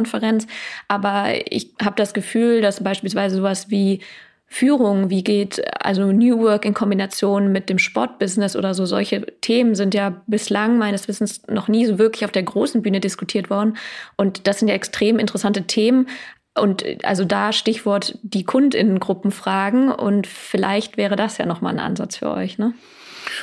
[0.89, 4.01] aber ich habe das Gefühl, dass beispielsweise sowas wie
[4.53, 9.77] Führung, wie geht also New Work in Kombination mit dem Sportbusiness oder so, solche Themen
[9.77, 13.77] sind ja bislang meines Wissens noch nie so wirklich auf der großen Bühne diskutiert worden.
[14.17, 16.09] Und das sind ja extrem interessante Themen.
[16.59, 22.17] Und also da Stichwort die Kundinnengruppen fragen und vielleicht wäre das ja nochmal ein Ansatz
[22.17, 22.75] für euch, ne?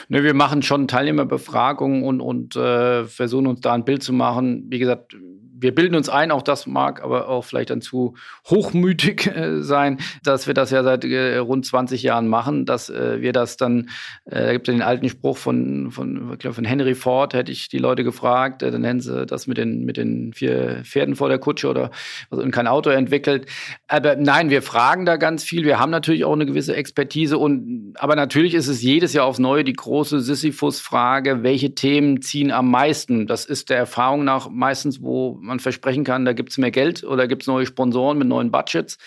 [0.10, 4.66] Ne, wir machen schon Teilnehmerbefragungen und, und äh, versuchen uns da ein Bild zu machen.
[4.70, 5.16] Wie gesagt,
[5.60, 8.16] wir bilden uns ein, auch das mag aber auch vielleicht dann zu
[8.48, 13.22] hochmütig äh, sein, dass wir das ja seit äh, rund 20 Jahren machen, dass äh,
[13.22, 13.90] wir das dann,
[14.26, 17.70] äh, da gibt es den alten Spruch von, von, glaub, von Henry Ford, hätte ich
[17.70, 21.30] die Leute gefragt, äh, dann nennen sie das mit den, mit den vier Pferden vor
[21.30, 21.92] der Kutsche oder
[22.30, 23.46] also kein Auto entwickelt.
[23.88, 25.66] Aber nein, wir fragen da ganz viel.
[25.66, 29.40] Wir haben natürlich auch eine gewisse Expertise und aber natürlich ist es jedes Jahr aufs
[29.40, 33.28] Neue die große Sisyphus-Frage, welche Themen ziehen am meisten?
[33.28, 37.04] Das ist der Erfahrung nach meistens, wo man versprechen kann, da gibt es mehr Geld
[37.04, 38.98] oder gibt es neue Sponsoren mit neuen Budgets.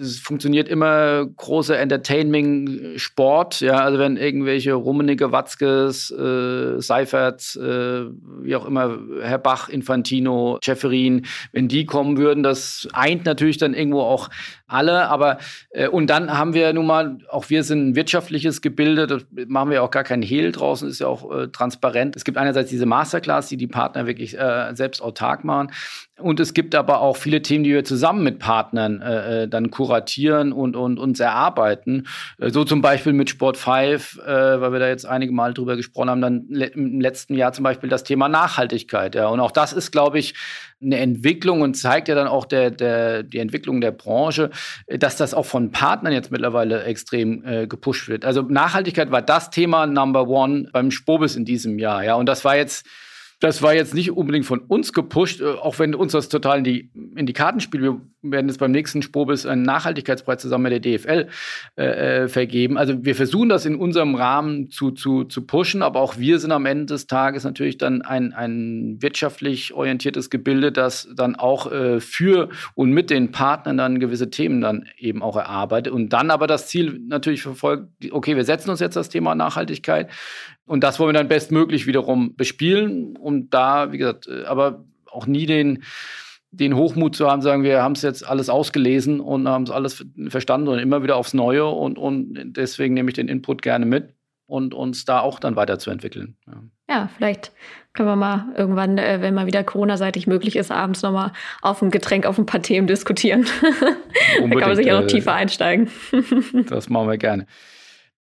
[0.00, 8.04] Es funktioniert immer große Entertainment-Sport, ja, also wenn irgendwelche Rummenigge, Watzkes, äh, Seiferts, äh,
[8.42, 13.74] wie auch immer, Herr Bach, Infantino, Jefferin, wenn die kommen würden, das eint natürlich dann
[13.74, 14.30] irgendwo auch
[14.68, 15.38] alle, aber
[15.70, 19.70] äh, und dann haben wir nun mal, auch wir sind ein wirtschaftliches Gebilde, das machen
[19.70, 22.14] wir auch gar keinen Hehl draußen, ist ja auch äh, transparent.
[22.14, 25.72] Es gibt einerseits diese Masterclass, die die Partner wirklich äh, selbst autark machen.
[26.18, 29.70] Und es gibt aber auch viele Themen, die wir zusammen mit Partnern äh, äh dann
[29.70, 32.06] kuratieren und, und uns erarbeiten.
[32.38, 35.76] Äh, so zum Beispiel mit Sport 5, äh, weil wir da jetzt einige Mal drüber
[35.76, 39.14] gesprochen haben, dann le im letzten Jahr zum Beispiel das Thema Nachhaltigkeit.
[39.14, 39.28] Ja.
[39.28, 40.34] Und auch das ist, glaube ich,
[40.80, 44.50] eine Entwicklung und zeigt ja dann auch der, der, die Entwicklung der Branche,
[44.86, 48.24] dass das auch von Partnern jetzt mittlerweile extrem äh, gepusht wird.
[48.24, 52.04] Also Nachhaltigkeit war das Thema Number One beim Spobis in diesem Jahr.
[52.04, 52.14] Ja.
[52.14, 52.86] Und das war jetzt
[53.40, 56.64] das war jetzt nicht unbedingt von uns gepusht, äh, auch wenn uns das total in
[56.64, 57.82] die, in die Karten spielt.
[57.82, 61.28] Wir werden jetzt beim nächsten Spobis einen Nachhaltigkeitspreis zusammen mit der DFL
[61.76, 62.76] äh, äh, vergeben.
[62.76, 66.50] Also wir versuchen das in unserem Rahmen zu, zu, zu pushen, aber auch wir sind
[66.50, 72.00] am Ende des Tages natürlich dann ein, ein wirtschaftlich orientiertes Gebilde, das dann auch äh,
[72.00, 76.48] für und mit den Partnern dann gewisse Themen dann eben auch erarbeitet und dann aber
[76.48, 80.10] das Ziel natürlich verfolgt, okay, wir setzen uns jetzt das Thema Nachhaltigkeit
[80.66, 85.26] und das wollen wir dann bestmöglich wiederum bespielen und da, wie gesagt, äh, aber auch
[85.26, 85.84] nie den
[86.50, 90.04] den Hochmut zu haben, sagen wir haben es jetzt alles ausgelesen und haben es alles
[90.28, 94.14] verstanden und immer wieder aufs Neue und, und deswegen nehme ich den Input gerne mit
[94.46, 96.36] und uns da auch dann weiterzuentwickeln.
[96.46, 97.52] Ja, ja vielleicht
[97.92, 101.90] können wir mal irgendwann, äh, wenn mal wieder Corona-seitig möglich ist, abends nochmal auf ein
[101.90, 103.44] Getränk, auf ein paar Themen diskutieren.
[103.60, 105.90] da kann man sich auch noch äh, tiefer einsteigen.
[106.68, 107.46] das machen wir gerne.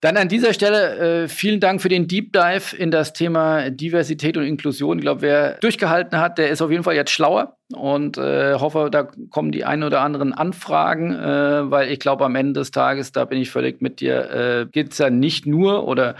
[0.02, 4.38] Dann an dieser Stelle äh, vielen Dank für den Deep Dive in das Thema Diversität
[4.38, 4.99] und Inklusion.
[4.99, 8.88] Ich glaube, wer durchgehalten hat, der ist auf jeden Fall jetzt schlauer und äh, hoffe,
[8.89, 13.11] da kommen die ein oder anderen Anfragen, äh, weil ich glaube, am Ende des Tages,
[13.11, 16.15] da bin ich völlig mit dir, äh, geht es ja nicht nur oder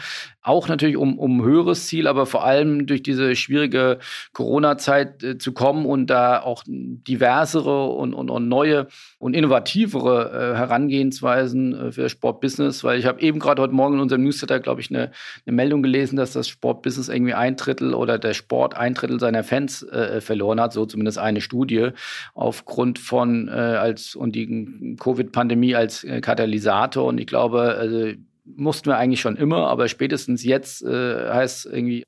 [0.48, 4.00] auch natürlich um, um höheres Ziel, aber vor allem durch diese schwierige
[4.32, 8.88] Corona-Zeit äh, zu kommen und da auch diversere und, und, und neue
[9.20, 13.96] und innovativere äh, Herangehensweisen äh, für das Sportbusiness, weil ich habe eben gerade heute Morgen
[13.96, 15.12] in unserem Newsletter, glaube ich, eine,
[15.46, 19.44] eine Meldung gelesen, dass das Sportbusiness irgendwie ein Drittel oder der Sport ein Drittel seiner
[19.44, 21.90] Fans äh, verloren hat, so zumindest eine eine Studie
[22.34, 27.06] aufgrund von äh, als und die Covid-Pandemie als äh, Katalysator.
[27.06, 28.14] Und ich glaube, also
[28.46, 32.04] mussten wir eigentlich schon immer, aber spätestens jetzt äh, heißt irgendwie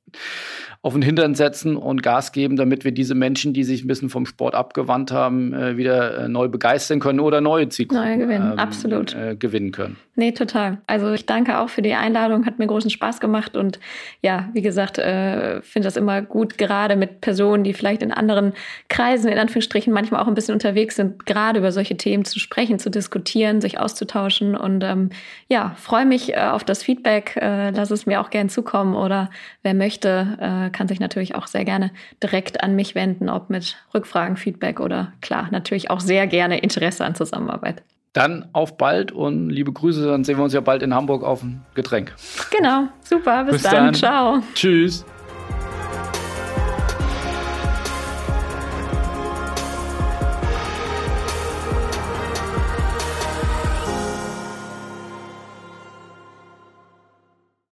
[0.81, 4.09] auf den Hintern setzen und Gas geben, damit wir diese Menschen, die sich ein bisschen
[4.09, 8.53] vom Sport abgewandt haben, äh, wieder äh, neu begeistern können oder neue Zielgruppen neue gewinnen.
[8.53, 9.13] Ähm, Absolut.
[9.13, 9.97] Äh, gewinnen können.
[10.15, 10.77] Nee, total.
[10.87, 13.79] Also ich danke auch für die Einladung, hat mir großen Spaß gemacht und
[14.21, 18.53] ja, wie gesagt, äh, finde das immer gut, gerade mit Personen, die vielleicht in anderen
[18.87, 22.79] Kreisen, in Anführungsstrichen, manchmal auch ein bisschen unterwegs sind, gerade über solche Themen zu sprechen,
[22.79, 25.09] zu diskutieren, sich auszutauschen und ähm,
[25.49, 29.29] ja, freue mich äh, auf das Feedback, äh, lass es mir auch gern zukommen oder
[29.63, 31.91] wer möchte, äh, kann sich natürlich auch sehr gerne
[32.21, 37.05] direkt an mich wenden, ob mit Rückfragen, Feedback oder klar, natürlich auch sehr gerne Interesse
[37.05, 37.83] an Zusammenarbeit.
[38.13, 41.43] Dann auf bald und liebe Grüße, dann sehen wir uns ja bald in Hamburg auf
[41.43, 42.15] ein Getränk.
[42.49, 43.85] Genau, super, bis, bis dann.
[43.85, 44.39] dann, ciao.
[44.55, 45.05] Tschüss.